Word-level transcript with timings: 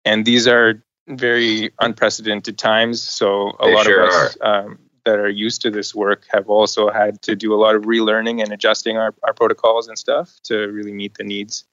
and 0.04 0.26
these 0.26 0.48
are 0.48 0.84
very 1.08 1.72
unprecedented 1.80 2.58
times. 2.58 3.02
So 3.04 3.56
a 3.60 3.68
They 3.68 3.74
lot 3.74 3.86
sure 3.86 4.04
of 4.04 4.10
us 4.10 4.38
um, 4.42 4.80
that 5.06 5.20
are 5.20 5.30
used 5.30 5.62
to 5.62 5.72
this 5.72 5.96
work 5.96 6.26
have 6.30 6.50
also 6.50 6.92
had 6.92 7.22
to 7.24 7.36
do 7.36 7.54
a 7.54 7.60
lot 7.60 7.76
of 7.76 7.84
relearning 7.84 8.42
and 8.42 8.52
adjusting 8.52 8.98
our, 8.98 9.14
our 9.24 9.34
protocols 9.34 9.88
and 9.88 9.98
stuff 9.98 10.40
to 10.44 10.68
really 10.68 10.94
meet 10.94 11.16
the 11.16 11.24
needs. 11.24 11.66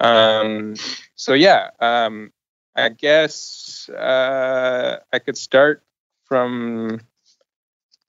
Um, 0.00 0.74
so 1.14 1.34
yeah, 1.34 1.70
um, 1.80 2.32
I 2.74 2.88
guess 2.88 3.88
uh, 3.90 4.98
I 5.12 5.18
could 5.18 5.36
start 5.36 5.82
from 6.24 7.00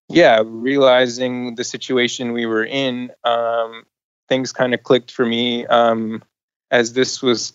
yeah 0.10 0.42
realizing 0.46 1.56
the 1.56 1.64
situation 1.64 2.32
we 2.34 2.46
were 2.46 2.64
in. 2.64 3.12
Um, 3.24 3.84
things 4.30 4.54
kind 4.54 4.74
of 4.74 4.84
clicked 4.84 5.12
for 5.12 5.26
me 5.26 5.66
um, 5.66 6.24
as 6.72 6.94
this 6.94 7.22
was 7.22 7.54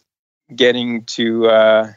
getting 0.54 1.04
to 1.04 1.46
uh, 1.46 1.92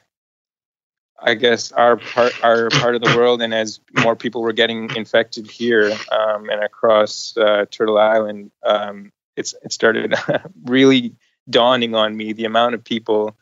I 1.23 1.35
guess 1.35 1.71
our 1.71 1.97
part 1.97 2.33
our 2.43 2.69
part 2.69 2.95
of 2.95 3.01
the 3.01 3.15
world, 3.15 3.41
and 3.41 3.53
as 3.53 3.79
more 4.01 4.15
people 4.15 4.41
were 4.41 4.53
getting 4.53 4.93
infected 4.95 5.49
here 5.49 5.91
um, 6.11 6.49
and 6.49 6.63
across 6.63 7.35
uh, 7.37 7.65
Turtle 7.69 7.97
Island, 7.97 8.51
um, 8.63 9.11
it's 9.35 9.53
it 9.63 9.71
started 9.71 10.15
really 10.65 11.15
dawning 11.49 11.95
on 11.95 12.15
me 12.15 12.33
the 12.33 12.45
amount 12.45 12.75
of 12.75 12.83
people 12.83 13.35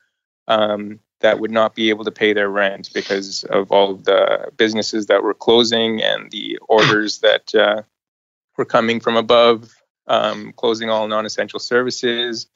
um, 0.47 0.99
that 1.21 1.39
would 1.39 1.51
not 1.51 1.75
be 1.75 1.89
able 1.89 2.05
to 2.05 2.11
pay 2.11 2.33
their 2.33 2.49
rent 2.49 2.89
because 2.93 3.43
of 3.45 3.71
all 3.71 3.91
of 3.91 4.03
the 4.05 4.51
businesses 4.57 5.07
that 5.07 5.23
were 5.23 5.33
closing 5.33 6.01
and 6.01 6.31
the 6.31 6.57
orders 6.67 7.19
that 7.19 7.53
uh, 7.55 7.81
were 8.57 8.65
coming 8.65 8.99
from 8.99 9.17
above, 9.17 9.69
um, 10.07 10.53
closing 10.53 10.89
all 10.89 11.07
non-essential 11.07 11.59
services. 11.59 12.47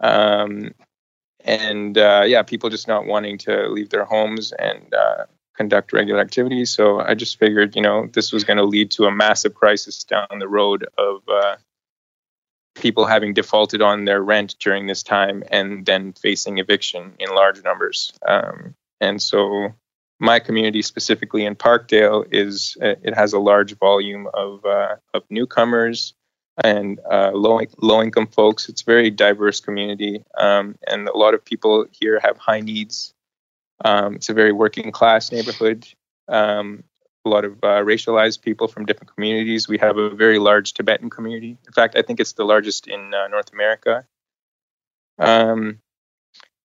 Um, 0.00 0.74
and 1.44 1.96
uh, 1.98 2.24
yeah, 2.26 2.42
people 2.42 2.70
just 2.70 2.88
not 2.88 3.06
wanting 3.06 3.38
to 3.38 3.68
leave 3.68 3.90
their 3.90 4.04
homes 4.04 4.52
and 4.52 4.92
uh, 4.94 5.26
conduct 5.56 5.92
regular 5.92 6.20
activities. 6.20 6.70
So 6.70 7.00
I 7.00 7.14
just 7.14 7.38
figured, 7.38 7.76
you 7.76 7.82
know, 7.82 8.08
this 8.12 8.32
was 8.32 8.44
going 8.44 8.56
to 8.56 8.64
lead 8.64 8.90
to 8.92 9.04
a 9.04 9.12
massive 9.12 9.54
crisis 9.54 10.02
down 10.04 10.26
the 10.38 10.48
road 10.48 10.86
of 10.98 11.22
uh, 11.28 11.56
people 12.74 13.04
having 13.04 13.34
defaulted 13.34 13.82
on 13.82 14.04
their 14.04 14.22
rent 14.22 14.56
during 14.58 14.86
this 14.86 15.02
time 15.02 15.44
and 15.50 15.86
then 15.86 16.12
facing 16.14 16.58
eviction 16.58 17.12
in 17.18 17.34
large 17.34 17.62
numbers. 17.62 18.12
Um, 18.26 18.74
and 19.00 19.20
so 19.20 19.74
my 20.18 20.40
community, 20.40 20.82
specifically 20.82 21.44
in 21.44 21.54
Parkdale, 21.54 22.26
is 22.30 22.76
uh, 22.80 22.94
it 23.02 23.14
has 23.14 23.32
a 23.32 23.38
large 23.38 23.76
volume 23.78 24.28
of 24.32 24.64
uh, 24.64 24.96
of 25.12 25.22
newcomers 25.28 26.14
and 26.62 27.00
uh, 27.10 27.32
low 27.32 27.60
low 27.78 28.02
income 28.02 28.26
folks. 28.26 28.68
It's 28.68 28.82
a 28.82 28.84
very 28.84 29.10
diverse 29.10 29.60
community, 29.60 30.22
um, 30.38 30.76
and 30.86 31.08
a 31.08 31.16
lot 31.16 31.34
of 31.34 31.44
people 31.44 31.86
here 31.90 32.20
have 32.20 32.38
high 32.38 32.60
needs. 32.60 33.14
Um, 33.84 34.16
it's 34.16 34.28
a 34.28 34.34
very 34.34 34.52
working 34.52 34.92
class 34.92 35.32
neighborhood, 35.32 35.86
um, 36.28 36.84
a 37.24 37.28
lot 37.28 37.44
of 37.44 37.52
uh, 37.62 37.82
racialized 37.82 38.42
people 38.42 38.68
from 38.68 38.86
different 38.86 39.14
communities. 39.14 39.68
We 39.68 39.78
have 39.78 39.96
a 39.96 40.10
very 40.10 40.38
large 40.38 40.74
Tibetan 40.74 41.10
community. 41.10 41.58
In 41.66 41.72
fact, 41.72 41.96
I 41.96 42.02
think 42.02 42.20
it's 42.20 42.34
the 42.34 42.44
largest 42.44 42.86
in 42.86 43.12
uh, 43.14 43.28
North 43.28 43.52
America. 43.52 44.06
Um, 45.18 45.80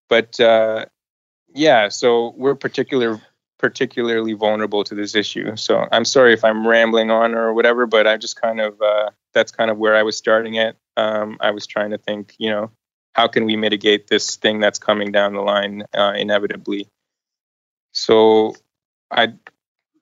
but 0.07 0.39
uh, 0.39 0.85
yeah, 1.53 1.89
so 1.89 2.33
we're 2.35 2.55
particular 2.55 3.21
particularly 3.57 4.33
vulnerable 4.33 4.85
to 4.85 4.95
this 4.95 5.15
issue. 5.15 5.55
So 5.57 5.85
I'm 5.91 6.05
sorry 6.05 6.33
if 6.33 6.45
I'm 6.45 6.65
rambling 6.65 7.11
on 7.11 7.35
or 7.35 7.53
whatever, 7.53 7.85
but 7.85 8.07
I 8.07 8.15
just 8.15 8.39
kind 8.39 8.61
of 8.61 8.81
uh, 8.81 9.09
that's 9.33 9.51
kind 9.51 9.71
of 9.71 9.77
where 9.77 9.95
I 9.95 10.03
was 10.03 10.17
starting 10.17 10.57
at. 10.57 10.75
Um, 10.97 11.37
I 11.39 11.51
was 11.51 11.67
trying 11.67 11.91
to 11.91 11.97
think, 11.97 12.35
you 12.37 12.49
know, 12.49 12.71
how 13.13 13.27
can 13.27 13.45
we 13.45 13.55
mitigate 13.55 14.07
this 14.07 14.35
thing 14.35 14.59
that's 14.59 14.79
coming 14.79 15.11
down 15.11 15.33
the 15.33 15.41
line 15.41 15.83
uh, 15.93 16.13
inevitably? 16.15 16.87
So 17.91 18.55
I 19.11 19.33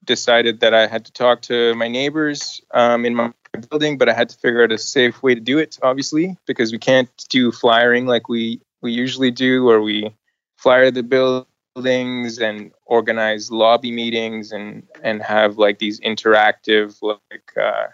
decided 0.03 0.61
that 0.61 0.73
I 0.73 0.87
had 0.87 1.05
to 1.05 1.11
talk 1.11 1.41
to 1.43 1.75
my 1.75 1.87
neighbors 1.87 2.61
um, 2.71 3.05
in 3.05 3.15
my 3.15 3.31
building, 3.69 3.97
but 3.97 4.09
I 4.09 4.13
had 4.13 4.29
to 4.29 4.37
figure 4.37 4.63
out 4.63 4.71
a 4.71 4.77
safe 4.77 5.21
way 5.21 5.35
to 5.35 5.41
do 5.41 5.57
it, 5.57 5.77
obviously, 5.81 6.37
because 6.45 6.71
we 6.71 6.79
can't 6.79 7.09
do 7.29 7.51
flyering 7.51 8.05
like 8.05 8.29
we 8.29 8.61
we 8.81 8.91
usually 8.91 9.31
do, 9.31 9.63
where 9.63 9.81
we 9.81 10.13
flyer 10.57 10.91
the 10.91 11.03
buildings 11.03 12.39
and 12.39 12.71
organize 12.85 13.51
lobby 13.51 13.91
meetings 13.91 14.51
and 14.51 14.87
and 15.03 15.21
have 15.21 15.57
like 15.57 15.79
these 15.79 15.99
interactive 15.99 16.97
like 17.01 17.53
uh, 17.61 17.87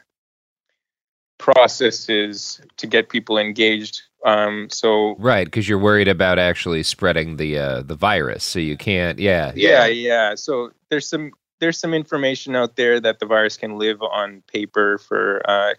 processes 1.43 2.61
to 2.77 2.87
get 2.87 3.09
people 3.09 3.37
engaged. 3.37 4.01
Um, 4.25 4.69
so 4.71 5.15
right, 5.19 5.43
because 5.43 5.67
you're 5.67 5.77
worried 5.77 6.07
about 6.07 6.39
actually 6.39 6.83
spreading 6.83 7.35
the 7.35 7.59
uh, 7.59 7.81
the 7.81 7.95
virus, 7.95 8.45
so 8.45 8.59
you 8.59 8.77
can't. 8.77 9.19
Yeah, 9.19 9.51
yeah, 9.53 9.85
yeah. 9.87 10.35
So 10.35 10.71
there's 10.89 11.07
some 11.07 11.31
there's 11.59 11.77
some 11.77 11.93
information 11.93 12.55
out 12.55 12.77
there 12.77 12.97
that 13.01 13.19
the 13.19 13.25
virus 13.25 13.57
can 13.57 13.77
live 13.77 14.01
on 14.01 14.41
paper 14.47 14.97
for 14.97 15.41
uh, 15.43 15.73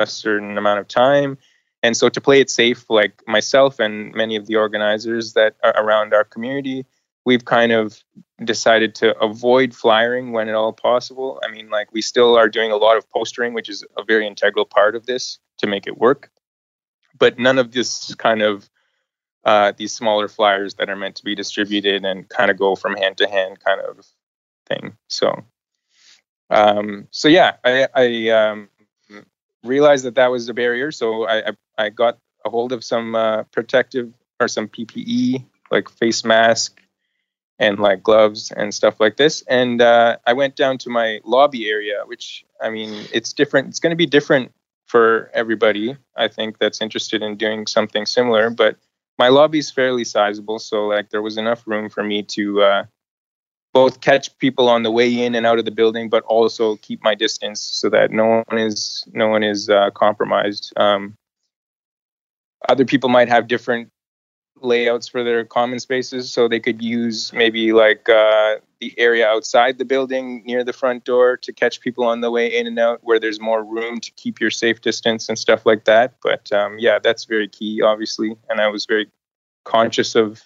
a 0.00 0.06
certain 0.06 0.58
amount 0.58 0.80
of 0.80 0.88
time. 0.88 1.38
And 1.84 1.96
so 1.96 2.08
to 2.08 2.20
play 2.20 2.40
it 2.40 2.50
safe, 2.50 2.90
like 2.90 3.22
myself 3.28 3.78
and 3.78 4.12
many 4.12 4.34
of 4.34 4.46
the 4.48 4.56
organizers 4.56 5.34
that 5.34 5.54
are 5.62 5.74
around 5.76 6.14
our 6.14 6.24
community, 6.24 6.84
we've 7.26 7.44
kind 7.44 7.72
of 7.72 8.02
decided 8.44 8.94
to 8.94 9.18
avoid 9.18 9.74
flyering 9.74 10.32
when 10.32 10.48
at 10.48 10.54
all 10.54 10.72
possible. 10.72 11.40
I 11.44 11.50
mean, 11.50 11.68
like 11.68 11.92
we 11.92 12.00
still 12.00 12.36
are 12.36 12.48
doing 12.48 12.70
a 12.70 12.76
lot 12.76 12.96
of 12.96 13.10
postering, 13.10 13.52
which 13.52 13.68
is 13.68 13.84
a 13.98 14.04
very 14.04 14.26
integral 14.26 14.64
part 14.64 14.94
of 14.94 15.04
this 15.04 15.38
to 15.58 15.66
make 15.66 15.86
it 15.86 15.98
work. 15.98 16.30
But 17.18 17.38
none 17.38 17.58
of 17.58 17.72
this 17.72 18.14
kind 18.14 18.42
of 18.42 18.70
uh, 19.44 19.72
these 19.76 19.92
smaller 19.92 20.28
flyers 20.28 20.74
that 20.74 20.88
are 20.88 20.96
meant 20.96 21.16
to 21.16 21.24
be 21.24 21.34
distributed 21.34 22.04
and 22.04 22.28
kind 22.28 22.50
of 22.50 22.56
go 22.56 22.74
from 22.74 22.96
hand 22.96 23.18
to 23.18 23.28
hand 23.28 23.58
kind 23.60 23.80
of 23.80 24.06
thing. 24.66 24.96
So, 25.08 25.44
um, 26.50 27.06
so 27.10 27.28
yeah, 27.28 27.56
I, 27.64 27.88
I 27.94 28.28
um, 28.30 28.68
realized 29.62 30.04
that 30.04 30.16
that 30.16 30.30
was 30.30 30.48
a 30.48 30.54
barrier. 30.54 30.90
So 30.90 31.26
I, 31.26 31.48
I, 31.48 31.52
I 31.78 31.88
got 31.90 32.18
a 32.44 32.50
hold 32.50 32.72
of 32.72 32.82
some 32.84 33.14
uh, 33.14 33.44
protective 33.44 34.12
or 34.40 34.48
some 34.48 34.68
PPE 34.68 35.44
like 35.70 35.88
face 35.88 36.24
mask 36.24 36.80
and 37.58 37.78
like 37.78 38.02
gloves 38.02 38.52
and 38.52 38.74
stuff 38.74 39.00
like 39.00 39.16
this. 39.16 39.42
And 39.48 39.80
uh, 39.80 40.16
I 40.26 40.32
went 40.32 40.56
down 40.56 40.78
to 40.78 40.90
my 40.90 41.20
lobby 41.24 41.68
area, 41.70 42.02
which 42.06 42.44
I 42.60 42.70
mean, 42.70 43.06
it's 43.12 43.32
different. 43.32 43.68
It's 43.68 43.80
going 43.80 43.90
to 43.90 43.96
be 43.96 44.06
different 44.06 44.52
for 44.86 45.30
everybody. 45.34 45.96
I 46.16 46.28
think 46.28 46.58
that's 46.58 46.80
interested 46.80 47.22
in 47.22 47.36
doing 47.36 47.66
something 47.66 48.06
similar. 48.06 48.50
But 48.50 48.76
my 49.18 49.28
lobby 49.28 49.58
is 49.58 49.70
fairly 49.70 50.04
sizable, 50.04 50.58
so 50.58 50.86
like 50.86 51.10
there 51.10 51.22
was 51.22 51.38
enough 51.38 51.66
room 51.66 51.88
for 51.88 52.02
me 52.02 52.22
to 52.22 52.62
uh, 52.62 52.84
both 53.72 54.00
catch 54.00 54.36
people 54.38 54.68
on 54.68 54.82
the 54.82 54.90
way 54.90 55.24
in 55.24 55.34
and 55.34 55.46
out 55.46 55.58
of 55.58 55.64
the 55.64 55.70
building, 55.70 56.08
but 56.08 56.22
also 56.24 56.76
keep 56.76 57.02
my 57.02 57.14
distance 57.14 57.60
so 57.60 57.88
that 57.90 58.10
no 58.10 58.42
one 58.46 58.58
is 58.58 59.04
no 59.12 59.28
one 59.28 59.42
is 59.42 59.70
uh, 59.70 59.90
compromised. 59.90 60.72
Um, 60.76 61.14
other 62.68 62.84
people 62.84 63.08
might 63.08 63.28
have 63.28 63.48
different 63.48 63.90
layouts 64.60 65.08
for 65.08 65.22
their 65.22 65.44
common 65.44 65.78
spaces 65.78 66.32
so 66.32 66.48
they 66.48 66.60
could 66.60 66.82
use 66.82 67.32
maybe 67.32 67.72
like 67.72 68.08
uh, 68.08 68.56
the 68.80 68.94
area 68.98 69.26
outside 69.28 69.78
the 69.78 69.84
building 69.84 70.42
near 70.46 70.64
the 70.64 70.72
front 70.72 71.04
door 71.04 71.36
to 71.36 71.52
catch 71.52 71.80
people 71.80 72.04
on 72.04 72.20
the 72.20 72.30
way 72.30 72.56
in 72.56 72.66
and 72.66 72.78
out 72.78 73.00
where 73.02 73.20
there's 73.20 73.40
more 73.40 73.62
room 73.62 74.00
to 74.00 74.10
keep 74.12 74.40
your 74.40 74.50
safe 74.50 74.80
distance 74.80 75.28
and 75.28 75.38
stuff 75.38 75.66
like 75.66 75.84
that. 75.84 76.14
But 76.22 76.50
um, 76.52 76.78
yeah 76.78 76.98
that's 76.98 77.24
very 77.24 77.48
key 77.48 77.82
obviously 77.82 78.36
and 78.48 78.60
i 78.60 78.68
was 78.68 78.86
very 78.86 79.10
conscious 79.64 80.14
of 80.14 80.42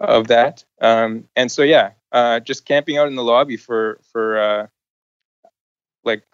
of 0.00 0.28
that. 0.28 0.64
Um, 0.80 1.28
and 1.36 1.50
so 1.50 1.62
yeah 1.62 1.92
uh, 2.10 2.40
just 2.40 2.64
camping 2.64 2.98
out 2.98 3.08
in 3.08 3.14
the 3.14 3.22
lobby 3.22 3.56
for 3.56 4.00
for 4.12 4.38
uh, 4.38 4.66
like 6.04 6.24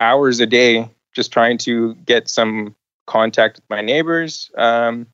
hours 0.00 0.40
a 0.40 0.46
day 0.46 0.90
just 1.14 1.32
trying 1.32 1.58
to 1.58 1.94
get 1.94 2.28
some 2.28 2.74
contact 3.06 3.56
with 3.56 3.70
my 3.70 3.80
neighbors. 3.80 4.50
Um, 4.56 5.06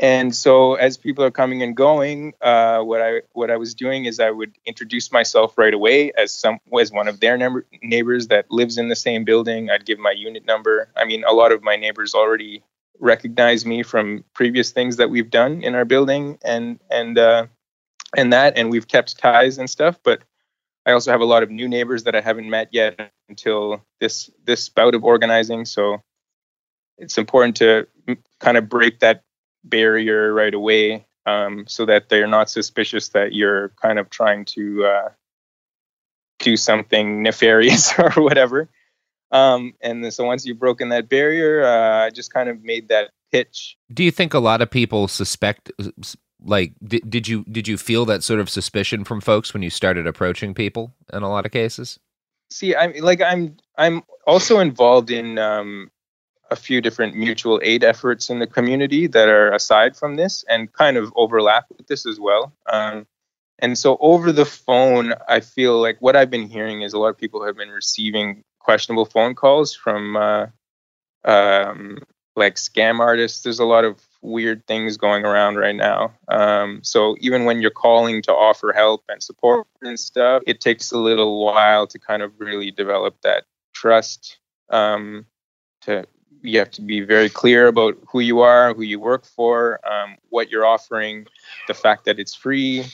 and 0.00 0.34
so 0.34 0.76
as 0.76 0.96
people 0.96 1.22
are 1.24 1.30
coming 1.30 1.62
and 1.62 1.76
going, 1.76 2.32
uh, 2.40 2.80
what 2.80 3.02
I 3.02 3.20
what 3.32 3.50
I 3.50 3.58
was 3.58 3.74
doing 3.74 4.06
is 4.06 4.18
I 4.18 4.30
would 4.30 4.56
introduce 4.64 5.12
myself 5.12 5.58
right 5.58 5.74
away 5.74 6.10
as 6.16 6.32
some 6.32 6.58
as 6.80 6.90
one 6.90 7.06
of 7.06 7.20
their 7.20 7.36
neighbors 7.82 8.28
that 8.28 8.50
lives 8.50 8.78
in 8.78 8.88
the 8.88 8.96
same 8.96 9.24
building. 9.24 9.68
I'd 9.68 9.84
give 9.84 9.98
my 9.98 10.12
unit 10.12 10.46
number. 10.46 10.88
I 10.96 11.04
mean, 11.04 11.22
a 11.24 11.34
lot 11.34 11.52
of 11.52 11.62
my 11.62 11.76
neighbors 11.76 12.14
already 12.14 12.64
recognize 12.98 13.66
me 13.66 13.82
from 13.82 14.24
previous 14.32 14.70
things 14.70 14.96
that 14.96 15.10
we've 15.10 15.28
done 15.28 15.62
in 15.62 15.74
our 15.74 15.84
building, 15.84 16.38
and 16.42 16.80
and 16.90 17.18
uh, 17.18 17.46
and 18.16 18.32
that, 18.32 18.56
and 18.56 18.70
we've 18.70 18.88
kept 18.88 19.18
ties 19.18 19.58
and 19.58 19.68
stuff. 19.68 20.00
But 20.02 20.22
I 20.86 20.92
also 20.92 21.10
have 21.10 21.20
a 21.20 21.26
lot 21.26 21.42
of 21.42 21.50
new 21.50 21.68
neighbors 21.68 22.04
that 22.04 22.14
I 22.14 22.22
haven't 22.22 22.48
met 22.48 22.70
yet 22.72 23.12
until 23.28 23.84
this 24.00 24.30
this 24.46 24.70
bout 24.70 24.94
of 24.94 25.04
organizing. 25.04 25.66
So 25.66 26.02
it's 26.96 27.18
important 27.18 27.58
to 27.58 27.86
kind 28.38 28.56
of 28.56 28.66
break 28.70 29.00
that 29.00 29.24
barrier 29.64 30.32
right 30.32 30.54
away 30.54 31.06
um, 31.26 31.64
so 31.68 31.86
that 31.86 32.08
they're 32.08 32.26
not 32.26 32.50
suspicious 32.50 33.10
that 33.10 33.32
you're 33.34 33.70
kind 33.80 33.98
of 33.98 34.10
trying 34.10 34.44
to 34.46 34.84
uh, 34.84 35.08
do 36.38 36.56
something 36.56 37.22
nefarious 37.22 37.92
or 37.98 38.10
whatever. 38.22 38.68
Um, 39.32 39.74
and 39.80 40.12
so 40.12 40.24
once 40.24 40.44
you've 40.44 40.58
broken 40.58 40.88
that 40.88 41.08
barrier, 41.08 41.64
uh, 41.64 42.06
I 42.06 42.10
just 42.10 42.32
kind 42.32 42.48
of 42.48 42.62
made 42.62 42.88
that 42.88 43.10
pitch. 43.30 43.76
Do 43.92 44.02
you 44.02 44.10
think 44.10 44.34
a 44.34 44.40
lot 44.40 44.60
of 44.60 44.70
people 44.70 45.06
suspect? 45.06 45.70
Like, 46.42 46.72
did, 46.82 47.08
did 47.08 47.28
you 47.28 47.44
did 47.44 47.68
you 47.68 47.76
feel 47.76 48.04
that 48.06 48.24
sort 48.24 48.40
of 48.40 48.50
suspicion 48.50 49.04
from 49.04 49.20
folks 49.20 49.54
when 49.54 49.62
you 49.62 49.70
started 49.70 50.06
approaching 50.06 50.52
people 50.52 50.94
in 51.12 51.22
a 51.22 51.28
lot 51.28 51.46
of 51.46 51.52
cases? 51.52 52.00
See, 52.50 52.74
I'm 52.74 52.92
like 52.94 53.20
I'm 53.20 53.56
I'm 53.78 54.02
also 54.26 54.58
involved 54.58 55.12
in 55.12 55.38
um, 55.38 55.92
a 56.50 56.56
few 56.56 56.80
different 56.80 57.14
mutual 57.14 57.60
aid 57.62 57.84
efforts 57.84 58.28
in 58.28 58.38
the 58.38 58.46
community 58.46 59.06
that 59.06 59.28
are 59.28 59.52
aside 59.52 59.96
from 59.96 60.16
this 60.16 60.44
and 60.48 60.72
kind 60.72 60.96
of 60.96 61.12
overlap 61.16 61.66
with 61.76 61.86
this 61.86 62.06
as 62.06 62.18
well. 62.18 62.52
Um, 62.70 63.06
and 63.60 63.78
so 63.78 63.96
over 64.00 64.32
the 64.32 64.46
phone, 64.46 65.14
I 65.28 65.40
feel 65.40 65.80
like 65.80 65.98
what 66.00 66.16
I've 66.16 66.30
been 66.30 66.48
hearing 66.48 66.82
is 66.82 66.92
a 66.92 66.98
lot 66.98 67.08
of 67.08 67.18
people 67.18 67.44
have 67.44 67.56
been 67.56 67.68
receiving 67.70 68.42
questionable 68.58 69.04
phone 69.04 69.34
calls 69.34 69.74
from 69.74 70.16
uh, 70.16 70.46
um, 71.24 71.98
like 72.36 72.56
scam 72.56 73.00
artists. 73.00 73.42
There's 73.42 73.58
a 73.58 73.64
lot 73.64 73.84
of 73.84 74.00
weird 74.22 74.66
things 74.66 74.96
going 74.96 75.24
around 75.24 75.56
right 75.56 75.74
now. 75.74 76.14
Um, 76.28 76.80
so 76.82 77.16
even 77.20 77.44
when 77.44 77.60
you're 77.60 77.70
calling 77.70 78.22
to 78.22 78.32
offer 78.32 78.72
help 78.72 79.04
and 79.08 79.22
support 79.22 79.66
and 79.82 79.98
stuff, 79.98 80.42
it 80.46 80.60
takes 80.60 80.92
a 80.92 80.98
little 80.98 81.44
while 81.44 81.86
to 81.86 81.98
kind 81.98 82.22
of 82.22 82.32
really 82.38 82.70
develop 82.70 83.16
that 83.22 83.44
trust 83.74 84.38
um, 84.70 85.26
to 85.82 86.06
you 86.42 86.58
have 86.58 86.70
to 86.72 86.82
be 86.82 87.00
very 87.00 87.28
clear 87.28 87.66
about 87.66 87.96
who 88.08 88.20
you 88.20 88.40
are, 88.40 88.74
who 88.74 88.82
you 88.82 89.00
work 89.00 89.24
for, 89.24 89.80
um, 89.90 90.16
what 90.28 90.50
you're 90.50 90.66
offering, 90.66 91.26
the 91.66 91.74
fact 91.74 92.04
that 92.04 92.18
it's 92.18 92.34
free, 92.34 92.84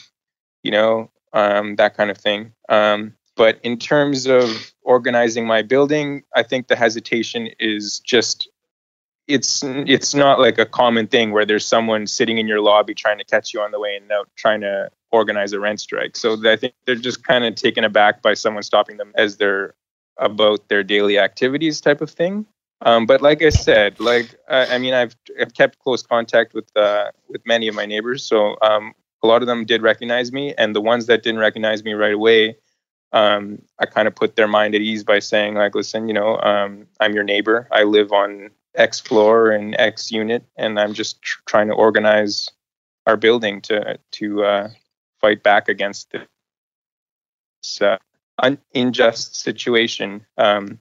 you 0.62 0.70
know, 0.70 1.10
um, 1.32 1.76
that 1.76 1.96
kind 1.96 2.10
of 2.10 2.18
thing. 2.18 2.52
Um, 2.68 3.14
but 3.36 3.60
in 3.62 3.78
terms 3.78 4.26
of 4.26 4.72
organizing 4.82 5.46
my 5.46 5.62
building, 5.62 6.22
I 6.34 6.42
think 6.42 6.68
the 6.68 6.76
hesitation 6.76 7.50
is 7.58 8.00
just 8.00 8.48
it's 9.28 9.62
it's 9.64 10.14
not 10.14 10.38
like 10.38 10.58
a 10.58 10.66
common 10.66 11.08
thing 11.08 11.32
where 11.32 11.44
there's 11.44 11.66
someone 11.66 12.06
sitting 12.06 12.38
in 12.38 12.46
your 12.46 12.60
lobby 12.60 12.94
trying 12.94 13.18
to 13.18 13.24
catch 13.24 13.52
you 13.52 13.60
on 13.60 13.72
the 13.72 13.80
way 13.80 13.96
and 13.96 14.10
out 14.10 14.28
trying 14.36 14.60
to 14.60 14.90
organize 15.10 15.52
a 15.52 15.60
rent 15.60 15.80
strike. 15.80 16.16
So 16.16 16.36
I 16.48 16.56
think 16.56 16.74
they're 16.86 16.94
just 16.94 17.24
kind 17.24 17.44
of 17.44 17.54
taken 17.54 17.84
aback 17.84 18.22
by 18.22 18.34
someone 18.34 18.62
stopping 18.62 18.96
them 18.96 19.12
as 19.16 19.36
they're 19.36 19.74
about 20.16 20.68
their 20.68 20.82
daily 20.82 21.18
activities 21.18 21.80
type 21.80 22.00
of 22.00 22.10
thing. 22.10 22.46
Um, 22.82 23.06
but 23.06 23.22
like 23.22 23.42
I 23.42 23.48
said, 23.48 23.98
like 24.00 24.34
I, 24.48 24.74
I 24.74 24.78
mean, 24.78 24.94
I've, 24.94 25.16
I've 25.40 25.54
kept 25.54 25.78
close 25.78 26.02
contact 26.02 26.54
with 26.54 26.74
uh, 26.76 27.10
with 27.28 27.44
many 27.46 27.68
of 27.68 27.74
my 27.74 27.86
neighbors, 27.86 28.22
so 28.22 28.56
um, 28.62 28.94
a 29.22 29.26
lot 29.26 29.42
of 29.42 29.46
them 29.48 29.64
did 29.64 29.82
recognize 29.82 30.32
me, 30.32 30.54
and 30.58 30.74
the 30.74 30.80
ones 30.80 31.06
that 31.06 31.22
didn't 31.22 31.40
recognize 31.40 31.82
me 31.84 31.94
right 31.94 32.12
away, 32.12 32.56
um, 33.12 33.62
I 33.78 33.86
kind 33.86 34.06
of 34.06 34.14
put 34.14 34.36
their 34.36 34.48
mind 34.48 34.74
at 34.74 34.82
ease 34.82 35.04
by 35.04 35.20
saying, 35.20 35.54
like, 35.54 35.74
listen, 35.74 36.06
you 36.06 36.14
know, 36.14 36.38
um, 36.38 36.86
I'm 37.00 37.14
your 37.14 37.24
neighbor. 37.24 37.66
I 37.72 37.84
live 37.84 38.12
on 38.12 38.50
X 38.74 39.00
floor 39.00 39.50
and 39.50 39.74
X 39.78 40.12
unit, 40.12 40.44
and 40.56 40.78
I'm 40.78 40.92
just 40.92 41.22
tr- 41.22 41.40
trying 41.46 41.68
to 41.68 41.74
organize 41.74 42.48
our 43.06 43.16
building 43.16 43.62
to 43.62 43.98
to 44.12 44.44
uh, 44.44 44.68
fight 45.20 45.42
back 45.42 45.68
against 45.68 46.14
uh, 47.80 47.96
un- 48.42 48.58
unjust 48.74 49.36
situation. 49.36 50.26
Um, 50.36 50.78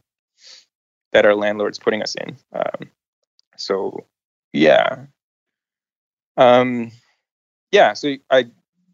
that 1.16 1.26
our 1.26 1.34
landlord's 1.34 1.80
putting 1.80 2.02
us 2.02 2.14
in. 2.16 2.36
Um, 2.52 2.90
so 3.56 4.06
yeah, 4.52 5.06
um, 6.36 6.92
yeah. 7.72 7.94
So 7.94 8.16
I, 8.30 8.46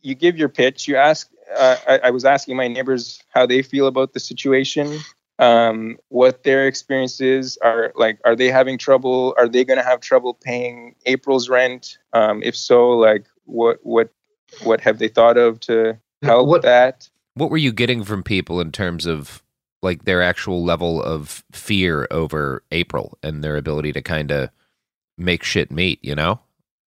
you 0.02 0.14
give 0.16 0.38
your 0.38 0.50
pitch. 0.50 0.88
You 0.88 0.98
ask. 0.98 1.30
Uh, 1.58 1.76
I, 1.88 1.98
I 2.06 2.10
was 2.12 2.24
asking 2.24 2.56
my 2.56 2.68
neighbors 2.68 3.22
how 3.30 3.46
they 3.46 3.62
feel 3.62 3.88
about 3.88 4.14
the 4.14 4.20
situation 4.20 5.00
um, 5.40 5.98
what 6.10 6.44
their 6.44 6.68
experiences 6.68 7.58
are 7.64 7.92
like. 7.96 8.20
Are 8.24 8.36
they 8.36 8.50
having 8.50 8.78
trouble? 8.78 9.34
Are 9.38 9.50
they 9.50 9.66
going 9.66 9.80
to 9.80 9.84
have 9.86 10.00
trouble 10.00 10.36
paying 10.36 10.96
April's 11.08 11.50
rent? 11.50 11.98
Um, 12.14 12.44
if 12.44 12.56
so, 12.56 12.92
like 12.92 13.26
what 13.46 13.80
what 13.82 14.10
what 14.64 14.80
have 14.82 15.00
they 15.00 15.08
thought 15.08 15.38
of 15.38 15.60
to 15.62 15.98
help 16.22 16.48
What- 16.48 16.62
that? 16.62 17.10
What 17.34 17.50
were 17.50 17.58
you 17.58 17.72
getting 17.72 18.04
from 18.04 18.24
people 18.24 18.60
in 18.60 18.72
terms 18.74 19.06
of 19.06 19.42
like 19.82 20.06
their 20.06 20.22
actual 20.22 20.64
level 20.64 21.02
of 21.02 21.44
fear 21.52 22.08
over 22.12 22.64
April 22.72 23.18
and 23.24 23.44
their 23.44 23.58
ability 23.58 23.94
to 23.94 24.02
kind 24.02 24.32
of 24.32 24.50
make 25.18 25.44
shit 25.44 25.72
meet, 25.72 26.00
you 26.04 26.16
know? 26.16 26.40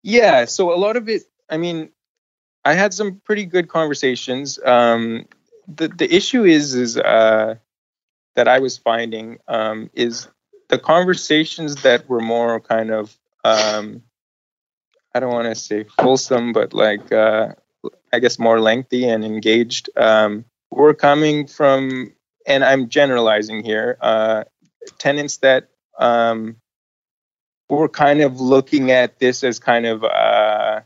Yeah, 0.03 0.45
so 0.45 0.73
a 0.73 0.77
lot 0.77 0.97
of 0.97 1.09
it. 1.09 1.23
I 1.49 1.57
mean, 1.57 1.89
I 2.63 2.73
had 2.73 2.93
some 2.93 3.21
pretty 3.23 3.45
good 3.45 3.67
conversations. 3.67 4.59
Um, 4.63 5.25
the 5.67 5.87
the 5.87 6.13
issue 6.13 6.43
is 6.45 6.73
is 6.73 6.97
uh, 6.97 7.55
that 8.35 8.47
I 8.47 8.59
was 8.59 8.77
finding 8.77 9.39
um, 9.47 9.89
is 9.93 10.27
the 10.69 10.79
conversations 10.79 11.81
that 11.83 12.07
were 12.07 12.21
more 12.21 12.59
kind 12.59 12.91
of 12.91 13.15
um, 13.43 14.03
I 15.13 15.19
don't 15.19 15.33
want 15.33 15.47
to 15.47 15.55
say 15.55 15.83
fulsome, 15.83 16.53
but 16.53 16.73
like 16.73 17.11
uh, 17.11 17.53
I 18.13 18.19
guess 18.19 18.39
more 18.39 18.59
lengthy 18.59 19.07
and 19.07 19.23
engaged 19.23 19.89
um, 19.97 20.45
were 20.69 20.93
coming 20.93 21.47
from, 21.47 22.13
and 22.49 22.65
I'm 22.65 22.89
generalizing 22.89 23.63
here, 23.63 23.97
uh, 24.01 24.43
tenants 24.97 25.37
that 25.37 25.69
um, 25.97 26.57
were 27.69 27.87
kind 27.87 28.21
of 28.21 28.41
looking 28.41 28.91
at 28.91 29.19
this 29.19 29.43
as 29.43 29.59
kind 29.59 29.85
of 29.85 30.03
uh, 30.03 30.81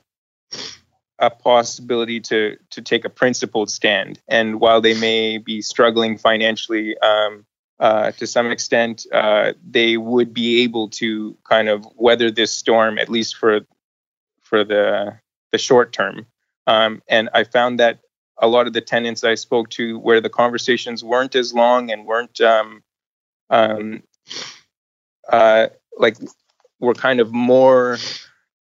a 1.18 1.30
possibility 1.30 2.20
to 2.20 2.58
to 2.72 2.82
take 2.82 3.06
a 3.06 3.10
principled 3.10 3.72
stand. 3.72 4.20
And 4.28 4.60
while 4.60 4.82
they 4.82 4.94
may 5.00 5.38
be 5.38 5.62
struggling 5.62 6.18
financially 6.18 6.98
um, 6.98 7.46
uh, 7.80 8.12
to 8.12 8.28
some 8.28 8.52
extent, 8.52 9.08
uh, 9.12 9.54
they 9.66 9.96
would 9.96 10.34
be 10.34 10.64
able 10.64 10.90
to 10.90 11.38
kind 11.50 11.70
of 11.70 11.88
weather 11.96 12.30
this 12.30 12.52
storm 12.52 13.00
at 13.00 13.10
least 13.10 13.38
for 13.38 13.62
for 14.42 14.66
the 14.66 15.18
the 15.54 15.58
short 15.58 15.94
term. 15.94 16.26
Um, 16.68 17.02
and 17.08 17.30
I 17.34 17.46
found 17.46 17.80
that 17.80 18.00
a 18.38 18.48
lot 18.48 18.68
of 18.68 18.74
the 18.74 18.82
tenants 18.82 19.24
I 19.24 19.36
spoke 19.36 19.70
to, 19.72 20.00
where 20.00 20.22
the 20.22 20.30
conversations 20.30 21.04
weren't 21.04 21.36
as 21.36 21.54
long 21.54 21.92
and 21.92 22.06
weren't 22.06 22.40
um, 22.42 22.84
um, 23.50 24.04
uh, 25.32 25.68
like 25.98 26.18
were 26.80 26.94
kind 26.94 27.20
of 27.20 27.32
more 27.32 27.98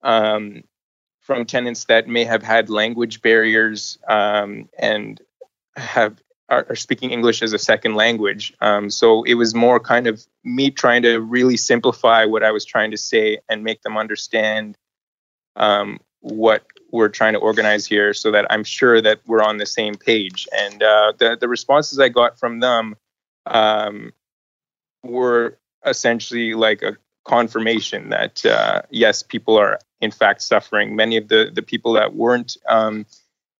um, 0.03 0.63
from 1.21 1.45
tenants 1.45 1.85
that 1.85 2.07
may 2.07 2.25
have 2.25 2.43
had 2.43 2.69
language 2.69 3.21
barriers 3.21 3.97
um, 4.07 4.69
and 4.77 5.21
have 5.75 6.21
are, 6.49 6.65
are 6.69 6.75
speaking 6.75 7.11
English 7.11 7.41
as 7.41 7.53
a 7.53 7.59
second 7.59 7.95
language. 7.95 8.53
Um, 8.59 8.89
so 8.89 9.23
it 9.23 9.35
was 9.35 9.55
more 9.55 9.79
kind 9.79 10.05
of 10.07 10.23
me 10.43 10.69
trying 10.69 11.03
to 11.03 11.19
really 11.19 11.57
simplify 11.57 12.25
what 12.25 12.43
I 12.43 12.51
was 12.51 12.65
trying 12.65 12.91
to 12.91 12.97
say 12.97 13.39
and 13.49 13.63
make 13.63 13.81
them 13.81 13.97
understand 13.97 14.77
um, 15.55 15.99
what 16.21 16.65
we're 16.91 17.09
trying 17.09 17.33
to 17.33 17.39
organize 17.39 17.85
here, 17.85 18.13
so 18.13 18.31
that 18.31 18.45
I'm 18.49 18.63
sure 18.63 19.01
that 19.01 19.19
we're 19.25 19.43
on 19.43 19.57
the 19.57 19.65
same 19.65 19.95
page. 19.95 20.47
And 20.57 20.81
uh, 20.81 21.13
the 21.17 21.37
the 21.39 21.47
responses 21.47 21.99
I 21.99 22.09
got 22.09 22.39
from 22.39 22.59
them 22.59 22.95
um, 23.45 24.11
were 25.03 25.57
essentially 25.85 26.53
like 26.53 26.81
a 26.81 26.97
confirmation 27.25 28.09
that 28.09 28.45
uh, 28.45 28.81
yes, 28.89 29.23
people 29.23 29.57
are 29.57 29.79
in 29.99 30.11
fact 30.11 30.41
suffering. 30.41 30.95
Many 30.95 31.17
of 31.17 31.27
the 31.27 31.51
the 31.53 31.61
people 31.61 31.93
that 31.93 32.15
weren't 32.15 32.57
um, 32.67 33.05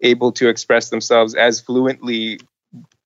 able 0.02 0.32
to 0.34 0.50
express 0.50 0.90
themselves 0.90 1.36
as 1.36 1.60
fluently 1.60 2.40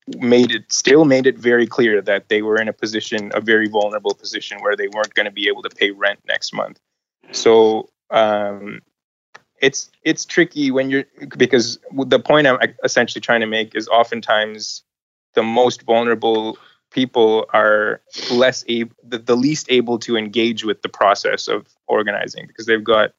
made 0.07 0.51
it 0.51 0.71
still 0.71 1.03
made 1.05 1.25
it 1.25 1.37
very 1.37 1.65
clear 1.65 2.01
that 2.01 2.29
they 2.29 2.41
were 2.41 2.61
in 2.61 2.67
a 2.67 2.73
position 2.73 3.31
a 3.33 3.41
very 3.41 3.67
vulnerable 3.67 4.13
position 4.13 4.59
where 4.61 4.75
they 4.75 4.87
weren't 4.89 5.13
going 5.15 5.25
to 5.25 5.31
be 5.31 5.47
able 5.47 5.63
to 5.63 5.69
pay 5.69 5.89
rent 5.89 6.19
next 6.27 6.53
month 6.53 6.79
so 7.31 7.89
um, 8.11 8.81
it's 9.61 9.89
it's 10.03 10.25
tricky 10.25 10.71
when 10.71 10.89
you're 10.89 11.05
because 11.37 11.79
the 12.05 12.19
point 12.19 12.47
i'm 12.47 12.57
essentially 12.83 13.21
trying 13.21 13.41
to 13.41 13.47
make 13.47 13.75
is 13.75 13.87
oftentimes 13.87 14.83
the 15.33 15.43
most 15.43 15.83
vulnerable 15.83 16.57
people 16.91 17.45
are 17.53 18.01
less 18.31 18.63
able 18.67 18.95
the, 19.03 19.17
the 19.17 19.35
least 19.35 19.67
able 19.69 19.97
to 19.99 20.17
engage 20.17 20.63
with 20.63 20.81
the 20.81 20.89
process 20.89 21.47
of 21.47 21.67
organizing 21.87 22.47
because 22.47 22.65
they've 22.65 22.83
got 22.83 23.13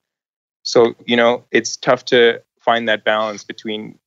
so 0.63 0.95
you 1.07 1.17
know 1.17 1.45
it's 1.51 1.77
tough 1.77 2.05
to 2.05 2.41
find 2.61 2.89
that 2.89 3.05
balance 3.05 3.45
between 3.45 3.99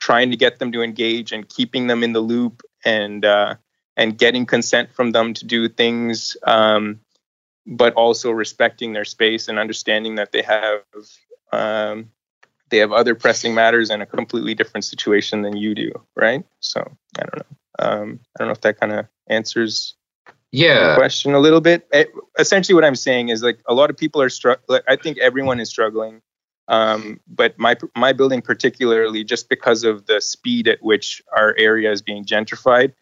trying 0.00 0.30
to 0.30 0.36
get 0.36 0.58
them 0.58 0.70
to 0.72 0.82
engage 0.82 1.32
and 1.32 1.48
keeping 1.48 1.86
them 1.86 2.02
in 2.02 2.12
the 2.12 2.20
loop 2.20 2.62
and 2.84 3.24
uh, 3.24 3.54
and 3.96 4.18
getting 4.18 4.44
consent 4.44 4.92
from 4.92 5.12
them 5.12 5.32
to 5.32 5.46
do 5.46 5.68
things 5.68 6.36
um, 6.46 7.00
but 7.66 7.94
also 7.94 8.30
respecting 8.30 8.92
their 8.92 9.04
space 9.04 9.48
and 9.48 9.58
understanding 9.58 10.16
that 10.16 10.32
they 10.32 10.42
have 10.42 10.80
um, 11.52 12.10
they 12.70 12.78
have 12.78 12.92
other 12.92 13.14
pressing 13.14 13.54
matters 13.54 13.90
and 13.90 14.02
a 14.02 14.06
completely 14.06 14.54
different 14.54 14.84
situation 14.84 15.42
than 15.42 15.56
you 15.56 15.74
do 15.74 15.90
right? 16.16 16.44
So 16.60 16.80
i 17.18 17.22
don't 17.22 17.36
know. 17.38 17.56
Um, 17.78 18.20
i 18.34 18.38
don't 18.38 18.48
know 18.48 18.52
if 18.52 18.60
that 18.62 18.78
kind 18.80 18.92
of 18.92 19.06
answers 19.28 19.94
Yeah. 20.52 20.88
the 20.90 20.94
question 20.94 21.34
a 21.34 21.40
little 21.40 21.60
bit. 21.60 21.86
Eh, 21.92 22.04
essentially 22.38 22.74
what 22.74 22.84
i'm 22.84 22.96
saying 22.96 23.28
is 23.28 23.42
like 23.42 23.58
a 23.66 23.74
lot 23.74 23.90
of 23.90 23.96
people 23.96 24.20
are 24.22 24.30
struggling 24.30 24.80
i 24.88 24.96
think 24.96 25.18
everyone 25.18 25.60
is 25.60 25.68
struggling. 25.68 26.22
Um, 26.66 27.20
but 27.28 27.58
my 27.58 27.76
my 27.94 28.14
building 28.14 28.40
particularly 28.40 29.22
just 29.22 29.50
because 29.50 29.84
of 29.84 30.06
the 30.06 30.20
speed 30.22 30.66
at 30.66 30.82
which 30.82 31.22
our 31.36 31.54
area 31.58 31.92
is 31.92 32.00
being 32.00 32.24
gentrified 32.24 32.94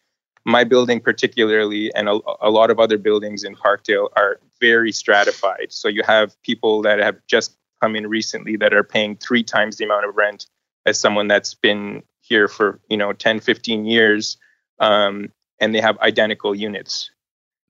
my 0.45 0.63
building 0.63 0.99
particularly 0.99 1.93
and 1.95 2.09
a, 2.09 2.19
a 2.41 2.49
lot 2.49 2.69
of 2.69 2.79
other 2.79 2.97
buildings 2.97 3.43
in 3.43 3.55
parkdale 3.55 4.09
are 4.17 4.39
very 4.59 4.91
stratified. 4.91 5.71
So 5.71 5.87
you 5.87 6.03
have 6.03 6.35
people 6.43 6.81
that 6.81 6.99
have 6.99 7.15
just 7.27 7.55
come 7.83 7.97
in 7.97 8.07
recently 8.07 8.55
that 8.55 8.73
are 8.73 8.83
paying 8.83 9.17
three 9.17 9.43
times 9.43 9.75
the 9.75 9.83
amount 9.83 10.05
of 10.05 10.15
rent 10.15 10.45
as 10.85 10.97
someone 10.97 11.27
that's 11.27 11.53
been 11.53 12.01
here 12.21 12.47
for 12.47 12.79
you 12.89 12.95
know 12.95 13.11
10 13.11 13.41
15 13.41 13.85
years 13.85 14.37
um, 14.79 15.31
and 15.59 15.75
they 15.75 15.81
have 15.81 15.97
identical 15.99 16.55
units. 16.55 17.11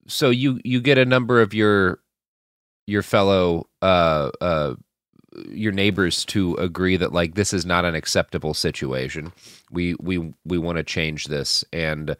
So 0.07 0.29
you 0.29 0.59
you 0.63 0.81
get 0.81 0.97
a 0.97 1.05
number 1.05 1.41
of 1.41 1.53
your 1.53 1.99
your 2.85 3.01
fellow 3.01 3.67
uh 3.81 4.29
uh 4.41 4.75
your 5.49 5.71
neighbors 5.71 6.25
to 6.25 6.53
agree 6.55 6.97
that 6.97 7.11
like 7.11 7.33
this 7.33 7.53
is 7.53 7.65
not 7.65 7.85
an 7.85 7.95
acceptable 7.95 8.53
situation. 8.53 9.33
We 9.71 9.95
we 9.99 10.33
we 10.45 10.57
want 10.59 10.77
to 10.77 10.83
change 10.83 11.25
this. 11.25 11.63
And 11.73 12.15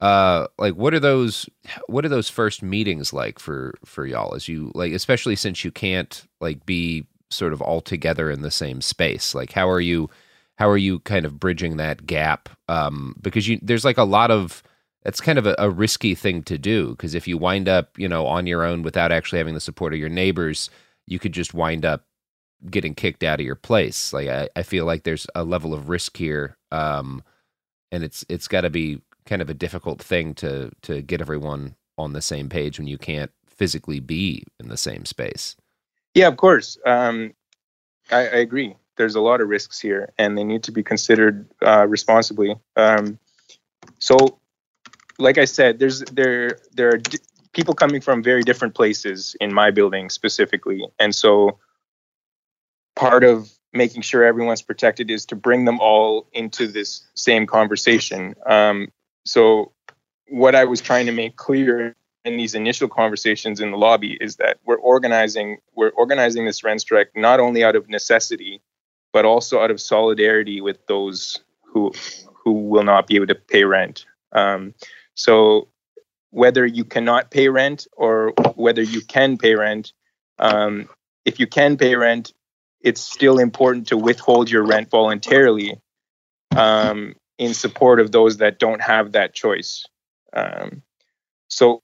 uh 0.00 0.46
like 0.58 0.74
what 0.74 0.94
are 0.94 1.00
those 1.00 1.48
what 1.88 2.04
are 2.04 2.08
those 2.08 2.30
first 2.30 2.62
meetings 2.62 3.12
like 3.12 3.38
for 3.38 3.74
for 3.84 4.06
y'all? 4.06 4.34
As 4.34 4.48
you 4.48 4.72
like 4.74 4.92
especially 4.92 5.36
since 5.36 5.64
you 5.64 5.70
can't 5.70 6.26
like 6.40 6.64
be 6.64 7.06
sort 7.30 7.52
of 7.52 7.60
all 7.60 7.80
together 7.80 8.30
in 8.30 8.42
the 8.42 8.50
same 8.50 8.80
space? 8.80 9.34
Like 9.34 9.52
how 9.52 9.68
are 9.68 9.80
you 9.80 10.10
how 10.56 10.68
are 10.68 10.76
you 10.76 11.00
kind 11.00 11.24
of 11.24 11.38
bridging 11.38 11.76
that 11.76 12.06
gap? 12.06 12.48
Um 12.68 13.16
because 13.20 13.48
you 13.48 13.58
there's 13.62 13.84
like 13.84 13.98
a 13.98 14.04
lot 14.04 14.30
of 14.30 14.62
it's 15.04 15.20
kind 15.20 15.38
of 15.38 15.46
a, 15.46 15.54
a 15.58 15.70
risky 15.70 16.14
thing 16.14 16.42
to 16.44 16.58
do 16.58 16.90
because 16.90 17.14
if 17.14 17.28
you 17.28 17.38
wind 17.38 17.68
up 17.68 17.98
you 17.98 18.08
know 18.08 18.26
on 18.26 18.46
your 18.46 18.64
own 18.64 18.82
without 18.82 19.12
actually 19.12 19.38
having 19.38 19.54
the 19.54 19.60
support 19.60 19.92
of 19.92 19.98
your 19.98 20.08
neighbors 20.08 20.70
you 21.06 21.18
could 21.18 21.32
just 21.32 21.54
wind 21.54 21.84
up 21.84 22.04
getting 22.70 22.94
kicked 22.94 23.22
out 23.22 23.40
of 23.40 23.46
your 23.46 23.54
place. 23.54 24.12
Like 24.12 24.28
i, 24.28 24.48
I 24.56 24.62
feel 24.62 24.84
like 24.84 25.04
there's 25.04 25.26
a 25.34 25.44
level 25.44 25.74
of 25.74 25.88
risk 25.88 26.16
here 26.16 26.56
um 26.72 27.22
and 27.92 28.04
it's 28.04 28.24
it's 28.28 28.48
got 28.48 28.62
to 28.62 28.70
be 28.70 29.00
kind 29.26 29.42
of 29.42 29.50
a 29.50 29.54
difficult 29.54 30.00
thing 30.00 30.34
to 30.34 30.70
to 30.82 31.02
get 31.02 31.20
everyone 31.20 31.74
on 31.96 32.12
the 32.12 32.22
same 32.22 32.48
page 32.48 32.78
when 32.78 32.88
you 32.88 32.98
can't 32.98 33.30
physically 33.46 34.00
be 34.00 34.44
in 34.60 34.68
the 34.68 34.76
same 34.76 35.04
space 35.04 35.56
Yeah, 36.18 36.26
of 36.26 36.36
course. 36.36 36.76
Um, 36.84 37.32
I, 38.10 38.22
I 38.22 38.38
agree. 38.38 38.74
There's 38.96 39.14
a 39.14 39.20
lot 39.20 39.40
of 39.40 39.48
risks 39.48 39.78
here, 39.78 40.12
and 40.18 40.36
they 40.36 40.42
need 40.42 40.64
to 40.64 40.72
be 40.72 40.82
considered 40.82 41.48
uh, 41.64 41.86
responsibly. 41.86 42.56
Um, 42.74 43.20
so, 44.00 44.40
like 45.20 45.38
I 45.38 45.44
said, 45.44 45.78
there's 45.78 46.00
there 46.00 46.58
there 46.72 46.88
are 46.88 46.96
di- 46.96 47.20
people 47.52 47.72
coming 47.72 48.00
from 48.00 48.24
very 48.24 48.42
different 48.42 48.74
places 48.74 49.36
in 49.40 49.54
my 49.54 49.70
building 49.70 50.10
specifically, 50.10 50.84
and 50.98 51.14
so 51.14 51.60
part 52.96 53.22
of 53.22 53.48
making 53.72 54.02
sure 54.02 54.24
everyone's 54.24 54.62
protected 54.62 55.12
is 55.12 55.24
to 55.26 55.36
bring 55.36 55.66
them 55.66 55.78
all 55.78 56.26
into 56.32 56.66
this 56.66 57.06
same 57.14 57.46
conversation. 57.46 58.34
Um, 58.44 58.88
so, 59.24 59.70
what 60.26 60.56
I 60.56 60.64
was 60.64 60.80
trying 60.80 61.06
to 61.06 61.12
make 61.12 61.36
clear 61.36 61.94
in 62.28 62.36
these 62.36 62.54
initial 62.54 62.88
conversations 62.88 63.60
in 63.60 63.72
the 63.72 63.76
lobby 63.76 64.16
is 64.20 64.36
that 64.36 64.58
we're 64.64 64.76
organizing 64.76 65.58
we're 65.74 65.90
organizing 65.90 66.44
this 66.44 66.62
rent 66.62 66.80
strike 66.80 67.10
not 67.16 67.40
only 67.40 67.64
out 67.64 67.74
of 67.74 67.88
necessity 67.88 68.60
but 69.12 69.24
also 69.24 69.60
out 69.60 69.70
of 69.70 69.80
solidarity 69.80 70.60
with 70.60 70.86
those 70.86 71.40
who 71.62 71.92
who 72.44 72.52
will 72.52 72.84
not 72.84 73.06
be 73.06 73.16
able 73.16 73.26
to 73.26 73.34
pay 73.34 73.64
rent. 73.64 74.06
Um, 74.32 74.74
so 75.14 75.68
whether 76.30 76.64
you 76.64 76.84
cannot 76.84 77.30
pay 77.30 77.48
rent 77.48 77.86
or 77.96 78.32
whether 78.54 78.82
you 78.82 79.00
can 79.00 79.36
pay 79.38 79.54
rent, 79.54 79.92
um, 80.38 80.88
if 81.24 81.40
you 81.40 81.46
can 81.46 81.76
pay 81.76 81.94
rent, 81.94 82.32
it's 82.80 83.00
still 83.00 83.38
important 83.38 83.88
to 83.88 83.96
withhold 83.96 84.50
your 84.50 84.64
rent 84.64 84.88
voluntarily 84.90 85.80
um, 86.56 87.16
in 87.38 87.54
support 87.54 88.00
of 88.00 88.12
those 88.12 88.38
that 88.38 88.58
don't 88.58 88.80
have 88.80 89.12
that 89.12 89.34
choice. 89.34 89.84
Um, 90.32 90.82
so, 91.48 91.82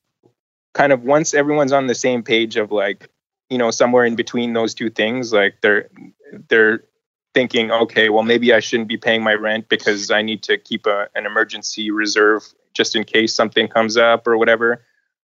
kind 0.75 0.93
of 0.93 1.03
once 1.03 1.33
everyone's 1.33 1.73
on 1.73 1.87
the 1.87 1.95
same 1.95 2.23
page 2.23 2.57
of 2.57 2.71
like, 2.71 3.09
you 3.49 3.57
know, 3.57 3.71
somewhere 3.71 4.05
in 4.05 4.17
between 4.17 4.53
those 4.53 4.75
two 4.75 4.91
things, 4.91 5.33
like 5.33 5.55
they're 5.63 5.89
they're 6.49 6.85
thinking, 7.33 7.71
okay, 7.71 8.11
well 8.11 8.23
maybe 8.23 8.53
I 8.53 8.61
shouldn't 8.61 8.89
be 8.89 8.97
paying 8.97 9.23
my 9.23 9.35
rent 9.35 9.69
because 9.69 10.11
I 10.11 10.23
need 10.23 10.43
to 10.45 10.59
keep 10.59 10.87
a, 10.87 11.09
an 11.15 11.27
emergency 11.27 11.91
reserve 11.91 12.43
just 12.75 12.95
in 12.95 13.05
case 13.05 13.35
something 13.35 13.69
comes 13.69 13.97
up 13.97 14.27
or 14.27 14.37
whatever. 14.37 14.85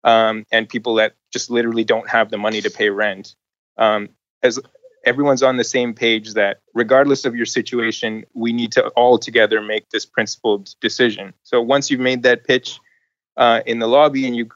Um, 0.04 0.46
and 0.52 0.68
people 0.68 0.96
that 0.96 1.16
just 1.32 1.50
literally 1.50 1.84
don't 1.84 2.10
have 2.10 2.32
the 2.32 2.38
money 2.38 2.62
to 2.62 2.72
pay 2.72 2.90
rent. 2.90 3.36
Um, 3.78 4.10
as 4.42 4.60
everyone's 5.06 5.44
on 5.44 5.58
the 5.58 5.64
same 5.64 5.94
page 5.94 6.34
that 6.34 6.62
regardless 6.74 7.26
of 7.26 7.36
your 7.36 7.46
situation, 7.46 8.26
we 8.34 8.54
need 8.54 8.72
to 8.74 8.88
all 8.90 9.18
together 9.18 9.62
make 9.62 9.90
this 9.90 10.06
principled 10.06 10.74
decision. 10.82 11.34
So 11.44 11.62
once 11.62 11.90
you've 11.90 12.00
made 12.00 12.24
that 12.24 12.44
pitch 12.44 12.80
uh, 13.38 13.62
in 13.66 13.80
the 13.80 13.88
lobby 13.88 14.26
and 14.28 14.36
you 14.36 14.50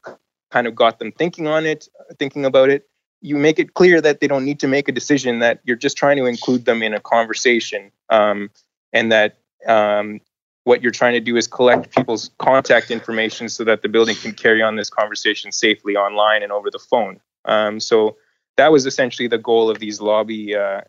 kind 0.56 0.66
of 0.66 0.74
got 0.74 0.98
them 0.98 1.12
thinking 1.12 1.46
on 1.46 1.66
it, 1.66 1.86
thinking 2.18 2.46
about 2.46 2.70
it, 2.70 2.88
you 3.20 3.36
make 3.36 3.58
it 3.58 3.74
clear 3.74 4.00
that 4.00 4.20
they 4.20 4.28
don't 4.32 4.46
need 4.50 4.58
to 4.60 4.68
make 4.68 4.88
a 4.88 4.92
decision, 5.00 5.40
that 5.40 5.60
you're 5.64 5.82
just 5.86 5.96
trying 5.98 6.16
to 6.16 6.24
include 6.24 6.64
them 6.64 6.82
in 6.82 6.94
a 6.94 7.00
conversation, 7.00 7.90
um, 8.08 8.50
and 8.90 9.12
that 9.12 9.38
um, 9.66 10.18
what 10.64 10.82
you're 10.82 10.96
trying 11.00 11.12
to 11.12 11.20
do 11.20 11.36
is 11.36 11.46
collect 11.46 11.94
people's 11.94 12.30
contact 12.38 12.90
information 12.90 13.50
so 13.50 13.64
that 13.64 13.82
the 13.82 13.88
building 13.88 14.16
can 14.16 14.32
carry 14.32 14.62
on 14.62 14.76
this 14.76 14.88
conversation 14.88 15.52
safely 15.52 15.94
online 15.94 16.42
and 16.42 16.52
over 16.52 16.70
the 16.70 16.78
phone. 16.78 17.20
Um, 17.44 17.78
so 17.78 18.16
that 18.56 18.72
was 18.72 18.86
essentially 18.86 19.28
the 19.28 19.42
goal 19.50 19.68
of 19.68 19.78
these 19.78 20.00
lobby 20.00 20.56
uh, 20.56 20.80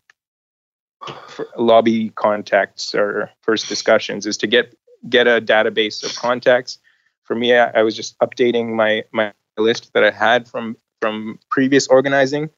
lobby 1.56 2.10
contacts 2.10 2.94
or 2.94 3.30
first 3.42 3.68
discussions 3.68 4.26
is 4.26 4.38
to 4.38 4.46
get 4.46 4.74
get 5.08 5.26
a 5.26 5.40
database 5.40 6.02
of 6.06 6.16
contacts. 6.16 6.78
For 7.24 7.36
me, 7.36 7.54
I, 7.54 7.80
I 7.80 7.82
was 7.82 7.94
just 7.94 8.18
updating 8.20 8.74
my 8.74 9.04
my 9.12 9.32
list 9.62 9.92
that 9.94 10.04
I 10.04 10.10
had 10.10 10.48
from 10.48 10.76
from 11.00 11.38
previous 11.50 11.86
organizing. 11.88 12.50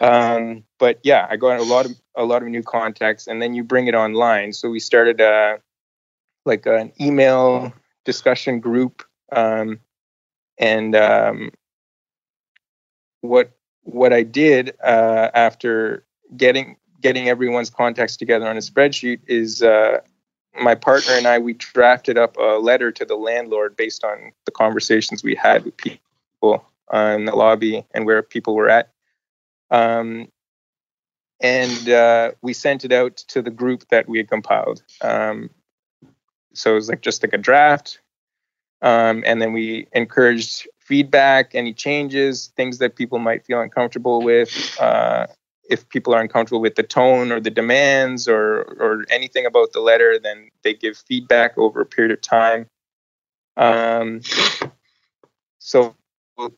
Um, 0.00 0.64
but 0.78 0.98
yeah, 1.02 1.26
I 1.28 1.36
got 1.36 1.60
a 1.60 1.62
lot 1.62 1.86
of 1.86 1.92
a 2.16 2.24
lot 2.24 2.42
of 2.42 2.48
new 2.48 2.62
contacts, 2.62 3.26
and 3.26 3.40
then 3.40 3.54
you 3.54 3.62
bring 3.62 3.86
it 3.86 3.94
online. 3.94 4.52
So 4.52 4.70
we 4.70 4.80
started 4.80 5.20
a 5.20 5.26
uh, 5.26 5.56
like 6.44 6.66
an 6.66 6.92
email 7.00 7.72
discussion 8.04 8.60
group, 8.60 9.02
um, 9.32 9.80
and 10.58 10.94
um, 10.94 11.50
what 13.20 13.50
what 13.82 14.12
I 14.12 14.22
did 14.22 14.74
uh, 14.82 15.30
after 15.34 16.04
getting 16.36 16.76
getting 17.00 17.28
everyone's 17.28 17.70
contacts 17.70 18.16
together 18.16 18.46
on 18.46 18.56
a 18.56 18.60
spreadsheet 18.60 19.20
is 19.26 19.62
uh, 19.62 19.98
my 20.60 20.74
partner 20.74 21.14
and 21.14 21.26
I 21.26 21.38
we 21.38 21.54
drafted 21.54 22.18
up 22.18 22.36
a 22.36 22.58
letter 22.58 22.90
to 22.92 23.04
the 23.04 23.16
landlord 23.16 23.76
based 23.76 24.04
on 24.04 24.32
the 24.44 24.50
conversations 24.50 25.22
we 25.22 25.34
had 25.34 25.64
with 25.64 25.76
people 25.76 26.64
in 26.92 27.24
the 27.24 27.34
lobby 27.34 27.84
and 27.92 28.06
where 28.06 28.22
people 28.22 28.54
were 28.54 28.68
at. 28.68 28.90
Um, 29.70 30.28
and 31.40 31.88
uh, 31.88 32.32
we 32.42 32.52
sent 32.52 32.84
it 32.84 32.92
out 32.92 33.16
to 33.28 33.42
the 33.42 33.50
group 33.50 33.88
that 33.90 34.08
we 34.08 34.18
had 34.18 34.28
compiled. 34.28 34.82
Um, 35.02 35.50
so 36.54 36.72
it 36.72 36.74
was 36.74 36.88
like 36.88 37.02
just 37.02 37.22
like 37.22 37.34
a 37.34 37.38
draft. 37.38 38.00
Um, 38.82 39.22
and 39.26 39.40
then 39.40 39.52
we 39.52 39.88
encouraged 39.92 40.68
feedback, 40.78 41.54
any 41.54 41.74
changes, 41.74 42.52
things 42.56 42.78
that 42.78 42.96
people 42.96 43.18
might 43.18 43.44
feel 43.44 43.60
uncomfortable 43.60 44.22
with. 44.22 44.76
Uh, 44.80 45.26
if 45.68 45.88
people 45.88 46.14
are 46.14 46.20
uncomfortable 46.20 46.60
with 46.60 46.74
the 46.74 46.82
tone 46.82 47.32
or 47.32 47.40
the 47.40 47.50
demands 47.50 48.28
or 48.28 48.62
or 48.80 49.04
anything 49.10 49.46
about 49.46 49.72
the 49.72 49.80
letter, 49.80 50.18
then 50.18 50.50
they 50.62 50.74
give 50.74 50.96
feedback 50.96 51.56
over 51.58 51.80
a 51.80 51.86
period 51.86 52.12
of 52.12 52.20
time. 52.20 52.66
Um, 53.56 54.20
so 55.58 55.96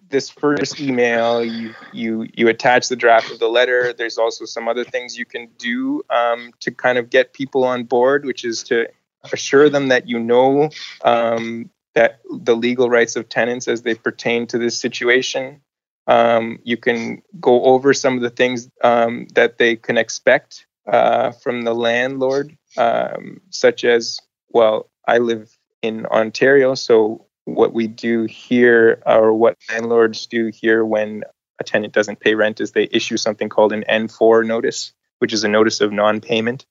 this 0.08 0.28
first 0.28 0.80
email, 0.80 1.44
you 1.44 1.74
you 1.92 2.28
you 2.34 2.48
attach 2.48 2.88
the 2.88 2.96
draft 2.96 3.30
of 3.30 3.38
the 3.38 3.48
letter. 3.48 3.92
There's 3.92 4.18
also 4.18 4.44
some 4.44 4.68
other 4.68 4.84
things 4.84 5.16
you 5.16 5.24
can 5.24 5.48
do 5.58 6.02
um, 6.10 6.52
to 6.60 6.70
kind 6.70 6.98
of 6.98 7.10
get 7.10 7.32
people 7.32 7.64
on 7.64 7.84
board, 7.84 8.24
which 8.24 8.44
is 8.44 8.62
to 8.64 8.88
assure 9.32 9.68
them 9.68 9.88
that 9.88 10.08
you 10.08 10.18
know 10.18 10.70
um, 11.04 11.70
that 11.94 12.20
the 12.30 12.56
legal 12.56 12.90
rights 12.90 13.16
of 13.16 13.28
tenants 13.28 13.68
as 13.68 13.82
they 13.82 13.94
pertain 13.94 14.46
to 14.48 14.58
this 14.58 14.78
situation. 14.78 15.60
Um, 16.08 16.58
you 16.64 16.78
can 16.78 17.22
go 17.38 17.64
over 17.64 17.92
some 17.92 18.16
of 18.16 18.22
the 18.22 18.30
things 18.30 18.70
um, 18.82 19.26
that 19.34 19.58
they 19.58 19.76
can 19.76 19.98
expect 19.98 20.66
uh, 20.90 21.32
from 21.32 21.62
the 21.62 21.74
landlord, 21.74 22.56
um, 22.78 23.42
such 23.50 23.84
as, 23.84 24.18
well, 24.48 24.90
I 25.06 25.18
live 25.18 25.54
in 25.82 26.06
Ontario, 26.06 26.74
so 26.74 27.26
what 27.44 27.74
we 27.74 27.86
do 27.86 28.24
here, 28.24 29.02
or 29.06 29.34
what 29.34 29.56
landlords 29.70 30.26
do 30.26 30.50
here 30.52 30.84
when 30.84 31.24
a 31.60 31.64
tenant 31.64 31.92
doesn't 31.92 32.20
pay 32.20 32.34
rent, 32.34 32.60
is 32.60 32.72
they 32.72 32.88
issue 32.90 33.18
something 33.18 33.50
called 33.50 33.72
an 33.72 33.84
N4 33.88 34.46
notice, 34.46 34.92
which 35.18 35.32
is 35.34 35.44
a 35.44 35.48
notice 35.48 35.80
of 35.80 35.92
non 35.92 36.20
payment. 36.20 36.66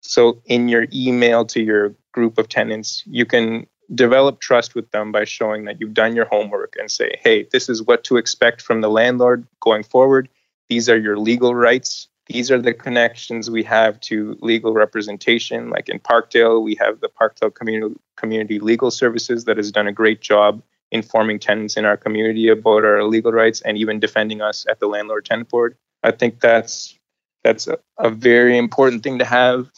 So, 0.00 0.42
in 0.44 0.68
your 0.68 0.86
email 0.92 1.44
to 1.46 1.60
your 1.60 1.94
group 2.12 2.38
of 2.38 2.48
tenants, 2.48 3.02
you 3.06 3.26
can 3.26 3.66
develop 3.94 4.40
trust 4.40 4.74
with 4.74 4.90
them 4.90 5.12
by 5.12 5.24
showing 5.24 5.64
that 5.64 5.80
you've 5.80 5.94
done 5.94 6.16
your 6.16 6.24
homework 6.26 6.74
and 6.78 6.90
say, 6.90 7.12
hey, 7.22 7.46
this 7.52 7.68
is 7.68 7.82
what 7.82 8.04
to 8.04 8.16
expect 8.16 8.60
from 8.60 8.80
the 8.80 8.90
landlord 8.90 9.46
going 9.60 9.82
forward. 9.82 10.28
These 10.68 10.88
are 10.88 10.98
your 10.98 11.18
legal 11.18 11.54
rights. 11.54 12.08
These 12.26 12.50
are 12.50 12.60
the 12.60 12.74
connections 12.74 13.50
we 13.50 13.62
have 13.62 14.00
to 14.00 14.36
legal 14.40 14.72
representation. 14.72 15.70
Like 15.70 15.88
in 15.88 16.00
Parkdale, 16.00 16.62
we 16.62 16.74
have 16.76 17.00
the 17.00 17.08
Parkdale 17.08 17.54
Community, 17.54 17.94
Community 18.16 18.58
Legal 18.58 18.90
Services 18.90 19.44
that 19.44 19.56
has 19.56 19.70
done 19.70 19.86
a 19.86 19.92
great 19.92 20.20
job 20.20 20.62
informing 20.90 21.38
tenants 21.38 21.76
in 21.76 21.84
our 21.84 21.96
community 21.96 22.48
about 22.48 22.84
our 22.84 23.04
legal 23.04 23.32
rights 23.32 23.60
and 23.62 23.76
even 23.76 24.00
defending 24.00 24.40
us 24.40 24.66
at 24.68 24.80
the 24.80 24.86
landlord 24.86 25.24
tenant 25.24 25.48
board. 25.48 25.76
I 26.02 26.10
think 26.10 26.40
that's 26.40 26.98
that's 27.42 27.68
a, 27.68 27.78
a 27.98 28.10
very 28.10 28.58
important 28.58 29.02
thing 29.02 29.18
to 29.18 29.24
have 29.24 29.70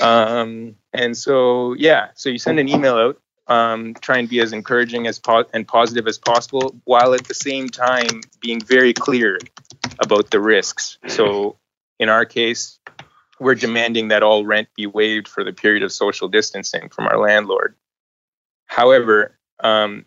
um, 0.00 0.76
and 0.92 1.16
so, 1.16 1.74
yeah, 1.74 2.08
so 2.14 2.28
you 2.28 2.38
send 2.38 2.58
an 2.58 2.68
email 2.68 2.96
out, 2.96 3.20
um, 3.46 3.94
try 4.00 4.18
and 4.18 4.28
be 4.28 4.40
as 4.40 4.52
encouraging 4.52 5.06
as 5.06 5.18
po- 5.18 5.46
and 5.52 5.66
positive 5.66 6.06
as 6.06 6.18
possible, 6.18 6.80
while 6.84 7.14
at 7.14 7.24
the 7.24 7.34
same 7.34 7.68
time 7.68 8.20
being 8.40 8.60
very 8.60 8.92
clear 8.92 9.38
about 9.98 10.30
the 10.30 10.40
risks. 10.40 10.98
So, 11.06 11.56
in 11.98 12.08
our 12.08 12.24
case, 12.24 12.78
we're 13.38 13.54
demanding 13.54 14.08
that 14.08 14.22
all 14.22 14.44
rent 14.44 14.68
be 14.74 14.86
waived 14.86 15.28
for 15.28 15.44
the 15.44 15.52
period 15.52 15.82
of 15.82 15.92
social 15.92 16.28
distancing 16.28 16.88
from 16.90 17.06
our 17.06 17.18
landlord. 17.18 17.74
However, 18.66 19.38
um, 19.60 20.04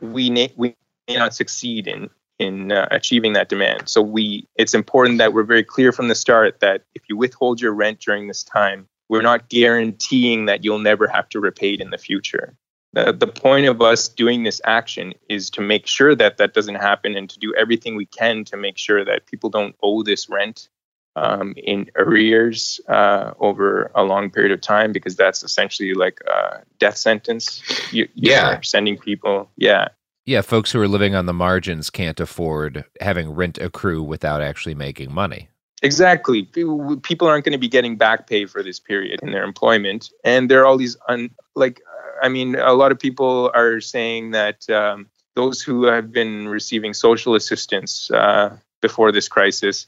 we 0.00 0.30
may, 0.30 0.52
we 0.56 0.74
may 1.08 1.16
not 1.16 1.34
succeed 1.34 1.86
in 1.86 2.10
in 2.38 2.72
uh, 2.72 2.86
achieving 2.90 3.32
that 3.32 3.48
demand. 3.48 3.88
So 3.88 4.02
we 4.02 4.48
it's 4.56 4.74
important 4.74 5.18
that 5.18 5.32
we're 5.32 5.44
very 5.44 5.64
clear 5.64 5.92
from 5.92 6.08
the 6.08 6.14
start 6.14 6.60
that 6.60 6.82
if 6.94 7.02
you 7.08 7.16
withhold 7.16 7.60
your 7.60 7.72
rent 7.72 8.00
during 8.00 8.28
this 8.28 8.42
time, 8.42 8.88
we're 9.08 9.22
not 9.22 9.48
guaranteeing 9.48 10.46
that 10.46 10.64
you'll 10.64 10.78
never 10.78 11.06
have 11.06 11.28
to 11.30 11.40
repay 11.40 11.74
it 11.74 11.80
in 11.80 11.90
the 11.90 11.98
future. 11.98 12.56
The, 12.92 13.12
the 13.12 13.26
point 13.26 13.66
of 13.66 13.82
us 13.82 14.08
doing 14.08 14.42
this 14.42 14.60
action 14.64 15.12
is 15.28 15.50
to 15.50 15.60
make 15.60 15.86
sure 15.86 16.14
that 16.14 16.38
that 16.38 16.54
doesn't 16.54 16.76
happen 16.76 17.14
and 17.14 17.28
to 17.28 17.38
do 17.38 17.54
everything 17.54 17.94
we 17.94 18.06
can 18.06 18.44
to 18.46 18.56
make 18.56 18.78
sure 18.78 19.04
that 19.04 19.26
people 19.26 19.50
don't 19.50 19.76
owe 19.82 20.02
this 20.02 20.28
rent 20.28 20.68
um, 21.14 21.54
in 21.56 21.90
arrears 21.96 22.80
uh, 22.88 23.32
over 23.38 23.90
a 23.94 24.02
long 24.02 24.30
period 24.30 24.52
of 24.52 24.60
time 24.60 24.92
because 24.92 25.16
that's 25.16 25.42
essentially 25.42 25.94
like 25.94 26.20
a 26.26 26.62
death 26.78 26.96
sentence. 26.96 27.62
You, 27.92 28.08
yeah. 28.14 28.60
sending 28.62 28.98
people. 28.98 29.50
Yeah. 29.56 29.88
Yeah, 30.24 30.40
folks 30.40 30.72
who 30.72 30.80
are 30.80 30.88
living 30.88 31.14
on 31.14 31.26
the 31.26 31.32
margins 31.32 31.88
can't 31.88 32.18
afford 32.18 32.84
having 33.00 33.30
rent 33.30 33.58
accrue 33.58 34.02
without 34.02 34.42
actually 34.42 34.74
making 34.74 35.12
money. 35.12 35.50
Exactly. 35.82 36.42
People 36.42 37.28
aren't 37.28 37.44
going 37.44 37.52
to 37.52 37.58
be 37.58 37.68
getting 37.68 37.96
back 37.96 38.26
pay 38.26 38.46
for 38.46 38.62
this 38.62 38.80
period 38.80 39.20
in 39.22 39.30
their 39.32 39.44
employment, 39.44 40.10
and 40.24 40.50
there 40.50 40.62
are 40.62 40.66
all 40.66 40.78
these 40.78 40.96
un, 41.08 41.30
like 41.54 41.82
I 42.22 42.28
mean, 42.28 42.54
a 42.54 42.72
lot 42.72 42.92
of 42.92 42.98
people 42.98 43.50
are 43.54 43.80
saying 43.80 44.30
that 44.30 44.68
um, 44.70 45.08
those 45.34 45.60
who 45.60 45.84
have 45.84 46.12
been 46.12 46.48
receiving 46.48 46.94
social 46.94 47.34
assistance 47.34 48.10
uh, 48.10 48.56
before 48.80 49.12
this 49.12 49.28
crisis 49.28 49.86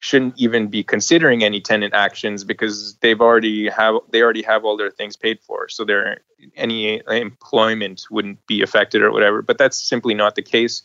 shouldn't 0.00 0.34
even 0.36 0.66
be 0.66 0.82
considering 0.82 1.44
any 1.44 1.60
tenant 1.60 1.94
actions 1.94 2.42
because 2.44 2.96
they've 2.96 3.20
already 3.20 3.70
have 3.70 3.94
they 4.10 4.20
already 4.20 4.42
have 4.42 4.64
all 4.64 4.76
their 4.76 4.90
things 4.90 5.16
paid 5.16 5.38
for 5.40 5.68
so 5.68 5.84
their 5.84 6.18
any 6.56 7.00
employment 7.08 8.02
wouldn't 8.10 8.44
be 8.48 8.62
affected 8.62 9.00
or 9.00 9.12
whatever 9.12 9.42
but 9.42 9.58
that's 9.58 9.78
simply 9.80 10.12
not 10.12 10.34
the 10.34 10.42
case 10.42 10.82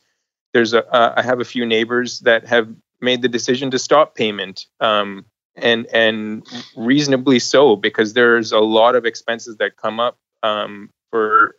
there's 0.53 0.73
a 0.73 0.86
uh, 0.93 1.15
I 1.17 1.23
have 1.23 1.39
a 1.39 1.45
few 1.45 1.65
neighbors 1.65 2.19
that 2.21 2.45
have 2.45 2.69
made 3.01 3.21
the 3.21 3.27
decision 3.27 3.71
to 3.71 3.79
stop 3.79 4.15
payment 4.15 4.65
um, 4.79 5.25
and 5.55 5.86
and 5.88 6.47
reasonably 6.75 7.39
so 7.39 7.75
because 7.75 8.13
there's 8.13 8.51
a 8.51 8.60
lot 8.60 8.95
of 8.95 9.05
expenses 9.05 9.57
that 9.57 9.77
come 9.77 9.99
up 9.99 10.17
um, 10.43 10.89
for 11.10 11.55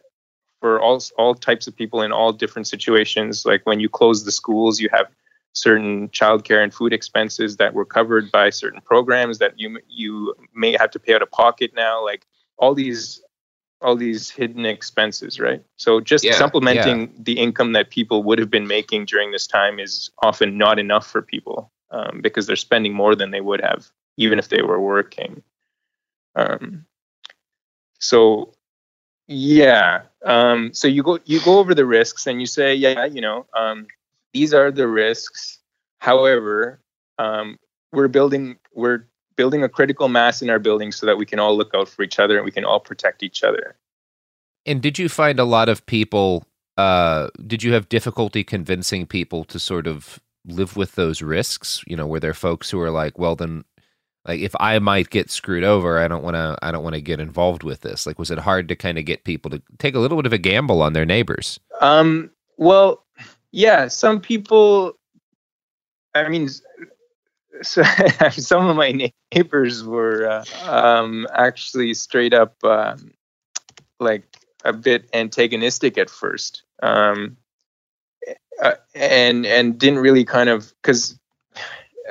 for 0.61 0.81
all 0.81 1.01
all 1.17 1.35
types 1.35 1.67
of 1.67 1.77
people 1.77 2.03
in 2.03 2.13
all 2.13 2.33
different 2.33 2.67
situations. 2.67 3.45
Like 3.45 3.65
when 3.65 3.81
you 3.81 3.89
close 3.89 4.25
the 4.25 4.33
schools, 4.33 4.81
you 4.81 4.89
have 4.93 5.07
certain 5.53 6.09
childcare 6.11 6.63
and 6.63 6.73
food 6.73 6.93
expenses 6.93 7.57
that 7.57 7.75
were 7.75 7.85
covered 7.85 8.31
by 8.31 8.51
certain 8.51 8.81
programs 8.81 9.39
that 9.39 9.59
you 9.59 9.79
you 9.89 10.35
may 10.55 10.77
have 10.79 10.91
to 10.93 10.99
pay 10.99 11.15
out 11.15 11.23
of 11.23 11.31
pocket 11.31 11.73
now. 11.75 12.05
Like 12.05 12.27
all 12.59 12.75
these 12.75 13.23
all 13.81 13.97
these 13.97 14.31
hidden 14.31 14.65
expenses, 14.67 15.39
right? 15.41 15.63
So 15.77 16.01
just 16.01 16.25
Yeah, 16.25 16.33
supplementing 16.33 17.01
yeah. 17.01 17.07
the 17.19 17.39
income 17.39 17.73
that 17.73 17.91
people 17.91 18.23
would 18.25 18.39
have 18.39 18.51
been 18.51 18.67
making 18.67 19.07
during 19.07 19.31
this 19.31 19.47
time 19.47 19.79
is 19.79 20.11
often 20.23 20.59
not 20.59 20.79
enough 20.79 21.07
for 21.07 21.23
people 21.23 21.71
um, 21.91 22.21
because 22.23 22.47
they're 22.47 22.57
spending 22.57 22.93
more 22.93 23.15
than 23.15 23.31
they 23.31 23.41
would 23.41 23.61
have 23.61 23.91
even 24.17 24.39
if 24.39 24.49
they 24.49 24.63
were 24.63 24.81
working. 24.81 25.43
Um, 26.35 26.85
so 27.99 28.53
yeah, 29.27 30.03
um, 30.25 30.73
so 30.75 30.89
you 30.89 31.03
go 31.03 31.19
you 31.25 31.41
go 31.41 31.59
over 31.59 31.75
the 31.75 31.87
risks 31.87 32.27
and 32.27 32.41
you 32.41 32.47
say, 32.47 32.75
yeah, 32.75 33.05
you 33.05 33.21
know, 33.21 33.47
um, 33.55 33.87
these 34.33 34.53
are 34.55 34.71
the 34.71 34.87
risks. 34.89 35.61
However, 35.99 36.81
um, 37.19 37.59
we're 37.93 38.09
building 38.09 38.59
we're 38.75 39.07
building 39.39 39.63
a 39.63 39.69
critical 39.69 40.09
mass 40.09 40.43
in 40.43 40.51
our 40.51 40.59
building 40.59 40.91
so 40.93 41.07
that 41.07 41.17
we 41.17 41.25
can 41.25 41.39
all 41.39 41.57
look 41.57 41.71
out 41.73 41.89
for 41.89 42.03
each 42.03 42.19
other 42.19 42.37
and 42.37 42.45
we 42.45 42.51
can 42.51 42.65
all 42.65 42.81
protect 42.81 43.23
each 43.23 43.43
other. 43.45 43.77
And 44.67 44.83
did 44.83 44.99
you 44.99 45.09
find 45.09 45.39
a 45.39 45.45
lot 45.45 45.71
of 45.71 45.87
people? 45.87 46.45
Uh, 46.77 47.29
did 47.47 47.63
you 47.63 47.73
have 47.73 47.89
difficulty 47.89 48.45
convincing 48.45 49.07
people 49.07 49.45
to 49.45 49.59
sort 49.59 49.87
of 49.87 50.21
live 50.45 50.77
with 50.77 50.97
those 50.97 51.23
risks? 51.23 51.83
You 51.87 51.97
know, 51.97 52.07
were 52.07 52.21
there 52.21 52.35
folks 52.35 52.69
who 52.69 52.79
were 52.79 52.91
like, 52.91 53.17
"Well, 53.19 53.37
then, 53.37 53.65
like, 54.27 54.41
if 54.41 54.55
I 54.61 54.79
might 54.81 55.09
get 55.09 55.31
screwed 55.31 55.65
over, 55.65 55.99
I 55.99 56.09
don't 56.09 56.25
want 56.25 56.35
to. 56.35 56.59
I 56.61 56.73
don't 56.73 56.83
want 56.83 56.97
to 56.97 57.01
get 57.01 57.21
involved 57.21 57.63
with 57.63 57.81
this." 57.81 58.07
Like, 58.07 58.19
was 58.19 58.31
it 58.31 58.39
hard 58.41 58.69
to 58.69 58.77
kind 58.77 58.99
of 58.99 59.05
get 59.05 59.25
people 59.25 59.51
to 59.53 59.63
take 59.79 59.95
a 59.95 60.01
little 60.01 60.19
bit 60.19 60.27
of 60.27 60.33
a 60.33 60.39
gamble 60.39 60.83
on 60.83 60.93
their 60.93 61.07
neighbors? 61.07 61.61
Um, 61.81 62.31
well, 62.57 63.07
yeah, 63.53 63.87
some 63.89 64.21
people. 64.21 64.99
I 66.15 66.29
mean, 66.29 66.49
so, 67.63 67.83
some 68.31 68.67
of 68.67 68.77
my 68.77 69.11
neighbors 69.33 69.85
were 69.85 70.29
uh, 70.29 70.71
um, 70.71 71.27
actually 71.33 71.95
straight 71.95 72.35
up 72.35 72.63
um, 72.65 73.13
like 74.01 74.25
a 74.65 74.73
bit 74.73 75.09
antagonistic 75.13 75.99
at 75.99 76.11
first, 76.11 76.63
um, 76.83 77.37
uh, 78.63 78.75
and 78.95 79.47
and 79.47 79.79
didn't 79.79 80.01
really 80.01 80.25
kind 80.25 80.49
of 80.49 80.73
because 80.83 81.19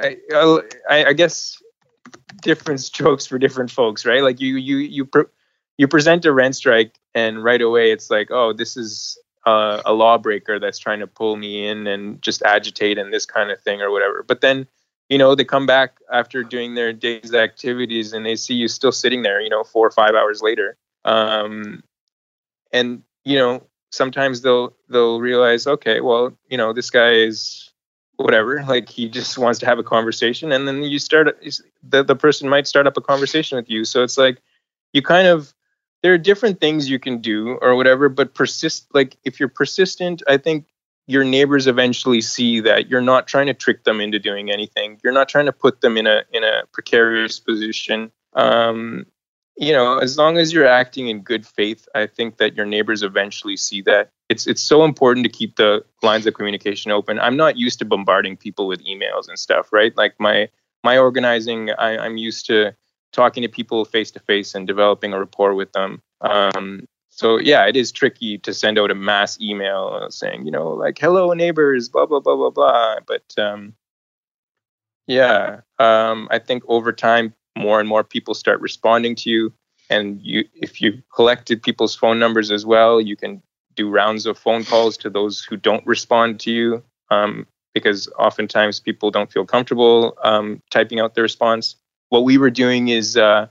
I, 0.01 0.17
I, 0.89 1.05
I 1.05 1.13
guess 1.13 1.57
different 2.41 2.79
strokes 2.79 3.25
for 3.25 3.37
different 3.37 3.71
folks, 3.71 4.05
right? 4.05 4.21
Like 4.21 4.39
you 4.39 4.55
you 4.57 4.77
you 4.77 5.05
pre- 5.05 5.25
you 5.77 5.87
present 5.87 6.25
a 6.25 6.31
rent 6.31 6.55
strike, 6.55 6.99
and 7.13 7.43
right 7.43 7.61
away 7.61 7.91
it's 7.91 8.09
like, 8.09 8.31
oh, 8.31 8.53
this 8.53 8.77
is 8.77 9.17
uh, 9.45 9.81
a 9.85 9.93
lawbreaker 9.93 10.59
that's 10.59 10.79
trying 10.79 10.99
to 10.99 11.07
pull 11.07 11.35
me 11.35 11.67
in 11.67 11.87
and 11.87 12.21
just 12.21 12.41
agitate 12.43 12.97
and 12.97 13.13
this 13.13 13.25
kind 13.25 13.51
of 13.51 13.59
thing 13.61 13.81
or 13.81 13.91
whatever. 13.91 14.23
But 14.27 14.41
then, 14.41 14.67
you 15.09 15.17
know, 15.17 15.35
they 15.35 15.45
come 15.45 15.65
back 15.65 15.99
after 16.11 16.43
doing 16.43 16.75
their 16.75 16.93
day's 16.93 17.33
activities 17.33 18.13
and 18.13 18.25
they 18.25 18.35
see 18.35 18.53
you 18.53 18.67
still 18.67 18.91
sitting 18.91 19.21
there, 19.21 19.41
you 19.41 19.49
know, 19.49 19.63
four 19.63 19.87
or 19.87 19.91
five 19.91 20.15
hours 20.15 20.41
later. 20.41 20.77
Um, 21.05 21.83
and 22.71 23.03
you 23.23 23.37
know, 23.37 23.63
sometimes 23.91 24.41
they'll 24.41 24.75
they'll 24.89 25.19
realize, 25.19 25.67
okay, 25.67 26.01
well, 26.01 26.37
you 26.49 26.57
know, 26.57 26.73
this 26.73 26.89
guy 26.89 27.11
is 27.11 27.67
whatever 28.17 28.63
like 28.67 28.89
he 28.89 29.07
just 29.07 29.37
wants 29.43 29.59
to 29.59 29.65
have 29.65 29.79
a 29.79 29.83
conversation 29.83 30.51
and 30.51 30.67
then 30.67 30.83
you 30.83 30.99
start 30.99 31.39
the, 31.83 32.03
the 32.03 32.15
person 32.15 32.49
might 32.49 32.67
start 32.67 32.87
up 32.87 32.97
a 32.97 33.01
conversation 33.01 33.55
with 33.55 33.69
you 33.69 33.85
so 33.85 34.03
it's 34.03 34.17
like 34.17 34.41
you 34.93 35.01
kind 35.01 35.27
of 35.27 35.53
there 36.03 36.13
are 36.13 36.17
different 36.17 36.59
things 36.59 36.89
you 36.89 36.99
can 36.99 37.19
do 37.19 37.57
or 37.61 37.75
whatever 37.75 38.09
but 38.09 38.33
persist 38.33 38.87
like 38.93 39.15
if 39.23 39.39
you're 39.39 39.49
persistent 39.49 40.21
i 40.27 40.35
think 40.35 40.65
your 41.07 41.23
neighbors 41.23 41.67
eventually 41.67 42.21
see 42.21 42.59
that 42.59 42.89
you're 42.89 43.01
not 43.01 43.27
trying 43.27 43.47
to 43.47 43.53
trick 43.53 43.85
them 43.85 44.01
into 44.01 44.19
doing 44.19 44.51
anything. 44.51 44.99
You're 45.03 45.13
not 45.13 45.29
trying 45.29 45.45
to 45.45 45.53
put 45.53 45.81
them 45.81 45.97
in 45.97 46.05
a 46.05 46.23
in 46.31 46.43
a 46.43 46.63
precarious 46.73 47.39
position. 47.39 48.11
Um 48.33 49.05
you 49.55 49.73
know 49.73 49.97
as 49.97 50.17
long 50.17 50.37
as 50.37 50.53
you're 50.53 50.67
acting 50.67 51.07
in 51.07 51.21
good 51.21 51.43
faith 51.43 51.87
i 51.95 52.05
think 52.05 52.37
that 52.37 52.55
your 52.55 52.67
neighbors 52.67 53.01
eventually 53.01 53.57
see 53.57 53.81
that. 53.81 54.11
It's 54.29 54.45
it's 54.45 54.61
so 54.61 54.83
important 54.83 55.23
to 55.25 55.31
keep 55.31 55.55
the 55.55 55.83
lines 56.03 56.27
of 56.27 56.33
communication 56.33 56.91
open. 56.91 57.17
I'm 57.17 57.37
not 57.37 57.57
used 57.57 57.79
to 57.79 57.85
bombarding 57.85 58.35
people 58.35 58.67
with 58.67 58.85
emails 58.85 59.29
and 59.29 59.39
stuff 59.39 59.71
right? 59.71 59.95
Like 59.95 60.15
my 60.19 60.49
my 60.83 60.97
organizing 60.97 61.71
I, 61.71 61.97
i'm 61.97 62.17
used 62.17 62.45
to 62.47 62.75
talking 63.13 63.41
to 63.43 63.49
people 63.49 63.85
face 63.85 64.11
to 64.11 64.19
face 64.19 64.53
and 64.53 64.67
developing 64.67 65.13
a 65.13 65.19
rapport 65.19 65.55
with 65.55 65.71
them. 65.71 66.01
Um 66.21 66.85
so 67.17 67.37
yeah 67.39 67.65
it 67.65 67.75
is 67.75 67.91
tricky 67.91 68.37
to 68.37 68.53
send 68.53 68.79
out 68.79 68.91
a 68.91 68.95
mass 68.95 69.39
email 69.41 70.07
saying 70.09 70.45
you 70.45 70.51
know 70.51 70.69
like 70.69 70.97
hello 70.97 71.33
neighbors 71.33 71.89
blah 71.89 72.05
blah 72.05 72.21
blah 72.21 72.35
blah 72.35 72.51
blah. 72.51 72.95
But 73.05 73.25
um 73.37 73.73
yeah 75.07 75.61
um 75.79 76.27
i 76.31 76.37
think 76.39 76.63
over 76.67 76.91
time 76.91 77.33
more 77.57 77.79
and 77.79 77.89
more 77.89 78.03
people 78.03 78.33
start 78.33 78.61
responding 78.61 79.15
to 79.15 79.29
you. 79.29 79.53
And 79.89 80.21
you 80.21 80.45
if 80.53 80.81
you 80.81 81.01
collected 81.15 81.63
people's 81.63 81.95
phone 81.95 82.19
numbers 82.19 82.51
as 82.51 82.65
well 82.65 83.01
you 83.01 83.15
can 83.15 83.41
do 83.75 83.89
rounds 83.89 84.25
of 84.25 84.37
phone 84.37 84.63
calls 84.65 84.97
to 84.97 85.09
those 85.09 85.43
who 85.43 85.55
don't 85.55 85.85
respond 85.87 86.39
to 86.41 86.51
you 86.51 86.83
um, 87.09 87.47
because 87.73 88.09
oftentimes 88.19 88.79
people 88.79 89.11
don't 89.11 89.31
feel 89.31 89.45
comfortable 89.45 90.17
um, 90.23 90.61
typing 90.71 90.99
out 90.99 91.15
their 91.15 91.21
response. 91.21 91.75
What 92.09 92.25
we 92.25 92.37
were 92.37 92.49
doing 92.49 92.89
is 92.89 93.15
uh, 93.15 93.47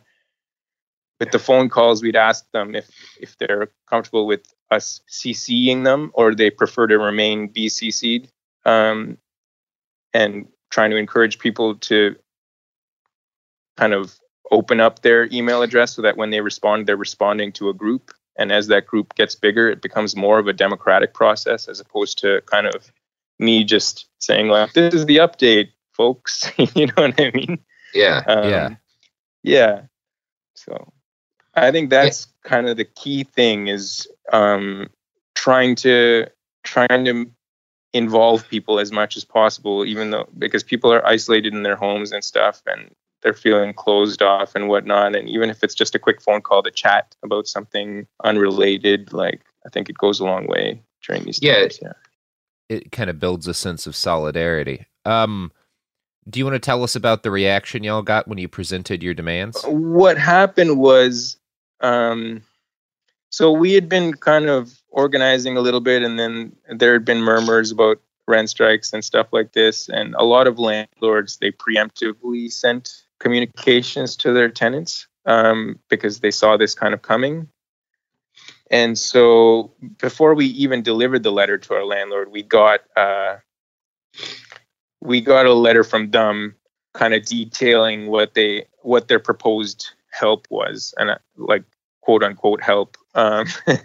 with 1.18 1.30
the 1.30 1.38
phone 1.38 1.68
calls 1.68 2.02
we'd 2.02 2.16
ask 2.16 2.50
them 2.52 2.74
if 2.74 2.88
if 3.20 3.36
they're 3.38 3.70
comfortable 3.88 4.26
with 4.26 4.52
us 4.70 5.00
ccing 5.10 5.84
them 5.84 6.10
or 6.14 6.34
they 6.34 6.50
prefer 6.50 6.86
to 6.86 6.98
remain 6.98 7.48
bcc'd 7.48 8.30
um, 8.64 9.16
and 10.12 10.48
trying 10.70 10.90
to 10.90 10.96
encourage 10.96 11.38
people 11.38 11.76
to 11.76 12.16
kind 13.76 13.92
of 13.92 14.18
open 14.50 14.80
up 14.80 15.02
their 15.02 15.26
email 15.32 15.62
address 15.62 15.94
so 15.94 16.02
that 16.02 16.16
when 16.16 16.30
they 16.30 16.40
respond, 16.40 16.86
they're 16.86 16.96
responding 16.96 17.52
to 17.52 17.68
a 17.68 17.74
group. 17.74 18.12
And 18.38 18.52
as 18.52 18.66
that 18.66 18.86
group 18.86 19.14
gets 19.14 19.34
bigger, 19.34 19.68
it 19.68 19.80
becomes 19.80 20.14
more 20.14 20.38
of 20.38 20.46
a 20.46 20.52
democratic 20.52 21.14
process 21.14 21.68
as 21.68 21.80
opposed 21.80 22.18
to 22.18 22.42
kind 22.46 22.66
of 22.66 22.90
me 23.38 23.64
just 23.64 24.08
saying, 24.18 24.48
like, 24.48 24.72
this 24.72 24.94
is 24.94 25.06
the 25.06 25.18
update, 25.18 25.70
folks. 25.92 26.50
you 26.74 26.86
know 26.86 26.92
what 26.96 27.20
I 27.20 27.30
mean? 27.32 27.58
Yeah, 27.94 28.22
Um, 28.26 28.50
yeah. 28.50 28.68
Yeah. 29.42 29.80
So 30.54 30.92
I 31.56 31.70
think 31.72 31.90
that's 31.90 32.28
kind 32.44 32.68
of 32.68 32.76
the 32.76 32.84
key 32.84 33.24
thing 33.24 33.68
is 33.68 34.06
um, 34.32 34.88
trying 35.34 35.74
to 35.76 36.26
trying 36.64 37.04
to 37.06 37.30
involve 37.92 38.46
people 38.48 38.78
as 38.78 38.92
much 38.92 39.16
as 39.16 39.24
possible, 39.24 39.84
even 39.86 40.10
though 40.10 40.28
because 40.38 40.62
people 40.62 40.92
are 40.92 41.04
isolated 41.06 41.54
in 41.54 41.62
their 41.62 41.76
homes 41.76 42.12
and 42.12 42.22
stuff, 42.22 42.62
and 42.66 42.90
they're 43.22 43.32
feeling 43.32 43.72
closed 43.72 44.20
off 44.22 44.54
and 44.54 44.68
whatnot. 44.68 45.16
And 45.16 45.28
even 45.28 45.48
if 45.48 45.64
it's 45.64 45.74
just 45.74 45.94
a 45.94 45.98
quick 45.98 46.20
phone 46.20 46.42
call 46.42 46.62
to 46.62 46.70
chat 46.70 47.14
about 47.22 47.46
something 47.48 48.06
unrelated, 48.22 49.12
like 49.12 49.40
I 49.64 49.70
think 49.70 49.88
it 49.88 49.96
goes 49.98 50.20
a 50.20 50.24
long 50.24 50.46
way 50.46 50.82
during 51.06 51.24
these 51.24 51.40
Yeah. 51.42 51.60
times. 51.60 51.78
Yeah. 51.80 51.92
It 52.68 52.92
kind 52.92 53.08
of 53.08 53.18
builds 53.18 53.46
a 53.46 53.54
sense 53.54 53.86
of 53.86 53.96
solidarity. 53.96 54.86
Um, 55.04 55.52
do 56.28 56.40
you 56.40 56.44
want 56.44 56.56
to 56.56 56.58
tell 56.60 56.82
us 56.82 56.96
about 56.96 57.22
the 57.22 57.30
reaction 57.30 57.84
y'all 57.84 58.02
got 58.02 58.26
when 58.26 58.38
you 58.38 58.48
presented 58.48 59.02
your 59.02 59.14
demands? 59.14 59.62
what 59.64 60.18
happened 60.18 60.78
was 60.78 61.38
um 61.80 62.42
so 63.30 63.52
we 63.52 63.72
had 63.72 63.88
been 63.88 64.14
kind 64.14 64.46
of 64.46 64.80
organizing 64.88 65.56
a 65.56 65.60
little 65.60 65.80
bit 65.80 66.02
and 66.02 66.18
then 66.18 66.56
there 66.68 66.92
had 66.92 67.04
been 67.04 67.20
murmurs 67.20 67.70
about 67.70 68.00
rent 68.26 68.48
strikes 68.50 68.92
and 68.92 69.04
stuff 69.04 69.28
like 69.32 69.52
this 69.52 69.88
and 69.88 70.14
a 70.16 70.24
lot 70.24 70.46
of 70.46 70.58
landlords 70.58 71.36
they 71.36 71.52
preemptively 71.52 72.50
sent 72.50 73.02
communications 73.18 74.16
to 74.16 74.32
their 74.32 74.48
tenants 74.48 75.06
um, 75.26 75.78
because 75.88 76.20
they 76.20 76.30
saw 76.30 76.56
this 76.56 76.74
kind 76.74 76.94
of 76.94 77.02
coming. 77.02 77.48
And 78.70 78.98
so 78.98 79.72
before 79.98 80.34
we 80.34 80.46
even 80.46 80.82
delivered 80.82 81.22
the 81.22 81.30
letter 81.30 81.58
to 81.58 81.74
our 81.74 81.84
landlord 81.84 82.32
we 82.32 82.42
got 82.42 82.80
uh, 82.96 83.36
we 85.00 85.20
got 85.20 85.46
a 85.46 85.52
letter 85.52 85.84
from 85.84 86.10
them 86.10 86.56
kind 86.94 87.14
of 87.14 87.24
detailing 87.24 88.08
what 88.08 88.34
they 88.34 88.66
what 88.82 89.06
their 89.08 89.20
proposed 89.20 89.90
help 90.18 90.46
was 90.50 90.94
and 90.98 91.10
uh, 91.10 91.18
like 91.36 91.64
quote 92.00 92.22
unquote 92.22 92.62
help 92.62 92.96
um 93.14 93.46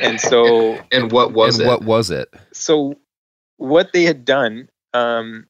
and 0.00 0.20
so 0.20 0.78
and 0.92 1.12
what 1.12 1.32
was 1.32 1.58
and 1.58 1.64
it? 1.64 1.68
what 1.68 1.82
was 1.82 2.10
it? 2.10 2.32
so 2.52 2.94
what 3.56 3.92
they 3.92 4.04
had 4.04 4.24
done 4.24 4.68
um 4.94 5.46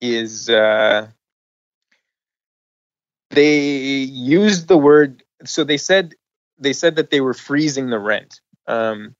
is 0.00 0.48
uh 0.50 1.06
they 3.30 3.58
used 3.58 4.68
the 4.68 4.76
word 4.78 5.22
so 5.44 5.64
they 5.64 5.76
said 5.76 6.14
they 6.58 6.72
said 6.72 6.96
that 6.96 7.10
they 7.10 7.20
were 7.20 7.34
freezing 7.34 7.90
the 7.90 7.98
rent 7.98 8.40
um 8.66 9.14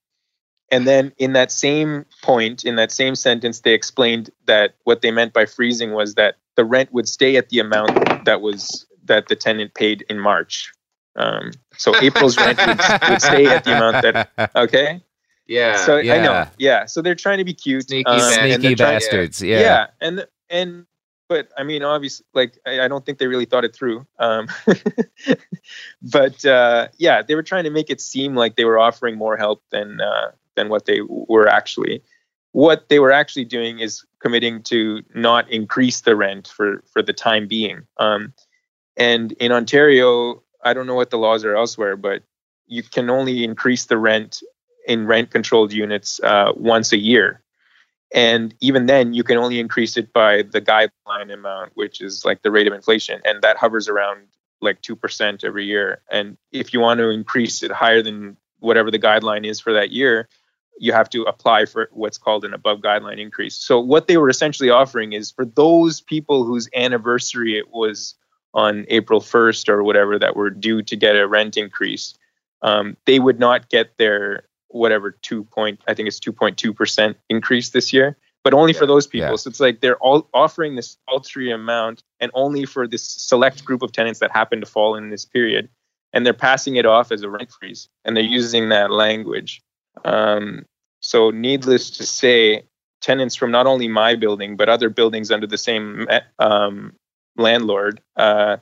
and 0.70 0.87
then 0.87 1.12
in 1.18 1.32
that 1.34 1.52
same 1.52 2.04
point 2.22 2.64
in 2.64 2.76
that 2.76 2.90
same 2.92 3.14
sentence 3.14 3.60
they 3.60 3.74
explained 3.74 4.30
that 4.46 4.74
what 4.84 5.02
they 5.02 5.10
meant 5.10 5.32
by 5.32 5.46
freezing 5.46 5.92
was 5.92 6.14
that 6.14 6.37
the 6.56 6.64
rent 6.64 6.92
would 6.92 7.08
stay 7.08 7.37
at 7.37 7.48
the 7.48 7.58
amount 7.58 8.24
that 8.24 8.40
was 8.40 8.87
that 9.04 9.28
the 9.28 9.36
tenant 9.36 9.74
paid 9.74 10.04
in 10.08 10.18
March. 10.18 10.72
Um, 11.16 11.52
so 11.76 11.94
April's 12.00 12.36
rent 12.36 12.58
would, 12.58 12.80
would 13.08 13.22
stay 13.22 13.46
at 13.46 13.64
the 13.64 13.76
amount 13.76 14.02
that 14.02 14.50
okay. 14.56 15.02
Yeah. 15.46 15.76
So 15.76 15.98
I 15.98 16.02
know. 16.02 16.46
Yeah. 16.58 16.86
So 16.86 17.02
they're 17.02 17.14
trying 17.14 17.38
to 17.38 17.44
be 17.44 17.54
cute. 17.54 17.88
Sneaky 17.88 18.06
um, 18.06 18.18
bastard. 18.18 18.38
and 18.38 18.50
they're 18.50 18.58
Sneaky 18.60 18.74
trying- 18.74 18.94
bastards. 18.94 19.42
Yeah. 19.42 19.60
Yeah. 19.60 19.86
And 20.00 20.26
and 20.50 20.86
but 21.28 21.48
I 21.56 21.62
mean, 21.62 21.82
obviously, 21.82 22.26
like 22.34 22.58
I, 22.66 22.82
I 22.82 22.88
don't 22.88 23.04
think 23.04 23.18
they 23.18 23.26
really 23.26 23.44
thought 23.44 23.64
it 23.64 23.74
through. 23.74 24.06
Um, 24.18 24.48
but 26.02 26.44
uh, 26.44 26.88
yeah, 26.98 27.22
they 27.22 27.34
were 27.34 27.42
trying 27.42 27.64
to 27.64 27.70
make 27.70 27.90
it 27.90 28.00
seem 28.00 28.34
like 28.34 28.56
they 28.56 28.64
were 28.64 28.78
offering 28.78 29.16
more 29.16 29.36
help 29.36 29.62
than 29.70 30.00
uh, 30.00 30.32
than 30.54 30.68
what 30.68 30.86
they 30.86 31.00
were 31.08 31.48
actually. 31.48 32.02
What 32.52 32.88
they 32.88 32.98
were 32.98 33.10
actually 33.10 33.46
doing 33.46 33.80
is 33.80 34.04
committing 34.20 34.62
to 34.64 35.02
not 35.14 35.50
increase 35.50 36.02
the 36.02 36.14
rent 36.14 36.48
for 36.48 36.82
for 36.92 37.02
the 37.02 37.12
time 37.12 37.48
being. 37.48 37.82
Um, 37.98 38.32
and 38.96 39.33
in 39.33 39.52
Ontario, 39.52 40.42
I 40.62 40.72
don't 40.72 40.87
know 40.87 40.94
what 40.94 41.11
the 41.11 41.18
laws 41.18 41.44
are 41.44 41.57
elsewhere, 41.57 41.96
but 41.96 42.22
you 42.66 42.83
can 42.83 43.11
only 43.11 43.44
increase 43.44 43.87
the 43.87 43.98
rent 43.98 44.42
in 44.87 45.07
rent 45.07 45.30
controlled 45.30 45.72
units 45.72 46.20
uh, 46.22 46.52
once 46.57 46.92
a 46.92 46.98
year. 46.98 47.40
And 48.12 48.54
even 48.61 48.87
then, 48.87 49.12
you 49.12 49.24
can 49.24 49.38
only 49.38 49.59
increase 49.59 49.96
it 49.96 50.12
by 50.12 50.42
the 50.42 50.61
guideline 50.61 51.33
amount, 51.33 51.72
which 51.74 52.00
is 52.00 52.24
like 52.24 52.42
the 52.42 52.50
rate 52.50 52.66
of 52.66 52.72
inflation. 52.72 53.20
And 53.24 53.42
that 53.42 53.57
hovers 53.57 53.88
around 53.88 54.28
like 54.61 54.83
2% 54.83 55.44
every 55.44 55.64
year. 55.64 56.00
And 56.11 56.37
if 56.52 56.72
you 56.72 56.80
want 56.80 56.98
to 56.98 57.11
increase 57.11 57.62
it 57.62 57.72
higher 57.72 58.02
than 58.02 58.37
whatever 58.61 58.90
the 58.90 58.98
guideline 58.98 59.44
is 59.44 59.59
for 59.59 59.72
that 59.72 59.90
year, 59.90 60.28
you 60.78 60.92
have 60.92 61.11
to 61.11 61.22
apply 61.22 61.66
for 61.66 61.88
what's 61.92 62.18
called 62.18 62.44
an 62.44 62.54
above 62.54 62.80
guideline 62.80 63.18
increase. 63.18 63.57
So, 63.57 63.78
what 63.78 64.07
they 64.07 64.16
were 64.16 64.28
essentially 64.28 64.70
offering 64.70 65.12
is 65.12 65.30
for 65.30 65.44
those 65.44 66.00
people 66.00 66.44
whose 66.44 66.68
anniversary 66.74 67.57
it 67.57 67.70
was 67.70 68.14
on 68.54 68.86
April 68.88 69.20
1st 69.20 69.68
or 69.68 69.82
whatever 69.82 70.18
that 70.18 70.36
were 70.36 70.50
due 70.50 70.82
to 70.82 70.96
get 70.96 71.16
a 71.16 71.26
rent 71.26 71.56
increase, 71.56 72.14
um, 72.62 72.96
they 73.04 73.18
would 73.18 73.38
not 73.38 73.68
get 73.68 73.96
their 73.98 74.44
whatever 74.68 75.12
two 75.12 75.44
point 75.44 75.80
I 75.86 75.94
think 75.94 76.08
it's 76.08 76.18
two 76.18 76.32
point 76.32 76.58
two 76.58 76.72
percent 76.72 77.16
increase 77.28 77.70
this 77.70 77.92
year, 77.92 78.16
but 78.42 78.54
only 78.54 78.72
for 78.72 78.86
those 78.86 79.06
people. 79.06 79.30
Yeah. 79.30 79.36
So 79.36 79.48
it's 79.48 79.60
like 79.60 79.80
they're 79.80 79.98
all 79.98 80.28
offering 80.34 80.74
this 80.74 80.96
paltry 81.08 81.50
amount 81.50 82.02
and 82.20 82.30
only 82.34 82.64
for 82.64 82.88
this 82.88 83.04
select 83.04 83.64
group 83.64 83.82
of 83.82 83.92
tenants 83.92 84.20
that 84.20 84.32
happen 84.32 84.60
to 84.60 84.66
fall 84.66 84.96
in 84.96 85.10
this 85.10 85.24
period, 85.24 85.68
and 86.12 86.24
they're 86.26 86.32
passing 86.32 86.76
it 86.76 86.86
off 86.86 87.12
as 87.12 87.22
a 87.22 87.30
rent 87.30 87.50
freeze, 87.50 87.88
and 88.04 88.16
they're 88.16 88.24
using 88.24 88.70
that 88.70 88.90
language. 88.90 89.62
Um, 90.04 90.64
so 91.00 91.30
needless 91.30 91.90
to 91.90 92.06
say, 92.06 92.64
tenants 93.00 93.36
from 93.36 93.50
not 93.50 93.66
only 93.66 93.86
my 93.86 94.14
building 94.16 94.56
but 94.56 94.68
other 94.68 94.88
buildings 94.88 95.30
under 95.30 95.46
the 95.46 95.58
same 95.58 96.08
um, 96.38 96.94
landlord 97.36 98.00
uh, 98.16 98.58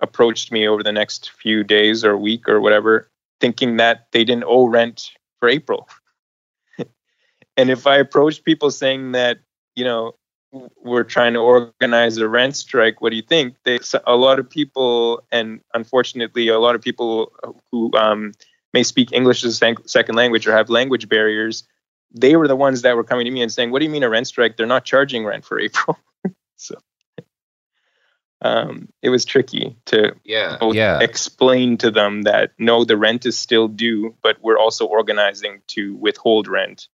approached 0.00 0.52
me 0.52 0.66
over 0.66 0.82
the 0.82 0.92
next 0.92 1.30
few 1.30 1.64
days 1.64 2.04
or 2.04 2.16
week 2.16 2.48
or 2.48 2.60
whatever, 2.60 3.10
thinking 3.40 3.76
that 3.76 4.06
they 4.12 4.24
didn't 4.24 4.44
owe 4.46 4.66
rent 4.66 5.10
for 5.38 5.48
April. 5.48 5.88
and 7.56 7.70
if 7.70 7.86
I 7.86 7.96
approached 7.96 8.44
people 8.44 8.70
saying 8.70 9.12
that, 9.12 9.38
you 9.74 9.84
know, 9.84 10.14
we're 10.82 11.04
trying 11.04 11.34
to 11.34 11.38
organize 11.38 12.16
a 12.18 12.28
rent 12.28 12.56
strike, 12.56 13.00
what 13.00 13.10
do 13.10 13.16
you 13.16 13.22
think? 13.22 13.54
They, 13.64 13.78
a 14.06 14.16
lot 14.16 14.38
of 14.38 14.50
people, 14.50 15.22
and 15.30 15.60
unfortunately, 15.74 16.48
a 16.48 16.58
lot 16.58 16.74
of 16.74 16.82
people 16.82 17.32
who 17.70 17.92
um, 17.96 18.32
may 18.74 18.82
speak 18.82 19.12
English 19.12 19.44
as 19.44 19.60
a 19.62 19.74
second 19.86 20.14
language 20.16 20.46
or 20.46 20.52
have 20.52 20.68
language 20.68 21.08
barriers, 21.08 21.64
they 22.12 22.34
were 22.34 22.48
the 22.48 22.56
ones 22.56 22.82
that 22.82 22.96
were 22.96 23.04
coming 23.04 23.24
to 23.26 23.30
me 23.30 23.42
and 23.42 23.52
saying, 23.52 23.70
"What 23.70 23.78
do 23.78 23.84
you 23.84 23.90
mean 23.90 24.02
a 24.02 24.10
rent 24.10 24.26
strike? 24.26 24.56
They're 24.56 24.66
not 24.66 24.84
charging 24.84 25.24
rent 25.24 25.44
for 25.44 25.60
April." 25.60 25.96
so 26.56 26.74
um, 28.42 28.88
it 29.02 29.10
was 29.10 29.24
tricky 29.24 29.76
to 29.86 30.14
Yeah. 30.24 30.56
both 30.58 30.74
Yeah. 30.74 31.00
explain 31.00 31.76
to 31.78 31.90
them 31.90 32.22
that 32.22 32.52
no, 32.58 32.84
the 32.84 32.96
rent 32.96 33.26
is 33.26 33.36
still 33.36 33.68
due, 33.68 34.14
but 34.22 34.38
we're 34.40 34.58
also 34.58 34.86
organizing 34.86 35.60
to 35.68 35.94
withhold 35.96 36.48
rent. 36.48 36.88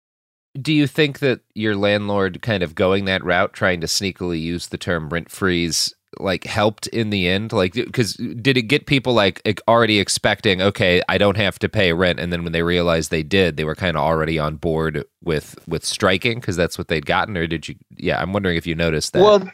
Do 0.62 0.71
you 0.71 0.86
think 0.88 1.19
that 1.19 1.39
your 1.56 1.75
landlord 1.75 2.41
kind 2.41 2.62
of 2.62 2.75
going 2.75 3.06
that 3.06 3.23
route, 3.23 3.53
trying 3.53 3.82
to 3.82 3.88
sneakily 3.88 4.39
use 4.39 4.67
the 4.67 4.77
term 4.77 5.10
rent 5.10 5.32
freeze, 5.32 5.93
like 6.19 6.43
helped 6.43 6.86
in 6.88 7.10
the 7.10 7.27
end? 7.27 7.51
Like, 7.51 7.73
because 7.73 8.13
did 8.13 8.56
it 8.56 8.63
get 8.63 8.86
people 8.86 9.13
like 9.13 9.41
already 9.67 9.99
expecting, 9.99 10.62
okay, 10.62 11.01
I 11.10 11.17
don't 11.17 11.38
have 11.38 11.58
to 11.60 11.69
pay 11.69 11.91
rent, 11.91 12.19
and 12.19 12.32
then 12.32 12.43
when 12.43 12.51
they 12.53 12.62
realized 12.62 13.10
they 13.10 13.23
did, 13.23 13.58
they 13.58 13.63
were 13.63 13.73
kind 13.73 13.97
of 13.97 14.03
already 14.03 14.38
on 14.38 14.58
board 14.58 15.03
with 15.23 15.58
with 15.67 15.84
striking 15.84 16.39
because 16.39 16.56
that's 16.56 16.77
what 16.77 16.88
they'd 16.88 17.08
gotten, 17.08 17.36
or 17.36 17.47
did 17.47 17.67
you? 17.67 17.75
Yeah, 17.97 18.21
I'm 18.21 18.32
wondering 18.32 18.56
if 18.56 18.67
you 18.67 18.75
noticed 18.75 19.13
that. 19.13 19.23
Well, 19.23 19.51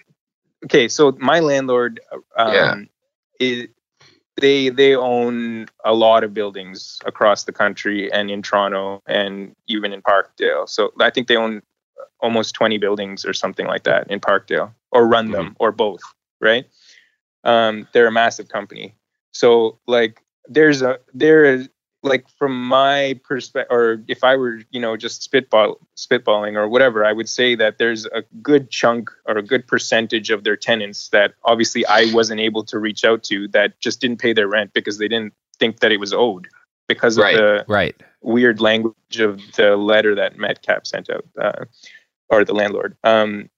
okay, 0.66 0.88
so 0.88 1.16
my 1.20 1.40
landlord, 1.40 2.00
um, 2.36 2.54
Yeah. 2.54 2.76
is, 3.40 3.68
they 4.38 4.70
they 4.70 4.96
own 4.96 5.68
a 5.84 5.94
lot 5.94 6.24
of 6.24 6.34
buildings 6.34 7.00
across 7.06 7.44
the 7.44 7.52
country 7.52 8.12
and 8.12 8.32
in 8.32 8.42
Toronto 8.42 9.02
and 9.06 9.54
even 9.68 9.92
in 9.92 10.02
Parkdale. 10.02 10.68
So 10.70 10.94
I 11.00 11.10
think 11.10 11.28
they 11.28 11.36
own 11.36 11.62
almost 12.22 12.54
20 12.56 12.78
buildings 12.78 13.26
or 13.26 13.34
something 13.34 13.68
like 13.68 13.84
that 13.84 14.10
in 14.10 14.20
Parkdale, 14.20 14.74
or 14.92 15.08
run 15.08 15.32
them, 15.32 15.56
or 15.60 15.72
both, 15.72 16.02
right? 16.40 16.66
Um, 17.44 17.88
they're 17.94 18.08
a 18.08 18.12
massive 18.12 18.50
company. 18.50 18.96
So 19.32 19.78
like, 19.88 20.22
there's 20.48 20.82
a 20.82 21.00
there 21.14 21.46
is 21.46 21.70
like 22.04 22.26
from 22.38 22.68
my 22.68 23.20
perspective, 23.24 23.72
or 23.72 24.04
if 24.08 24.24
I 24.24 24.36
were 24.36 24.62
you 24.72 24.80
know 24.80 24.96
just 24.96 25.24
spitball 25.24 25.78
spitballing 25.98 26.56
or 26.56 26.68
whatever, 26.68 27.06
I 27.06 27.12
would 27.14 27.30
say 27.30 27.56
that 27.56 27.78
there's 27.78 28.06
a 28.08 28.24
good 28.42 28.70
chunk 28.70 29.10
or 29.26 29.38
a 29.38 29.44
good 29.44 29.68
percentage 29.68 30.30
of 30.30 30.44
their 30.44 30.56
tenants 30.56 31.10
that 31.10 31.34
obviously 31.44 31.86
I 31.86 32.12
wasn't 32.14 32.40
able 32.40 32.64
to 32.66 32.80
reach 32.80 33.04
out 33.04 33.24
to 33.24 33.48
that 33.50 33.80
just 33.80 34.02
didn't 34.02 34.20
pay 34.20 34.34
their 34.34 34.48
rent 34.48 34.74
because 34.74 34.98
they 34.98 35.08
didn't 35.08 35.34
think 35.60 35.80
that 35.82 35.92
it 35.92 36.00
was 36.00 36.14
owed 36.14 36.48
because 36.88 37.18
of 37.18 37.24
Right. 37.24 37.36
the 37.36 37.66
right. 37.68 37.96
weird 38.22 38.62
language 38.62 39.20
of 39.20 39.42
the 39.56 39.76
letter 39.76 40.16
that 40.16 40.38
Metcap 40.38 40.88
sent 40.88 41.10
out, 41.10 41.26
uh, 41.40 41.66
or 42.30 42.44
the 42.46 42.54
landlord. 42.54 42.96
Um, 43.04 43.50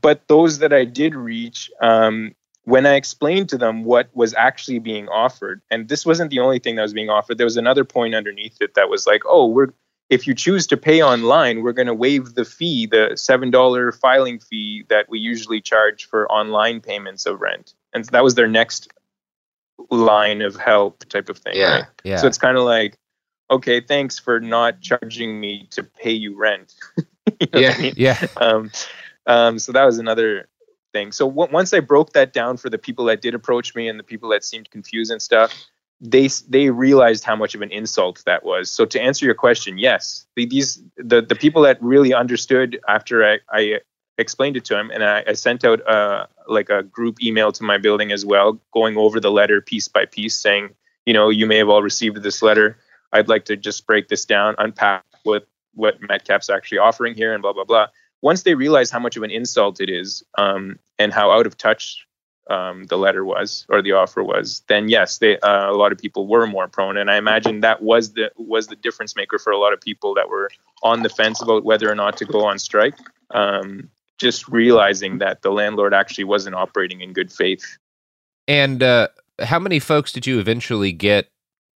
but 0.00 0.28
those 0.28 0.58
that 0.58 0.72
I 0.72 0.84
did 0.84 1.14
reach, 1.14 1.70
um, 1.80 2.34
when 2.66 2.84
I 2.84 2.94
explained 2.96 3.48
to 3.50 3.58
them 3.58 3.84
what 3.84 4.10
was 4.12 4.34
actually 4.34 4.80
being 4.80 5.08
offered, 5.08 5.62
and 5.70 5.88
this 5.88 6.04
wasn't 6.04 6.30
the 6.30 6.40
only 6.40 6.58
thing 6.58 6.74
that 6.74 6.82
was 6.82 6.92
being 6.92 7.08
offered, 7.08 7.38
there 7.38 7.46
was 7.46 7.56
another 7.56 7.84
point 7.84 8.14
underneath 8.14 8.60
it 8.60 8.74
that 8.74 8.90
was 8.90 9.06
like, 9.06 9.22
oh, 9.24 9.46
we're 9.46 9.68
if 10.10 10.26
you 10.26 10.34
choose 10.34 10.66
to 10.68 10.76
pay 10.76 11.02
online, 11.02 11.62
we're 11.62 11.72
going 11.72 11.86
to 11.88 11.94
waive 11.94 12.34
the 12.34 12.44
fee, 12.44 12.86
the 12.86 13.12
seven 13.16 13.50
dollar 13.50 13.90
filing 13.92 14.38
fee 14.38 14.84
that 14.88 15.08
we 15.08 15.18
usually 15.18 15.60
charge 15.60 16.06
for 16.08 16.30
online 16.30 16.80
payments 16.80 17.24
of 17.24 17.40
rent, 17.40 17.74
and 17.92 18.04
that 18.06 18.24
was 18.24 18.34
their 18.34 18.48
next 18.48 18.92
line 19.90 20.42
of 20.42 20.56
help 20.56 21.04
type 21.08 21.28
of 21.28 21.38
thing. 21.38 21.56
Yeah. 21.56 21.70
right? 21.70 21.84
Yeah. 22.02 22.16
So 22.16 22.26
it's 22.26 22.38
kind 22.38 22.56
of 22.56 22.64
like, 22.64 22.96
okay, 23.48 23.80
thanks 23.80 24.18
for 24.18 24.40
not 24.40 24.80
charging 24.80 25.38
me 25.38 25.68
to 25.70 25.84
pay 25.84 26.12
you 26.12 26.36
rent. 26.36 26.74
You 27.40 27.48
know 27.52 27.60
what 27.60 27.64
I 27.64 27.76
Yeah. 27.76 27.82
mean? 27.82 27.94
yeah. 27.96 28.26
Um, 28.36 28.70
um, 29.26 29.58
so 29.58 29.72
that 29.72 29.84
was 29.84 29.98
another 29.98 30.48
thing. 30.96 31.12
So 31.12 31.28
w- 31.28 31.52
once 31.52 31.70
I 31.74 31.80
broke 31.80 32.12
that 32.12 32.32
down 32.32 32.56
for 32.56 32.70
the 32.70 32.78
people 32.78 33.04
that 33.06 33.20
did 33.20 33.34
approach 33.34 33.74
me 33.74 33.88
and 33.88 33.98
the 33.98 34.08
people 34.12 34.28
that 34.30 34.44
seemed 34.44 34.70
confused 34.70 35.12
and 35.12 35.20
stuff, 35.20 35.50
they 36.00 36.28
they 36.48 36.70
realized 36.70 37.24
how 37.24 37.36
much 37.36 37.54
of 37.54 37.62
an 37.62 37.70
insult 37.70 38.22
that 38.26 38.44
was. 38.44 38.70
So 38.70 38.84
to 38.86 39.00
answer 39.00 39.24
your 39.24 39.34
question, 39.34 39.78
yes, 39.78 40.26
the, 40.36 40.46
these 40.46 40.82
the 40.96 41.20
the 41.22 41.34
people 41.34 41.62
that 41.62 41.76
really 41.82 42.12
understood 42.14 42.78
after 42.88 43.24
I, 43.24 43.38
I 43.50 43.80
explained 44.18 44.56
it 44.56 44.64
to 44.66 44.74
them, 44.74 44.90
and 44.94 45.02
I, 45.04 45.24
I 45.26 45.34
sent 45.34 45.64
out 45.64 45.86
uh, 45.86 46.26
like 46.48 46.70
a 46.70 46.82
group 46.82 47.22
email 47.22 47.52
to 47.52 47.62
my 47.62 47.78
building 47.78 48.12
as 48.12 48.24
well, 48.24 48.58
going 48.72 48.96
over 48.96 49.20
the 49.20 49.30
letter 49.30 49.60
piece 49.60 49.88
by 49.88 50.06
piece, 50.06 50.36
saying, 50.36 50.74
you 51.06 51.14
know, 51.14 51.28
you 51.30 51.46
may 51.46 51.58
have 51.58 51.68
all 51.68 51.82
received 51.82 52.22
this 52.22 52.42
letter. 52.42 52.78
I'd 53.12 53.28
like 53.28 53.44
to 53.46 53.56
just 53.56 53.86
break 53.86 54.08
this 54.08 54.24
down, 54.24 54.54
unpack 54.58 55.04
what 55.24 55.46
what 55.74 56.00
Metcap's 56.00 56.50
actually 56.50 56.78
offering 56.78 57.14
here, 57.14 57.32
and 57.34 57.42
blah 57.42 57.52
blah 57.52 57.64
blah. 57.64 57.86
Once 58.22 58.42
they 58.42 58.54
realized 58.54 58.92
how 58.92 58.98
much 58.98 59.16
of 59.16 59.22
an 59.22 59.30
insult 59.30 59.80
it 59.80 59.90
is, 59.90 60.22
um, 60.38 60.78
and 60.98 61.12
how 61.12 61.30
out 61.30 61.46
of 61.46 61.56
touch 61.56 62.06
um, 62.48 62.84
the 62.86 62.96
letter 62.96 63.24
was 63.24 63.66
or 63.68 63.82
the 63.82 63.92
offer 63.92 64.22
was, 64.22 64.62
then 64.68 64.88
yes, 64.88 65.18
they 65.18 65.38
uh, 65.40 65.70
a 65.70 65.76
lot 65.76 65.92
of 65.92 65.98
people 65.98 66.26
were 66.26 66.46
more 66.46 66.68
prone, 66.68 66.96
and 66.96 67.10
I 67.10 67.16
imagine 67.16 67.60
that 67.60 67.82
was 67.82 68.12
the 68.12 68.30
was 68.36 68.68
the 68.68 68.76
difference 68.76 69.16
maker 69.16 69.38
for 69.38 69.52
a 69.52 69.58
lot 69.58 69.72
of 69.72 69.80
people 69.80 70.14
that 70.14 70.28
were 70.28 70.50
on 70.82 71.02
the 71.02 71.08
fence 71.08 71.42
about 71.42 71.64
whether 71.64 71.90
or 71.90 71.94
not 71.94 72.16
to 72.18 72.24
go 72.24 72.44
on 72.44 72.58
strike. 72.58 72.98
Um, 73.30 73.90
just 74.18 74.48
realizing 74.48 75.18
that 75.18 75.42
the 75.42 75.50
landlord 75.50 75.92
actually 75.92 76.24
wasn't 76.24 76.54
operating 76.54 77.00
in 77.00 77.12
good 77.12 77.30
faith. 77.30 77.76
And 78.48 78.82
uh, 78.82 79.08
how 79.42 79.58
many 79.58 79.78
folks 79.78 80.12
did 80.12 80.26
you 80.26 80.38
eventually 80.38 80.92
get 80.92 81.28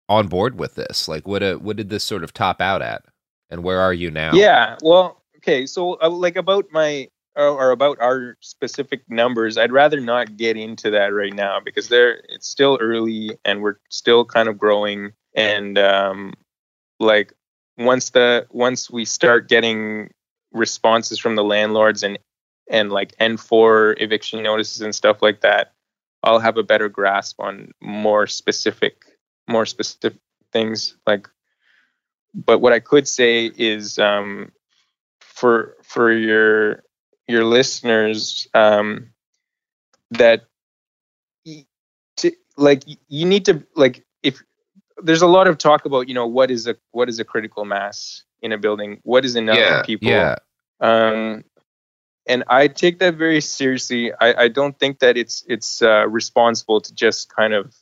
on 0.09 0.29
board 0.29 0.59
with 0.59 0.75
this? 0.75 1.09
Like, 1.09 1.27
what 1.27 1.43
uh, 1.43 1.57
what 1.57 1.77
did 1.77 1.89
this 1.89 2.05
sort 2.05 2.25
of 2.25 2.33
top 2.33 2.61
out 2.61 2.83
at, 2.83 3.05
and 3.51 3.63
where 3.63 3.81
are 3.81 3.95
you 3.95 4.11
now? 4.11 4.33
Yeah, 4.35 4.77
well, 4.83 5.18
okay, 5.49 5.67
so 5.67 5.99
uh, 6.03 6.11
like 6.11 6.37
about 6.37 6.67
my 6.71 7.09
or, 7.35 7.49
or 7.49 7.71
about 7.71 7.99
our 8.01 8.37
specific 8.41 9.03
numbers, 9.09 9.57
I'd 9.57 9.73
rather 9.73 10.01
not 10.01 10.37
get 10.37 10.57
into 10.57 10.91
that 10.91 11.15
right 11.15 11.33
now 11.33 11.61
because 11.61 11.89
they're 11.89 12.21
it's 12.29 12.49
still 12.49 12.79
early 12.81 13.39
and 13.45 13.63
we're 13.63 13.79
still 13.89 14.25
kind 14.25 14.49
of 14.49 14.59
growing 14.59 15.13
and 15.35 15.79
um 15.79 16.35
like 17.01 17.33
once 17.79 18.11
the 18.11 18.47
once 18.51 18.91
we 18.91 19.05
start 19.05 19.49
getting 19.49 20.11
responses 20.53 21.19
from 21.19 21.37
the 21.37 21.45
landlords 21.45 22.03
and 22.03 22.19
and 22.71 22.93
like 22.93 23.17
N4 23.17 23.95
eviction 24.03 24.43
notices 24.43 24.83
and 24.83 24.95
stuff 24.95 25.23
like 25.23 25.41
that, 25.41 25.73
I'll 26.23 26.41
have 26.41 26.59
a 26.59 26.63
better 26.63 26.91
grasp 26.91 27.41
on 27.41 27.73
more 27.81 28.27
specific, 28.27 29.05
more 29.49 29.65
specific 29.65 30.21
things. 30.53 30.95
Like, 31.07 31.29
but 32.35 32.59
what 32.59 32.75
I 32.75 32.81
could 32.81 33.09
say 33.09 33.51
is 33.57 33.99
um, 33.99 34.53
for 35.39 35.77
for 35.83 36.13
your 36.13 36.83
your 37.29 37.45
listeners 37.45 38.49
um, 38.55 39.11
that 40.11 40.43
to, 42.17 42.33
like 42.57 42.83
you 43.09 43.25
need 43.27 43.45
to 43.47 43.65
like 43.77 44.05
if 44.23 44.43
there's 45.03 45.23
a 45.23 45.27
lot 45.27 45.47
of 45.47 45.59
talk 45.59 45.85
about 45.85 46.09
you 46.09 46.15
know 46.15 46.27
what 46.27 46.51
is 46.51 46.67
a 46.67 46.77
what 46.91 47.09
is 47.09 47.19
a 47.21 47.25
critical 47.25 47.65
mass 47.65 48.25
in 48.43 48.53
a 48.53 48.59
building? 48.59 49.01
What 49.05 49.25
is 49.25 49.37
enough 49.37 49.59
Yeah, 49.59 49.83
people? 49.83 50.09
yeah. 50.11 50.37
um 50.81 51.45
and 52.27 52.45
i 52.49 52.69
take 52.69 52.99
that 52.99 53.15
very 53.15 53.41
seriously. 53.41 54.13
I 54.21 54.45
i 54.45 54.49
don't 54.49 54.79
think 54.79 54.99
that 55.01 55.17
it's 55.17 55.45
it's 55.49 55.83
uh, 55.83 56.07
responsible 56.09 56.81
to 56.81 56.95
just 56.95 57.35
kind 57.35 57.55
of 57.55 57.75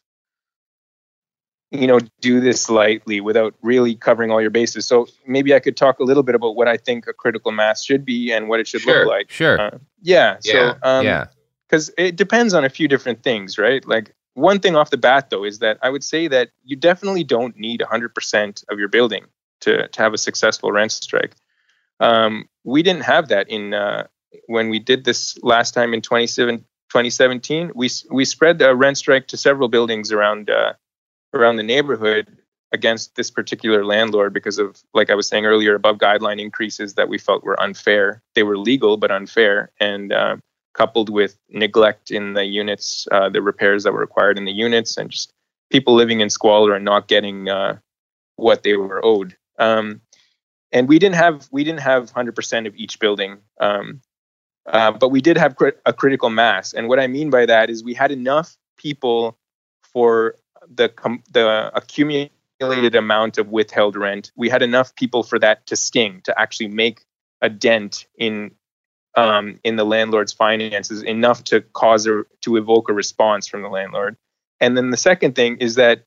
you 1.70 1.86
know 1.86 1.98
do 2.20 2.40
this 2.40 2.70
lightly 2.70 3.20
without 3.20 3.54
really 3.62 3.94
covering 3.94 4.30
all 4.30 4.40
your 4.40 4.50
bases 4.50 4.86
so 4.86 5.06
maybe 5.26 5.52
i 5.54 5.58
could 5.58 5.76
talk 5.76 5.98
a 5.98 6.04
little 6.04 6.22
bit 6.22 6.34
about 6.34 6.54
what 6.54 6.68
i 6.68 6.76
think 6.76 7.06
a 7.08 7.12
critical 7.12 7.50
mass 7.50 7.84
should 7.84 8.04
be 8.04 8.30
and 8.32 8.48
what 8.48 8.60
it 8.60 8.68
should 8.68 8.80
Sure, 8.82 9.00
look 9.00 9.08
like 9.08 9.30
sure. 9.30 9.60
Uh, 9.60 9.78
yeah 10.00 10.36
Yeah, 10.44 10.52
so 10.52 10.78
um 10.82 11.04
yeah. 11.04 11.26
because 11.68 11.90
it 11.98 12.14
depends 12.16 12.54
on 12.54 12.64
a 12.64 12.68
few 12.68 12.86
different 12.86 13.22
things, 13.24 13.58
right? 13.58 13.84
Like 13.86 14.14
one 14.34 14.60
thing 14.60 14.76
off 14.76 14.90
the 14.90 14.98
bat, 14.98 15.30
though, 15.30 15.44
is 15.44 15.58
that 15.60 15.78
I 15.82 15.88
would 15.90 16.04
say 16.04 16.28
that 16.28 16.50
you 16.62 16.76
definitely 16.76 17.24
don't 17.24 17.56
need 17.56 17.80
100% 17.80 18.64
of 18.68 18.78
your 18.78 18.88
building 18.88 19.24
to 19.62 19.88
to 19.88 20.02
have 20.02 20.12
a 20.14 20.18
successful 20.18 20.70
rent 20.70 20.92
strike. 20.92 21.34
Um, 22.00 22.48
we 22.62 22.82
didn't 22.82 23.02
have 23.04 23.28
that 23.28 23.48
in 23.48 23.74
uh, 23.74 24.06
when 24.46 24.68
we 24.68 24.78
did 24.78 25.04
this 25.04 25.38
last 25.42 25.72
time 25.72 25.94
in 25.94 26.02
27, 26.02 26.58
2017. 26.90 27.72
We 27.74 27.88
we 28.10 28.24
spread 28.24 28.58
the 28.58 28.76
rent 28.76 28.98
strike 28.98 29.26
to 29.28 29.36
several 29.36 29.68
buildings 29.68 30.12
around 30.12 30.50
uh, 30.50 30.74
around 31.34 31.56
the 31.56 31.62
neighborhood 31.62 32.38
against 32.72 33.14
this 33.14 33.30
particular 33.30 33.84
landlord 33.84 34.32
because 34.32 34.58
of 34.58 34.82
like 34.92 35.10
I 35.10 35.14
was 35.14 35.28
saying 35.28 35.46
earlier 35.46 35.74
above 35.74 35.98
guideline 35.98 36.40
increases 36.40 36.94
that 36.94 37.08
we 37.08 37.18
felt 37.18 37.44
were 37.44 37.60
unfair. 37.60 38.22
They 38.34 38.42
were 38.42 38.58
legal 38.58 38.96
but 38.96 39.10
unfair 39.10 39.70
and 39.80 40.12
uh, 40.12 40.36
coupled 40.74 41.08
with 41.08 41.38
neglect 41.48 42.10
in 42.10 42.34
the 42.34 42.44
units, 42.44 43.06
uh, 43.10 43.28
the 43.28 43.42
repairs 43.42 43.84
that 43.84 43.92
were 43.92 44.00
required 44.00 44.36
in 44.36 44.44
the 44.44 44.52
units, 44.52 44.96
and 44.96 45.10
just 45.10 45.32
people 45.70 45.94
living 45.94 46.20
in 46.20 46.30
squalor 46.30 46.74
and 46.74 46.84
not 46.84 47.08
getting 47.08 47.48
uh, 47.48 47.78
what 48.36 48.62
they 48.62 48.74
were 48.74 49.04
owed. 49.04 49.36
Um, 49.58 50.00
and 50.72 50.88
we 50.88 50.98
didn't 50.98 51.14
have 51.16 51.48
we 51.50 51.64
didn't 51.64 51.80
have 51.80 52.12
100% 52.12 52.66
of 52.66 52.74
each 52.76 52.98
building, 52.98 53.38
um, 53.60 54.00
uh, 54.66 54.90
but 54.90 55.10
we 55.10 55.20
did 55.20 55.38
have 55.38 55.56
crit- 55.56 55.80
a 55.86 55.92
critical 55.92 56.30
mass. 56.30 56.74
And 56.74 56.88
what 56.88 56.98
I 56.98 57.06
mean 57.06 57.30
by 57.30 57.46
that 57.46 57.70
is 57.70 57.84
we 57.84 57.94
had 57.94 58.10
enough 58.10 58.56
people 58.76 59.38
for 59.82 60.34
the 60.72 60.88
com- 60.88 61.22
the 61.30 61.70
accumulated 61.74 62.94
amount 62.94 63.38
of 63.38 63.48
withheld 63.48 63.96
rent. 63.96 64.32
We 64.36 64.48
had 64.48 64.62
enough 64.62 64.94
people 64.94 65.22
for 65.22 65.38
that 65.38 65.66
to 65.66 65.76
sting 65.76 66.20
to 66.24 66.38
actually 66.38 66.68
make 66.68 67.04
a 67.42 67.48
dent 67.48 68.06
in 68.16 68.52
um, 69.16 69.58
in 69.64 69.76
the 69.76 69.84
landlord's 69.84 70.32
finances 70.32 71.02
enough 71.02 71.44
to 71.44 71.60
cause 71.60 72.06
a 72.06 72.24
to 72.42 72.56
evoke 72.56 72.88
a 72.88 72.92
response 72.92 73.46
from 73.46 73.62
the 73.62 73.68
landlord. 73.68 74.16
And 74.60 74.76
then 74.76 74.90
the 74.90 74.96
second 74.96 75.34
thing 75.34 75.58
is 75.58 75.74
that, 75.76 76.04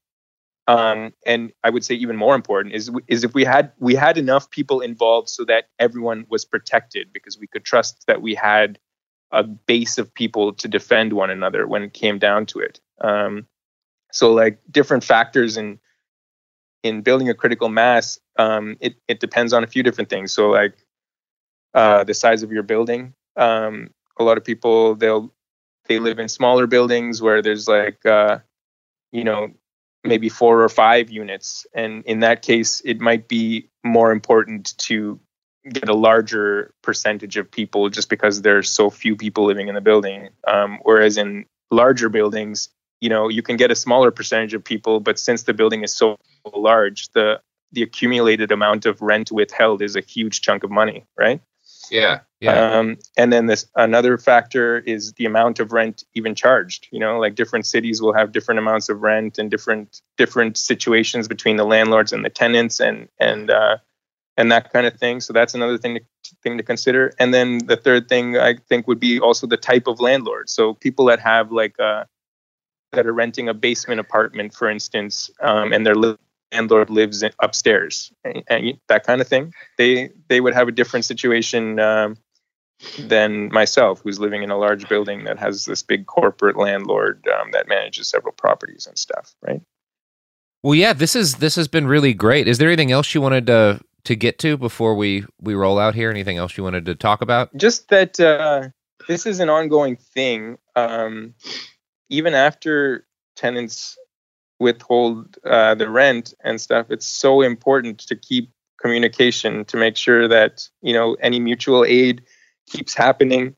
um, 0.67 1.13
and 1.26 1.52
I 1.63 1.69
would 1.69 1.84
say 1.84 1.95
even 1.95 2.15
more 2.15 2.36
important 2.36 2.76
is 2.76 2.91
is 3.08 3.24
if 3.24 3.34
we 3.34 3.43
had 3.43 3.72
we 3.80 3.95
had 3.95 4.17
enough 4.17 4.50
people 4.50 4.82
involved 4.82 5.30
so 5.30 5.43
that 5.45 5.65
everyone 5.80 6.26
was 6.30 6.45
protected 6.45 7.12
because 7.12 7.38
we 7.39 7.48
could 7.48 7.65
trust 7.65 8.06
that 8.08 8.22
we 8.22 8.36
had 8.36 8.80
a 9.32 9.43
base 9.43 9.98
of 9.98 10.13
people 10.13 10.54
to 10.54 10.67
defend 10.67 11.13
one 11.13 11.30
another 11.30 11.67
when 11.67 11.84
it 11.84 11.93
came 11.93 12.17
down 12.17 12.45
to 12.48 12.60
it. 12.60 12.80
Um, 13.02 13.48
so 14.12 14.34
like 14.34 14.60
different 14.72 15.04
factors 15.04 15.58
in 15.58 15.80
in 16.84 17.02
building 17.02 17.30
a 17.30 17.34
critical 17.34 17.69
mass, 17.69 18.19
um, 18.38 18.78
it 18.80 18.95
it 19.08 19.19
depends 19.19 19.54
on 19.54 19.63
a 19.63 19.67
few 19.67 19.84
different 19.84 20.10
things. 20.10 20.32
So 20.32 20.50
like 20.50 20.78
uh, 21.74 22.04
the 22.04 22.13
size 22.13 22.43
of 22.43 22.52
your 22.52 22.63
building. 22.63 23.13
Um, 23.36 23.91
a 24.19 24.24
lot 24.24 24.38
of 24.38 24.43
people 24.43 24.95
they'll 24.95 25.34
they 25.88 26.00
live 26.00 26.19
in 26.19 26.30
smaller 26.30 26.67
buildings 26.67 27.22
where 27.22 27.41
there's 27.41 27.67
like 27.67 28.06
uh, 28.06 28.39
you 29.12 29.24
know 29.24 29.52
maybe 30.04 30.30
four 30.30 30.63
or 30.63 30.69
five 30.69 31.10
units, 31.10 31.67
and 31.74 32.04
in 32.06 32.22
that 32.22 32.41
case, 32.41 32.82
it 32.86 33.00
might 33.02 33.28
be 33.28 33.69
more 33.84 34.12
important 34.12 34.78
to 34.78 35.19
get 35.67 35.89
a 35.89 35.93
larger 35.93 36.74
percentage 36.82 37.38
of 37.38 37.52
people 37.52 37.89
just 37.89 38.10
because 38.10 38.41
there's 38.41 38.69
so 38.69 38.89
few 38.89 39.15
people 39.15 39.45
living 39.45 39.67
in 39.67 39.76
the 39.76 39.82
building. 39.82 40.30
Um, 40.48 40.80
whereas 40.84 41.17
in 41.17 41.45
larger 41.69 42.10
buildings, 42.10 42.69
you 43.01 43.09
know, 43.09 43.29
you 43.29 43.41
can 43.41 43.57
get 43.57 43.71
a 43.71 43.75
smaller 43.75 44.12
percentage 44.12 44.53
of 44.53 44.63
people, 44.63 44.99
but 44.99 45.17
since 45.19 45.43
the 45.43 45.53
building 45.53 45.83
is 45.83 45.95
so 45.95 46.17
large, 46.53 47.09
the 47.09 47.41
the 47.71 47.83
accumulated 47.83 48.51
amount 48.51 48.85
of 48.85 49.01
rent 49.01 49.31
withheld 49.31 49.81
is 49.81 49.95
a 49.95 50.01
huge 50.01 50.41
chunk 50.41 50.63
of 50.63 50.71
money, 50.71 51.05
right? 51.17 51.39
Yeah. 51.91 52.21
Yeah. 52.39 52.77
Um, 52.77 52.97
and 53.17 53.33
then 53.33 53.47
this 53.47 53.67
another 53.75 54.17
factor 54.17 54.77
is 54.79 55.13
the 55.13 55.25
amount 55.25 55.59
of 55.59 55.73
rent 55.73 56.03
even 56.13 56.35
charged. 56.35 56.88
You 56.91 56.99
know, 56.99 57.19
like 57.19 57.35
different 57.35 57.65
cities 57.65 58.01
will 58.01 58.13
have 58.13 58.31
different 58.31 58.59
amounts 58.59 58.89
of 58.89 59.01
rent 59.01 59.38
and 59.38 59.51
different 59.51 60.01
different 60.17 60.57
situations 60.57 61.27
between 61.27 61.57
the 61.57 61.65
landlords 61.65 62.13
and 62.13 62.23
the 62.23 62.29
tenants 62.29 62.79
and 62.79 63.09
and 63.19 63.51
uh, 63.51 63.77
and 64.38 64.51
that 64.51 64.71
kind 64.71 64.88
of 64.88 64.97
thing. 64.97 65.19
So 65.19 65.33
that's 65.33 65.53
another 65.53 65.77
thing 65.77 65.95
to 65.95 66.35
thing 66.43 66.57
to 66.57 66.63
consider. 66.63 67.12
And 67.19 67.33
then 67.33 67.59
the 67.65 67.75
third 67.75 68.07
thing 68.07 68.38
I 68.38 68.55
think 68.55 68.88
would 68.88 68.99
be 68.99 69.19
also 69.19 69.45
the 69.45 69.57
type 69.57 69.88
of 69.88 69.99
landlord. 69.99 70.49
So 70.49 70.75
people 70.75 71.05
that 71.05 71.19
have 71.19 71.51
like 71.51 71.77
uh, 71.79 72.05
that 72.91 73.06
are 73.06 73.13
renting 73.13 73.49
a 73.49 73.54
basement 73.54 73.99
apartment, 73.99 74.54
for 74.54 74.69
instance, 74.69 75.30
um, 75.41 75.73
and 75.73 75.86
their 75.86 75.95
landlord 76.52 76.89
lives 76.89 77.23
in, 77.23 77.32
upstairs 77.41 78.12
and, 78.23 78.43
and 78.47 78.80
that 78.88 79.06
kind 79.06 79.21
of 79.21 79.28
thing. 79.28 79.54
They 79.78 80.12
they 80.28 80.41
would 80.41 80.54
have 80.54 80.67
a 80.67 80.71
different 80.71 81.06
situation 81.06 81.80
um, 81.80 82.17
than 82.97 83.49
myself, 83.49 84.02
who's 84.04 84.19
living 84.19 84.43
in 84.43 84.49
a 84.49 84.58
large 84.58 84.88
building 84.88 85.25
that 85.25 85.38
has 85.38 85.65
this 85.65 85.84
big 85.84 86.06
corporate 86.06 86.58
landlord 86.58 87.28
um, 87.28 87.52
that 87.52 87.67
manages 87.67 88.10
several 88.10 88.34
properties 88.34 88.88
and 88.88 88.97
stuff. 88.97 89.36
Right. 89.45 89.62
Well, 90.63 90.75
yeah, 90.75 90.93
this 90.93 91.15
is 91.15 91.36
this 91.36 91.56
has 91.56 91.67
been 91.67 91.88
really 91.88 92.13
great. 92.13 92.47
Is 92.47 92.58
there 92.58 92.69
anything 92.69 92.91
else 92.91 93.13
you 93.13 93.21
wanted 93.21 93.47
to 93.47 93.80
to 94.06 94.15
get 94.15 94.39
to 94.39 94.58
before 94.58 94.95
we 94.95 95.25
we 95.39 95.54
roll 95.54 95.80
out 95.80 95.95
here? 95.95 96.10
Anything 96.10 96.38
else 96.38 96.58
you 96.58 96.63
wanted 96.63 96.86
to 96.86 96.95
talk 96.95 97.21
about? 97.21 97.56
just 97.56 97.89
that 97.89 98.19
uh, 98.19 98.69
this 99.08 99.25
is 99.25 99.39
an 99.39 99.49
ongoing 99.49 99.95
thing. 99.95 100.58
Um, 100.75 101.34
even 102.10 102.34
after 102.34 103.06
tenants 103.36 103.98
withhold 104.60 105.38
uh, 105.45 105.76
the 105.76 105.89
rent 105.89 106.34
and 106.43 106.60
stuff, 106.60 106.88
it's 106.89 107.06
so 107.06 107.41
important 107.41 108.00
to 108.00 108.15
keep 108.15 108.52
communication 108.82 109.65
to 109.65 109.78
make 109.78 109.98
sure 109.98 110.28
that 110.28 110.67
you 110.82 110.93
know 110.93 111.15
any 111.22 111.39
mutual 111.39 111.86
aid 111.86 112.24
keeps 112.67 112.93
happening. 112.93 113.56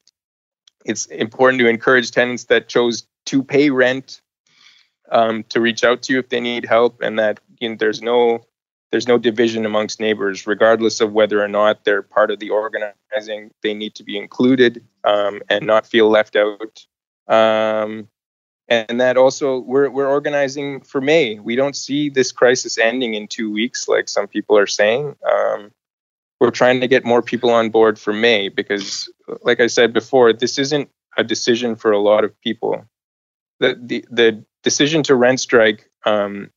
It's 0.86 1.06
important 1.08 1.60
to 1.60 1.68
encourage 1.68 2.12
tenants 2.12 2.46
that 2.46 2.68
chose 2.68 3.08
to 3.28 3.44
pay 3.44 3.70
rent 3.70 4.22
um, 5.12 5.44
to 5.50 5.60
reach 5.60 5.84
out 5.84 6.02
to 6.04 6.14
you 6.14 6.20
if 6.20 6.30
they 6.30 6.40
need 6.40 6.66
help, 6.66 7.02
and 7.02 7.20
that 7.20 7.40
you 7.60 7.70
know, 7.70 7.76
there's 7.76 8.02
no 8.02 8.46
there's 8.92 9.08
no 9.08 9.18
division 9.18 9.66
amongst 9.66 10.00
neighbors, 10.00 10.46
regardless 10.46 11.00
of 11.00 11.14
whether 11.14 11.42
or 11.42 11.48
not 11.48 11.86
they're 11.86 12.02
part 12.02 12.30
of 12.30 12.40
the 12.40 12.50
organizing. 12.50 13.52
They 13.64 13.74
need 13.74 13.96
to 13.96 14.04
be 14.04 14.18
included 14.18 14.84
um, 15.04 15.42
and 15.50 15.66
not 15.66 15.88
feel 15.88 16.10
left 16.10 16.36
out. 16.36 16.86
Um, 17.28 18.10
and 18.72 19.02
that 19.02 19.18
also, 19.18 19.60
we're 19.60 19.90
we're 19.90 20.08
organizing 20.10 20.80
for 20.82 21.02
May. 21.02 21.40
We 21.40 21.56
don't 21.56 21.76
see 21.76 22.10
this 22.10 22.32
crisis 22.32 22.78
ending 22.78 23.14
in 23.16 23.28
two 23.28 23.52
weeks, 23.52 23.88
like 23.88 24.08
some 24.08 24.28
people 24.28 24.58
are 24.58 24.68
saying. 24.68 25.16
Um, 25.30 25.72
we're 26.40 26.52
trying 26.52 26.82
to 26.82 26.88
get 26.88 27.06
more 27.06 27.22
people 27.22 27.50
on 27.52 27.70
board 27.70 28.00
for 28.00 28.14
May 28.14 28.50
because, 28.50 29.12
like 29.44 29.60
I 29.60 29.68
said 29.68 29.94
before, 29.94 30.34
this 30.34 30.58
isn't 30.58 30.90
a 31.18 31.24
decision 31.24 31.76
for 31.76 31.92
a 31.92 32.00
lot 32.00 32.24
of 32.24 32.32
people. 32.42 32.86
The 33.60 33.78
the, 33.80 34.06
the 34.10 34.46
decision 34.64 35.04
to 35.04 35.16
rent 35.16 35.40
strike 35.42 35.90
um, 36.06 36.50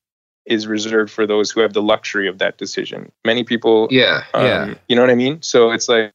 is 0.46 0.66
reserved 0.66 1.10
for 1.10 1.26
those 1.26 1.50
who 1.50 1.60
have 1.60 1.72
the 1.72 1.82
luxury 1.82 2.28
of 2.28 2.38
that 2.38 2.58
decision. 2.58 3.10
Many 3.24 3.44
people, 3.44 3.88
Yeah. 3.90 4.22
um, 4.34 4.44
yeah. 4.44 4.74
you 4.88 4.94
know 4.96 5.02
what 5.02 5.10
I 5.10 5.16
mean. 5.16 5.42
So 5.42 5.72
it's 5.72 5.88
like 5.88 6.12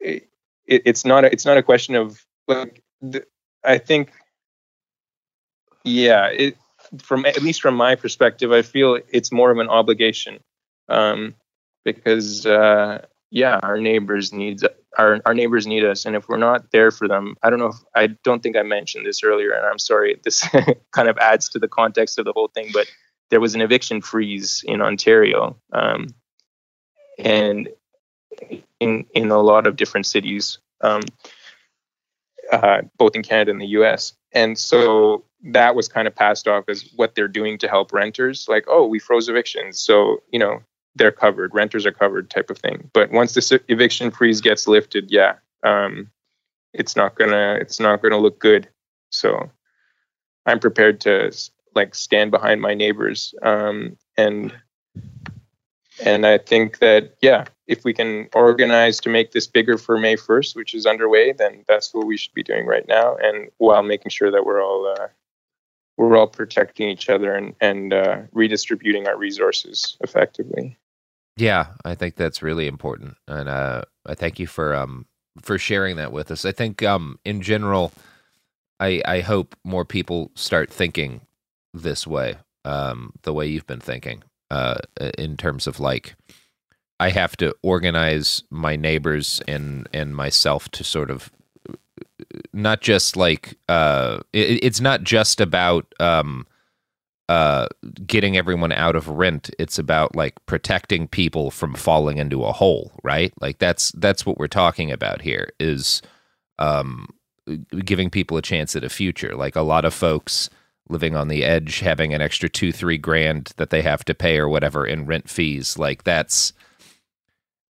it, 0.00 0.28
it's 0.66 1.04
not 1.04 1.24
a, 1.24 1.32
it's 1.32 1.44
not 1.44 1.58
a 1.58 1.62
question 1.62 1.94
of 1.96 2.24
like 2.48 2.82
the, 3.00 3.24
I 3.64 3.78
think, 3.78 4.10
yeah, 5.84 6.26
it 6.26 6.56
from 6.98 7.24
at 7.24 7.42
least 7.42 7.62
from 7.62 7.74
my 7.74 7.94
perspective, 7.94 8.52
I 8.52 8.62
feel 8.62 8.98
it's 9.10 9.32
more 9.32 9.50
of 9.50 9.58
an 9.58 9.68
obligation 9.68 10.40
um, 10.88 11.34
because 11.84 12.46
uh, 12.46 13.06
yeah, 13.30 13.58
our 13.62 13.78
neighbors 13.78 14.32
needs 14.32 14.64
our 14.98 15.20
our 15.24 15.34
neighbors 15.34 15.66
need 15.66 15.84
us, 15.84 16.04
and 16.04 16.16
if 16.16 16.28
we're 16.28 16.36
not 16.36 16.70
there 16.70 16.90
for 16.90 17.08
them, 17.08 17.36
I 17.42 17.50
don't 17.50 17.58
know. 17.58 17.68
If, 17.68 17.76
I 17.94 18.06
don't 18.08 18.42
think 18.42 18.56
I 18.56 18.62
mentioned 18.62 19.06
this 19.06 19.22
earlier, 19.22 19.52
and 19.52 19.64
I'm 19.64 19.78
sorry. 19.78 20.20
This 20.22 20.46
kind 20.92 21.08
of 21.08 21.18
adds 21.18 21.48
to 21.50 21.58
the 21.58 21.68
context 21.68 22.18
of 22.18 22.24
the 22.24 22.32
whole 22.32 22.48
thing, 22.48 22.70
but 22.72 22.86
there 23.30 23.40
was 23.40 23.54
an 23.54 23.62
eviction 23.62 24.02
freeze 24.02 24.62
in 24.66 24.82
Ontario, 24.82 25.56
um, 25.72 26.08
and 27.18 27.68
in 28.80 29.06
in 29.14 29.30
a 29.30 29.40
lot 29.40 29.66
of 29.66 29.76
different 29.76 30.06
cities 30.06 30.58
um, 30.82 31.02
uh, 32.50 32.82
both 32.98 33.14
in 33.14 33.22
Canada 33.22 33.50
and 33.50 33.60
the 33.60 33.66
U.S. 33.68 34.12
And 34.32 34.58
so 34.58 35.24
that 35.42 35.74
was 35.74 35.88
kind 35.88 36.06
of 36.06 36.14
passed 36.14 36.46
off 36.46 36.64
as 36.68 36.88
what 36.94 37.14
they're 37.14 37.28
doing 37.28 37.58
to 37.58 37.68
help 37.68 37.92
renters. 37.92 38.46
Like, 38.48 38.64
oh, 38.68 38.86
we 38.86 38.98
froze 38.98 39.28
evictions, 39.28 39.80
so 39.80 40.22
you 40.30 40.38
know 40.38 40.62
they're 40.94 41.12
covered, 41.12 41.54
renters 41.54 41.86
are 41.86 41.92
covered, 41.92 42.30
type 42.30 42.50
of 42.50 42.58
thing. 42.58 42.90
But 42.92 43.10
once 43.10 43.34
the 43.34 43.60
eviction 43.68 44.10
freeze 44.10 44.40
gets 44.40 44.68
lifted, 44.68 45.10
yeah, 45.10 45.36
um, 45.62 46.10
it's 46.72 46.96
not 46.96 47.16
gonna 47.16 47.58
it's 47.60 47.80
not 47.80 48.02
gonna 48.02 48.18
look 48.18 48.38
good. 48.38 48.68
So 49.10 49.50
I'm 50.46 50.60
prepared 50.60 51.00
to 51.02 51.32
like 51.74 51.94
stand 51.94 52.30
behind 52.30 52.60
my 52.60 52.74
neighbors 52.74 53.34
um, 53.42 53.96
and 54.16 54.52
and 56.04 56.26
I 56.26 56.38
think 56.38 56.78
that 56.78 57.16
yeah, 57.20 57.44
if 57.66 57.84
we 57.84 57.92
can 57.92 58.28
organize 58.34 59.00
to 59.00 59.08
make 59.08 59.32
this 59.32 59.46
bigger 59.46 59.76
for 59.76 59.98
May 59.98 60.16
1st, 60.16 60.56
which 60.56 60.74
is 60.74 60.86
underway, 60.86 61.32
then 61.32 61.64
that's 61.68 61.92
what 61.92 62.06
we 62.06 62.16
should 62.16 62.34
be 62.34 62.42
doing 62.42 62.66
right 62.66 62.86
now, 62.88 63.16
and 63.16 63.48
while 63.58 63.82
making 63.82 64.10
sure 64.10 64.30
that 64.30 64.44
we're 64.44 64.62
all 64.62 64.86
uh, 64.86 65.08
we're 66.02 66.16
all 66.16 66.26
protecting 66.26 66.88
each 66.88 67.08
other 67.08 67.34
and 67.34 67.54
and 67.60 67.92
uh, 67.92 68.22
redistributing 68.32 69.06
our 69.06 69.16
resources 69.16 69.96
effectively. 70.00 70.76
Yeah, 71.36 71.68
I 71.84 71.94
think 71.94 72.16
that's 72.16 72.42
really 72.42 72.66
important, 72.66 73.16
and 73.26 73.48
uh, 73.48 73.82
I 74.06 74.14
thank 74.14 74.38
you 74.38 74.46
for 74.46 74.74
um 74.74 75.06
for 75.40 75.58
sharing 75.58 75.96
that 75.96 76.12
with 76.12 76.30
us. 76.30 76.44
I 76.44 76.52
think 76.52 76.82
um 76.82 77.18
in 77.24 77.40
general, 77.40 77.92
I 78.80 79.02
I 79.06 79.20
hope 79.20 79.56
more 79.64 79.84
people 79.84 80.30
start 80.34 80.70
thinking 80.70 81.22
this 81.72 82.06
way, 82.06 82.36
um 82.64 83.12
the 83.22 83.32
way 83.32 83.46
you've 83.46 83.66
been 83.66 83.80
thinking, 83.80 84.22
uh 84.50 84.78
in 85.16 85.36
terms 85.36 85.66
of 85.66 85.80
like 85.80 86.14
I 87.00 87.10
have 87.10 87.36
to 87.38 87.54
organize 87.62 88.44
my 88.50 88.76
neighbors 88.76 89.40
and 89.48 89.88
and 89.92 90.14
myself 90.14 90.68
to 90.70 90.84
sort 90.84 91.10
of 91.10 91.30
not 92.52 92.80
just 92.80 93.16
like 93.16 93.56
uh 93.68 94.20
it, 94.32 94.62
it's 94.62 94.80
not 94.80 95.02
just 95.02 95.40
about 95.40 95.86
um 96.00 96.46
uh 97.28 97.66
getting 98.06 98.36
everyone 98.36 98.72
out 98.72 98.96
of 98.96 99.08
rent. 99.08 99.50
It's 99.58 99.78
about 99.78 100.16
like 100.16 100.34
protecting 100.46 101.08
people 101.08 101.50
from 101.50 101.74
falling 101.74 102.18
into 102.18 102.44
a 102.44 102.52
hole 102.52 102.92
right? 103.02 103.32
Like 103.40 103.58
that's 103.58 103.92
that's 103.92 104.26
what 104.26 104.38
we're 104.38 104.48
talking 104.48 104.90
about 104.90 105.22
here 105.22 105.48
is 105.60 106.02
um 106.58 107.06
giving 107.84 108.10
people 108.10 108.36
a 108.36 108.42
chance 108.42 108.76
at 108.76 108.84
a 108.84 108.88
future. 108.88 109.34
Like 109.36 109.56
a 109.56 109.62
lot 109.62 109.84
of 109.84 109.94
folks 109.94 110.48
living 110.88 111.16
on 111.16 111.28
the 111.28 111.44
edge 111.44 111.80
having 111.80 112.12
an 112.12 112.20
extra 112.20 112.48
2 112.48 112.72
3 112.72 112.98
grand 112.98 113.52
that 113.56 113.70
they 113.70 113.82
have 113.82 114.04
to 114.04 114.14
pay 114.14 114.38
or 114.38 114.48
whatever 114.48 114.86
in 114.86 115.06
rent 115.06 115.28
fees 115.28 115.78
like 115.78 116.04
that's 116.04 116.52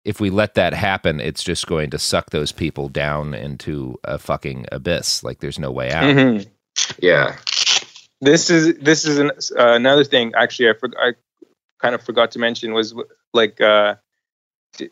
if 0.05 0.21
we 0.21 0.31
let 0.31 0.55
that 0.55 0.75
happen 0.75 1.21
it's 1.21 1.43
just 1.43 1.67
going 1.67 1.91
to 1.91 1.99
suck 1.99 2.31
those 2.31 2.53
people 2.53 2.89
down 2.89 3.35
into 3.35 3.99
a 4.05 4.19
fucking 4.19 4.67
abyss 4.73 5.23
like 5.23 5.39
there's 5.41 5.59
no 5.59 5.71
way 5.71 5.91
out 5.91 6.05
Mhm. 6.05 6.47
Yeah, 6.99 7.37
this 8.21 8.51
is 8.51 8.79
this 8.79 9.05
is 9.05 9.19
an, 9.19 9.31
uh, 9.31 9.75
another 9.75 10.05
thing. 10.05 10.33
Actually, 10.37 10.71
I 10.71 10.75
forgot. 10.75 11.01
I 11.01 11.13
kind 11.81 11.95
of 11.95 12.03
forgot 12.03 12.33
to 12.33 12.39
mention 12.39 12.73
was 12.73 12.95
like 13.35 13.61
uh, 13.61 13.97
t- 14.75 14.91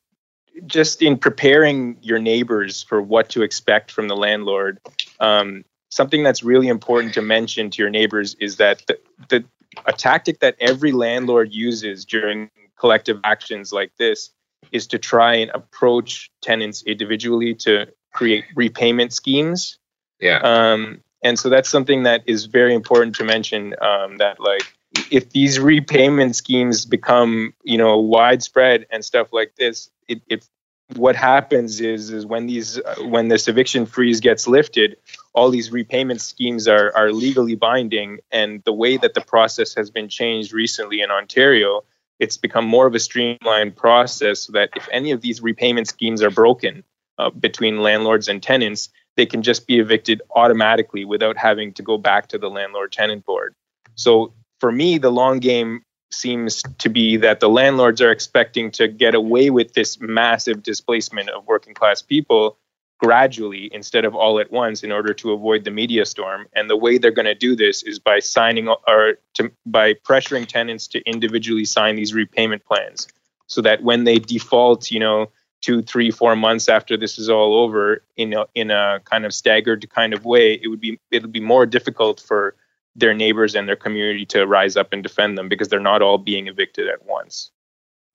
just 0.67 1.03
in 1.03 1.17
preparing 1.19 1.97
your 2.03 2.19
neighbors 2.19 2.83
for 2.83 3.01
what 3.01 3.31
to 3.31 3.43
expect 3.43 3.91
from 3.91 4.09
the 4.09 4.17
landlord. 4.17 4.81
Um, 5.21 5.65
something 5.91 6.23
that's 6.23 6.43
really 6.43 6.69
important 6.69 7.15
to 7.15 7.23
mention 7.23 7.71
to 7.71 7.83
your 7.83 7.91
neighbors 7.91 8.35
is 8.41 8.57
that 8.57 8.83
the, 8.87 8.99
the 9.29 9.45
a 9.87 9.93
tactic 9.93 10.41
that 10.41 10.57
every 10.61 10.93
landlord 10.93 11.53
uses 11.53 12.05
during 12.05 12.51
collective 12.79 13.21
actions 13.25 13.73
like 13.73 13.93
this 13.99 14.31
is 14.73 14.87
to 14.89 14.99
try 14.99 15.35
and 15.35 15.51
approach 15.53 16.31
tenants 16.43 16.83
individually 16.83 17.55
to 17.55 17.87
create 18.13 18.45
repayment 18.55 19.13
schemes. 19.13 19.79
Yeah. 20.21 20.41
Um, 20.43 21.03
and 21.23 21.39
so 21.39 21.49
that's 21.49 21.69
something 21.69 22.05
that 22.05 22.23
is 22.27 22.47
very 22.47 22.75
important 22.75 23.17
to 23.17 23.25
mention. 23.25 23.75
Um, 23.81 24.19
that 24.19 24.41
like 24.41 24.63
if 25.11 25.31
these 25.31 25.59
repayment 25.59 26.37
schemes 26.37 26.87
become 26.87 27.55
you 27.63 27.79
know 27.79 27.99
widespread 27.99 28.87
and 28.91 29.05
stuff 29.05 29.33
like 29.33 29.55
this, 29.57 29.91
it, 30.09 30.23
it 30.29 30.49
what 30.97 31.15
happens 31.15 31.81
is 31.81 32.11
is 32.11 32.27
when 32.27 32.47
these 32.47 32.79
uh, 32.79 32.97
when 33.03 33.29
this 33.29 33.49
eviction 33.49 33.87
freeze 33.87 34.21
gets 34.21 34.49
lifted, 34.49 34.97
all 35.35 35.51
these 35.51 35.71
repayment 35.71 36.21
schemes 36.21 36.67
are 36.67 36.95
are 36.97 37.13
legally 37.13 37.55
binding, 37.55 38.21
and 38.31 38.63
the 38.65 38.73
way 38.73 38.97
that 38.97 39.15
the 39.15 39.21
process 39.21 39.75
has 39.75 39.91
been 39.91 40.09
changed 40.09 40.53
recently 40.53 41.01
in 41.01 41.11
Ontario, 41.11 41.85
it's 42.21 42.37
become 42.37 42.66
more 42.66 42.87
of 42.87 42.95
a 42.95 43.01
streamlined 43.01 43.75
process 43.75 44.41
so 44.41 44.53
that 44.53 44.71
if 44.77 44.87
any 44.93 45.11
of 45.11 45.23
these 45.23 45.43
repayment 45.43 45.89
schemes 45.89 46.23
are 46.23 46.31
broken 46.31 46.85
uh, 47.18 47.31
between 47.31 47.83
landlords 47.83 48.29
and 48.29 48.43
tenants, 48.43 48.91
they 49.16 49.27
can 49.27 49.43
just 49.43 49.66
be 49.66 49.79
evicted 49.79 50.23
automatically 50.37 51.05
without 51.05 51.37
having 51.37 51.73
to 51.73 51.83
go 51.83 51.99
back 51.99 52.29
to 52.29 52.39
the 52.39 52.49
landlord 52.49 52.93
tenant 52.93 53.25
board. 53.25 53.55
So 53.95 54.33
for 54.61 54.71
me, 54.71 54.99
the 54.99 55.11
long 55.11 55.41
game 55.41 55.83
seems 56.12 56.62
to 56.79 56.89
be 56.89 57.16
that 57.16 57.41
the 57.41 57.49
landlords 57.49 58.01
are 58.03 58.11
expecting 58.11 58.71
to 58.73 58.89
get 58.89 59.14
away 59.14 59.51
with 59.51 59.73
this 59.73 60.01
massive 60.01 60.62
displacement 60.62 61.31
of 61.31 61.47
working 61.47 61.75
class 61.75 62.03
people 62.03 62.59
gradually 63.01 63.70
instead 63.72 64.05
of 64.05 64.14
all 64.14 64.38
at 64.38 64.53
once 64.53 64.84
in 64.84 64.92
order 64.92 65.14
to 65.14 65.32
avoid 65.32 65.64
the 65.64 65.70
media 65.70 66.05
storm 66.05 66.46
and 66.53 66.68
the 66.68 66.76
way 66.76 66.98
they're 66.98 67.11
going 67.11 67.24
to 67.24 67.34
do 67.34 67.57
this 67.57 67.82
is 67.82 67.98
by 67.98 68.18
signing 68.18 68.68
or 68.68 69.14
to, 69.32 69.51
by 69.64 69.94
pressuring 69.94 70.46
tenants 70.46 70.86
to 70.86 71.01
individually 71.09 71.64
sign 71.64 71.96
these 71.96 72.12
repayment 72.12 72.62
plans 72.64 73.09
so 73.46 73.62
that 73.62 73.82
when 73.82 74.05
they 74.05 74.18
default 74.18 74.90
you 74.90 75.01
know 75.01 75.30
two 75.62 75.80
three 75.80 76.11
four 76.11 76.36
months 76.36 76.68
after 76.68 76.94
this 76.94 77.18
is 77.18 77.30
all 77.30 77.59
over 77.59 78.03
in 78.16 78.34
a, 78.34 78.44
in 78.55 78.70
a 78.70 79.01
kind 79.05 79.24
of 79.24 79.32
staggered 79.32 79.88
kind 79.88 80.12
of 80.12 80.26
way 80.26 80.61
it 80.62 80.68
would 80.68 80.80
be 80.80 81.01
it 81.11 81.22
would 81.22 81.32
be 81.32 81.40
more 81.40 81.64
difficult 81.64 82.20
for 82.20 82.55
their 82.96 83.14
neighbors 83.14 83.55
and 83.55 83.66
their 83.66 83.76
community 83.76 84.26
to 84.26 84.46
rise 84.46 84.76
up 84.76 84.92
and 84.92 85.03
defend 85.03 85.38
them 85.38 85.48
because 85.48 85.68
they're 85.68 85.80
not 85.80 86.03
all 86.03 86.18
being 86.18 86.48
evicted 86.48 86.86
at 86.86 87.07
once 87.07 87.51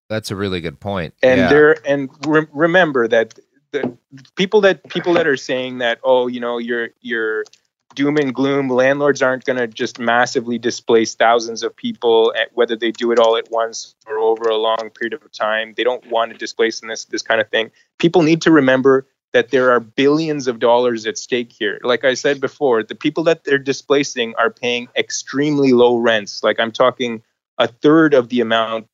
that's 0.10 0.30
a 0.30 0.36
really 0.36 0.62
good 0.62 0.80
point. 0.80 1.20
point 1.20 1.32
and 1.32 1.42
yeah. 1.42 1.50
there 1.50 1.88
and 1.88 2.10
re- 2.28 2.48
remember 2.54 3.08
that 3.08 3.40
the 3.76 3.98
people 4.36 4.62
that 4.62 4.88
people 4.90 5.14
that 5.14 5.28
are 5.28 5.38
saying 5.38 5.80
that 5.80 6.00
oh 6.04 6.28
you 6.28 6.40
know 6.40 6.58
you're 6.58 6.90
you're 7.02 7.44
doom 7.94 8.18
and 8.18 8.34
gloom 8.34 8.70
landlords 8.70 9.22
aren't 9.22 9.46
going 9.46 9.58
to 9.58 9.68
just 9.68 10.00
massively 10.00 10.58
displace 10.58 11.16
thousands 11.16 11.64
of 11.64 11.76
people 11.76 12.34
at, 12.40 12.50
whether 12.54 12.76
they 12.76 12.92
do 12.92 13.12
it 13.12 13.20
all 13.20 13.38
at 13.38 13.50
once 13.52 13.96
or 14.06 14.18
over 14.18 14.50
a 14.50 14.58
long 14.58 14.90
period 15.00 15.14
of 15.14 15.32
time 15.32 15.74
they 15.76 15.84
don't 15.84 16.06
want 16.10 16.32
to 16.32 16.38
displace 16.38 16.82
in 16.82 16.88
this 16.88 17.06
this 17.06 17.22
kind 17.22 17.42
of 17.42 17.50
thing. 17.50 17.72
People 17.98 18.22
need 18.22 18.42
to 18.42 18.52
remember 18.52 19.08
that 19.34 19.52
there 19.52 19.72
are 19.72 19.82
billions 19.82 20.48
of 20.48 20.60
dollars 20.60 21.06
at 21.06 21.18
stake 21.18 21.52
here. 21.52 21.80
Like 21.84 22.04
i 22.04 22.14
said 22.14 22.40
before 22.40 22.84
the 22.84 22.96
people 22.96 23.24
that 23.26 23.44
they're 23.44 23.58
displacing 23.58 24.34
are 24.36 24.50
paying 24.50 24.88
extremely 24.96 25.74
low 25.74 25.98
rents. 25.98 26.44
Like 26.44 26.60
i'm 26.60 26.72
talking 26.72 27.22
a 27.58 27.68
third 27.68 28.14
of 28.14 28.30
the 28.30 28.42
amount 28.42 28.88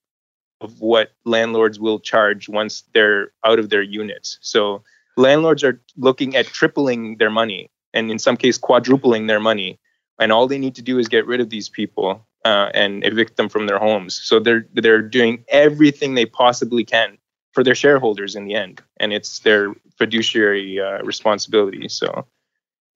of 0.62 0.80
what 0.80 1.12
landlords 1.26 1.80
will 1.80 2.00
charge 2.00 2.48
once 2.48 2.84
they're 2.94 3.32
out 3.44 3.60
of 3.60 3.70
their 3.70 3.82
units. 3.82 4.38
So 4.42 4.84
landlords 5.18 5.64
are 5.64 5.82
looking 5.98 6.36
at 6.36 6.46
tripling 6.46 7.18
their 7.18 7.30
money 7.32 7.70
and 7.94 8.12
in 8.12 8.20
some 8.20 8.38
case 8.38 8.58
quadrupling 8.58 9.28
their 9.28 9.40
money. 9.40 9.80
And 10.20 10.32
all 10.32 10.48
they 10.48 10.60
need 10.60 10.76
to 10.76 10.82
do 10.82 11.00
is 11.00 11.08
get 11.08 11.26
rid 11.26 11.42
of 11.42 11.50
these 11.50 11.68
people 11.68 12.26
uh, 12.46 12.70
and 12.74 13.04
evict 13.04 13.38
them 13.38 13.50
from 13.50 13.68
their 13.68 13.80
homes. 13.80 14.14
So 14.14 14.40
they're 14.40 14.68
they're 14.74 15.02
doing 15.02 15.44
everything 15.50 16.14
they 16.14 16.26
possibly 16.26 16.84
can 16.84 17.18
for 17.54 17.64
their 17.64 17.76
shareholders 17.76 18.36
in 18.36 18.46
the 18.46 18.56
end, 18.56 18.82
and 18.98 19.12
it's 19.12 19.40
their 19.40 19.74
fiduciary 19.98 20.80
uh, 20.80 21.04
responsibility. 21.04 21.90
So 21.90 22.26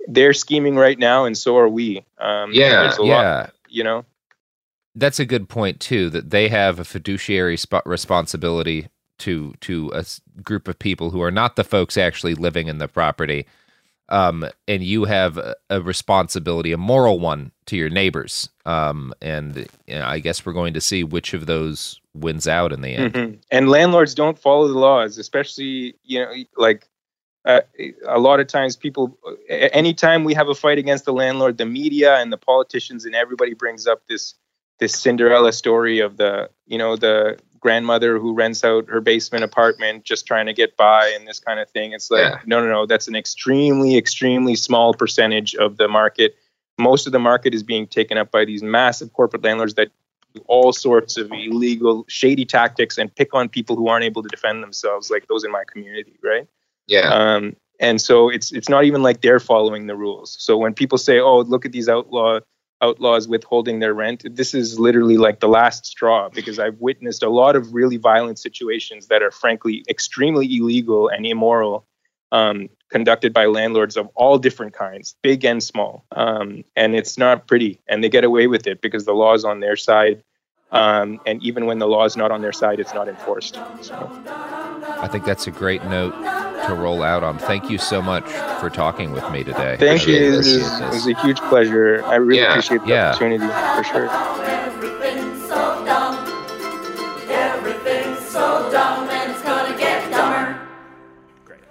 they're 0.08 0.34
scheming 0.34 0.76
right 0.76 0.98
now, 0.98 1.26
and 1.26 1.38
so 1.38 1.58
are 1.58 1.68
we. 1.70 2.06
Um, 2.20 2.52
Yeah, 2.54 2.96
a 2.98 3.04
yeah. 3.04 3.16
lot, 3.16 3.54
you 3.68 3.84
know. 3.84 4.06
That's 4.96 5.20
a 5.20 5.26
good 5.26 5.50
point 5.50 5.80
too 5.80 6.10
that 6.10 6.30
they 6.30 6.50
have 6.50 6.80
a 6.80 6.86
fiduciary 6.86 7.58
sp- 7.60 7.86
responsibility 7.86 8.88
to 9.20 9.54
to 9.62 9.92
a 9.94 10.06
group 10.42 10.68
of 10.68 10.80
people 10.80 11.10
who 11.12 11.22
are 11.22 11.32
not 11.32 11.56
the 11.56 11.64
folks 11.64 11.98
actually 11.98 12.36
living 12.36 12.68
in 12.68 12.78
the 12.80 12.88
property. 12.88 13.46
Um 14.10 14.46
and 14.68 14.84
you 14.84 15.06
have 15.06 15.38
a, 15.38 15.56
a 15.70 15.82
responsibility 15.82 16.72
a 16.72 16.78
moral 16.78 17.20
one 17.20 17.52
to 17.68 17.78
your 17.78 17.90
neighbors. 17.90 18.50
Um 18.66 19.14
and 19.22 19.68
you 19.88 19.96
know, 19.96 20.06
i 20.06 20.20
guess 20.20 20.46
we're 20.46 20.54
going 20.54 20.74
to 20.74 20.82
see 20.82 21.04
which 21.04 21.34
of 21.34 21.46
those 21.46 22.00
wins 22.14 22.48
out 22.48 22.74
in 22.74 22.82
the 22.82 22.96
end. 22.96 23.14
Mhm. 23.14 23.40
And 23.52 23.70
landlords 23.70 24.16
don't 24.16 24.40
follow 24.40 24.68
the 24.68 24.80
laws, 24.80 25.18
especially 25.18 25.96
you 26.04 26.20
know 26.20 26.34
like 26.58 26.88
uh, 27.46 27.62
a 28.08 28.20
lot 28.20 28.40
of 28.40 28.48
times 28.48 28.76
people 28.76 29.18
anytime 29.50 30.24
we 30.24 30.34
have 30.34 30.50
a 30.50 30.56
fight 30.56 30.80
against 30.80 31.06
the 31.06 31.14
landlord, 31.14 31.58
the 31.58 31.66
media 31.66 32.16
and 32.18 32.34
the 32.34 32.38
politicians 32.38 33.06
and 33.06 33.14
everybody 33.16 33.54
brings 33.54 33.86
up 33.88 34.02
this 34.08 34.34
this 34.80 34.94
Cinderella 34.94 35.54
story 35.54 36.00
of 36.00 36.18
the 36.18 36.50
you 36.68 36.78
know 36.78 36.96
the 36.96 37.38
grandmother 37.60 38.20
who 38.20 38.34
rents 38.34 38.64
out 38.64 38.88
her 38.88 39.02
basement 39.02 39.44
apartment 39.44 40.04
just 40.04 40.28
trying 40.28 40.46
to 40.46 40.54
get 40.54 40.78
by 40.78 41.08
and 41.16 41.28
this 41.28 41.40
kind 41.40 41.60
of 41.60 41.70
thing. 41.70 41.94
It's 41.94 42.12
like 42.12 42.22
Yeah. 42.22 42.40
no 42.46 42.62
no 42.62 42.70
no, 42.72 42.86
that's 42.86 43.08
an 43.08 43.16
extremely 43.16 43.98
extremely 43.98 44.56
small 44.56 44.94
percentage 44.94 45.56
of 45.56 45.78
the 45.78 45.88
market. 45.88 46.36
Most 46.78 47.08
of 47.08 47.14
the 47.14 47.20
market 47.20 47.54
is 47.54 47.64
being 47.64 47.88
taken 47.88 48.18
up 48.18 48.32
by 48.32 48.46
these 48.46 48.62
massive 48.62 49.14
corporate 49.14 49.44
landlords 49.44 49.76
that 49.76 49.90
do 50.34 50.44
all 50.48 50.74
sorts 50.74 51.18
of 51.18 51.32
illegal, 51.32 52.06
shady 52.10 52.44
tactics 52.46 52.98
and 52.98 53.14
pick 53.16 53.34
on 53.34 53.48
people 53.48 53.76
who 53.78 53.88
aren't 53.88 54.04
able 54.04 54.22
to 54.22 54.28
defend 54.28 54.62
themselves, 54.62 55.10
like 55.10 55.26
those 55.28 55.46
in 55.46 55.52
my 55.52 55.64
community, 55.72 56.20
right? 56.22 56.46
Yeah. 56.88 57.08
Um, 57.10 57.56
and 57.80 58.00
so 58.02 58.30
it's 58.30 58.52
it's 58.52 58.70
not 58.70 58.84
even 58.84 59.02
like 59.02 59.22
they're 59.22 59.40
following 59.40 59.88
the 59.88 59.96
rules. 59.96 60.36
So 60.40 60.58
when 60.58 60.74
people 60.74 60.98
say, 60.98 61.20
"Oh, 61.20 61.40
look 61.40 61.66
at 61.66 61.72
these 61.72 61.90
outlaw 61.90 62.40
outlaws 62.86 63.28
withholding 63.28 63.80
their 63.80 63.94
rent," 63.94 64.20
this 64.36 64.54
is 64.54 64.80
literally 64.80 65.18
like 65.18 65.40
the 65.40 65.48
last 65.48 65.86
straw 65.86 66.30
because 66.30 66.58
I've 66.60 66.80
witnessed 66.80 67.24
a 67.24 67.30
lot 67.30 67.56
of 67.56 67.74
really 67.74 67.98
violent 67.98 68.40
situations 68.40 69.08
that 69.08 69.22
are 69.22 69.32
frankly 69.32 69.84
extremely 69.90 70.48
illegal 70.58 71.08
and 71.08 71.26
immoral. 71.26 71.86
Um, 72.32 72.70
conducted 72.90 73.34
by 73.34 73.46
landlords 73.46 73.98
of 73.98 74.10
all 74.16 74.38
different 74.38 74.74
kinds, 74.74 75.16
big 75.22 75.44
and 75.46 75.62
small. 75.62 76.06
Um, 76.12 76.64
and 76.76 76.96
it's 76.96 77.18
not 77.18 77.48
pretty. 77.48 77.82
And 77.88 78.04
they 78.04 78.10
get 78.10 78.24
away 78.24 78.48
with 78.48 78.68
it 78.68 78.82
because 78.82 79.06
the 79.06 79.14
law 79.14 79.34
is 79.34 79.44
on 79.46 79.60
their 79.60 79.76
side. 79.76 80.24
Um, 80.72 81.20
and 81.26 81.42
even 81.44 81.66
when 81.66 81.80
the 81.80 81.88
law 81.88 82.06
is 82.06 82.16
not 82.16 82.32
on 82.32 82.42
their 82.42 82.54
side, 82.54 82.80
it's 82.80 82.94
not 82.94 83.08
enforced. 83.08 83.56
So. 83.82 83.96
I 84.28 85.08
think 85.12 85.26
that's 85.26 85.48
a 85.48 85.52
great 85.52 85.84
note 85.86 86.14
to 86.68 86.74
roll 86.76 87.04
out 87.04 87.24
on. 87.24 87.38
Thank 87.38 87.70
you 87.70 87.78
so 87.78 88.02
much 88.02 88.26
for 88.60 88.70
talking 88.70 89.12
with 89.12 89.30
me 89.32 89.44
today. 89.44 89.78
Thank 89.80 90.02
I 90.02 90.06
you. 90.06 90.34
It 90.34 90.38
was, 90.38 90.48
it 90.56 90.90
was 90.90 91.08
a 91.08 91.14
huge 91.22 91.40
pleasure. 91.42 92.04
I 92.06 92.16
really 92.16 92.42
Yeah, 92.42 92.50
appreciate 92.52 92.82
the 92.82 92.88
yeah. 92.88 93.10
opportunity 93.10 93.46
for 93.78 93.84
sure. 93.84 94.10
Everything's 94.50 95.48
so 95.48 95.86
dumb. 95.86 96.16
Everything's 97.30 98.20
so 98.28 98.70
dumb, 98.72 99.10
and 99.10 99.32
it's 99.32 99.42
gonna 99.44 99.78
get 99.78 100.10
dumber. 100.12 100.68
Great. 101.46 101.62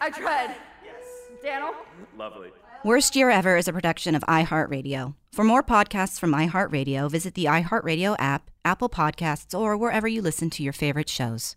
I 0.00 0.10
tried. 0.10 0.54
Yes. 0.84 0.94
Daniel? 1.42 1.74
Lovely. 2.16 2.50
Worst 2.84 3.14
Year 3.14 3.30
Ever 3.30 3.56
is 3.56 3.68
a 3.68 3.72
production 3.72 4.14
of 4.14 4.22
iHeartRadio. 4.22 5.14
For 5.32 5.44
more 5.44 5.62
podcasts 5.62 6.18
from 6.18 6.32
iHeartRadio, 6.32 7.10
visit 7.10 7.34
the 7.34 7.44
iHeartRadio 7.46 8.16
app, 8.18 8.50
Apple 8.64 8.88
Podcasts, 8.88 9.58
or 9.58 9.76
wherever 9.76 10.08
you 10.08 10.20
listen 10.20 10.50
to 10.50 10.62
your 10.62 10.72
favorite 10.72 11.08
shows. 11.08 11.56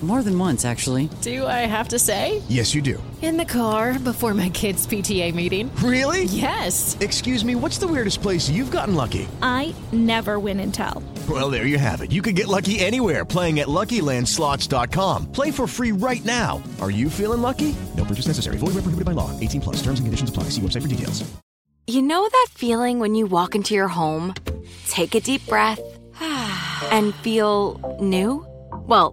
More 0.00 0.22
than 0.22 0.38
once, 0.38 0.64
actually. 0.64 1.10
Do 1.22 1.44
I 1.44 1.66
have 1.66 1.88
to 1.88 1.98
say? 1.98 2.40
Yes, 2.48 2.72
you 2.72 2.80
do. 2.80 3.02
In 3.20 3.36
the 3.36 3.44
car 3.44 3.98
before 3.98 4.32
my 4.32 4.48
kids' 4.48 4.86
PTA 4.86 5.34
meeting. 5.34 5.74
Really? 5.82 6.24
Yes. 6.24 6.96
Excuse 7.00 7.44
me, 7.44 7.56
what's 7.56 7.78
the 7.78 7.88
weirdest 7.88 8.22
place 8.22 8.48
you've 8.48 8.70
gotten 8.70 8.94
lucky? 8.94 9.26
I 9.42 9.74
never 9.90 10.38
win 10.38 10.60
and 10.60 10.72
tell. 10.72 11.02
Well, 11.28 11.50
there 11.50 11.66
you 11.66 11.78
have 11.78 12.00
it. 12.00 12.12
You 12.12 12.22
can 12.22 12.36
get 12.36 12.46
lucky 12.46 12.78
anywhere 12.78 13.24
playing 13.24 13.58
at 13.58 13.66
LuckyLandSlots.com. 13.66 15.32
Play 15.32 15.50
for 15.50 15.66
free 15.66 15.90
right 15.90 16.24
now. 16.24 16.62
Are 16.80 16.92
you 16.92 17.10
feeling 17.10 17.42
lucky? 17.42 17.74
No 17.96 18.04
purchase 18.04 18.28
necessary. 18.28 18.56
Void 18.56 18.74
where 18.74 18.86
prohibited 18.86 19.04
by 19.04 19.12
law. 19.12 19.30
18 19.40 19.60
plus. 19.60 19.76
Terms 19.82 19.98
and 19.98 20.06
conditions 20.06 20.30
apply. 20.30 20.44
See 20.44 20.60
website 20.60 20.82
for 20.82 20.88
details. 20.88 21.28
You 21.88 22.02
know 22.02 22.28
that 22.30 22.48
feeling 22.50 22.98
when 23.00 23.14
you 23.14 23.26
walk 23.26 23.54
into 23.54 23.74
your 23.74 23.88
home, 23.88 24.34
take 24.88 25.14
a 25.14 25.20
deep 25.20 25.46
breath, 25.46 25.80
and 26.20 27.14
feel 27.16 27.98
new? 28.00 28.46
Well, 28.86 29.12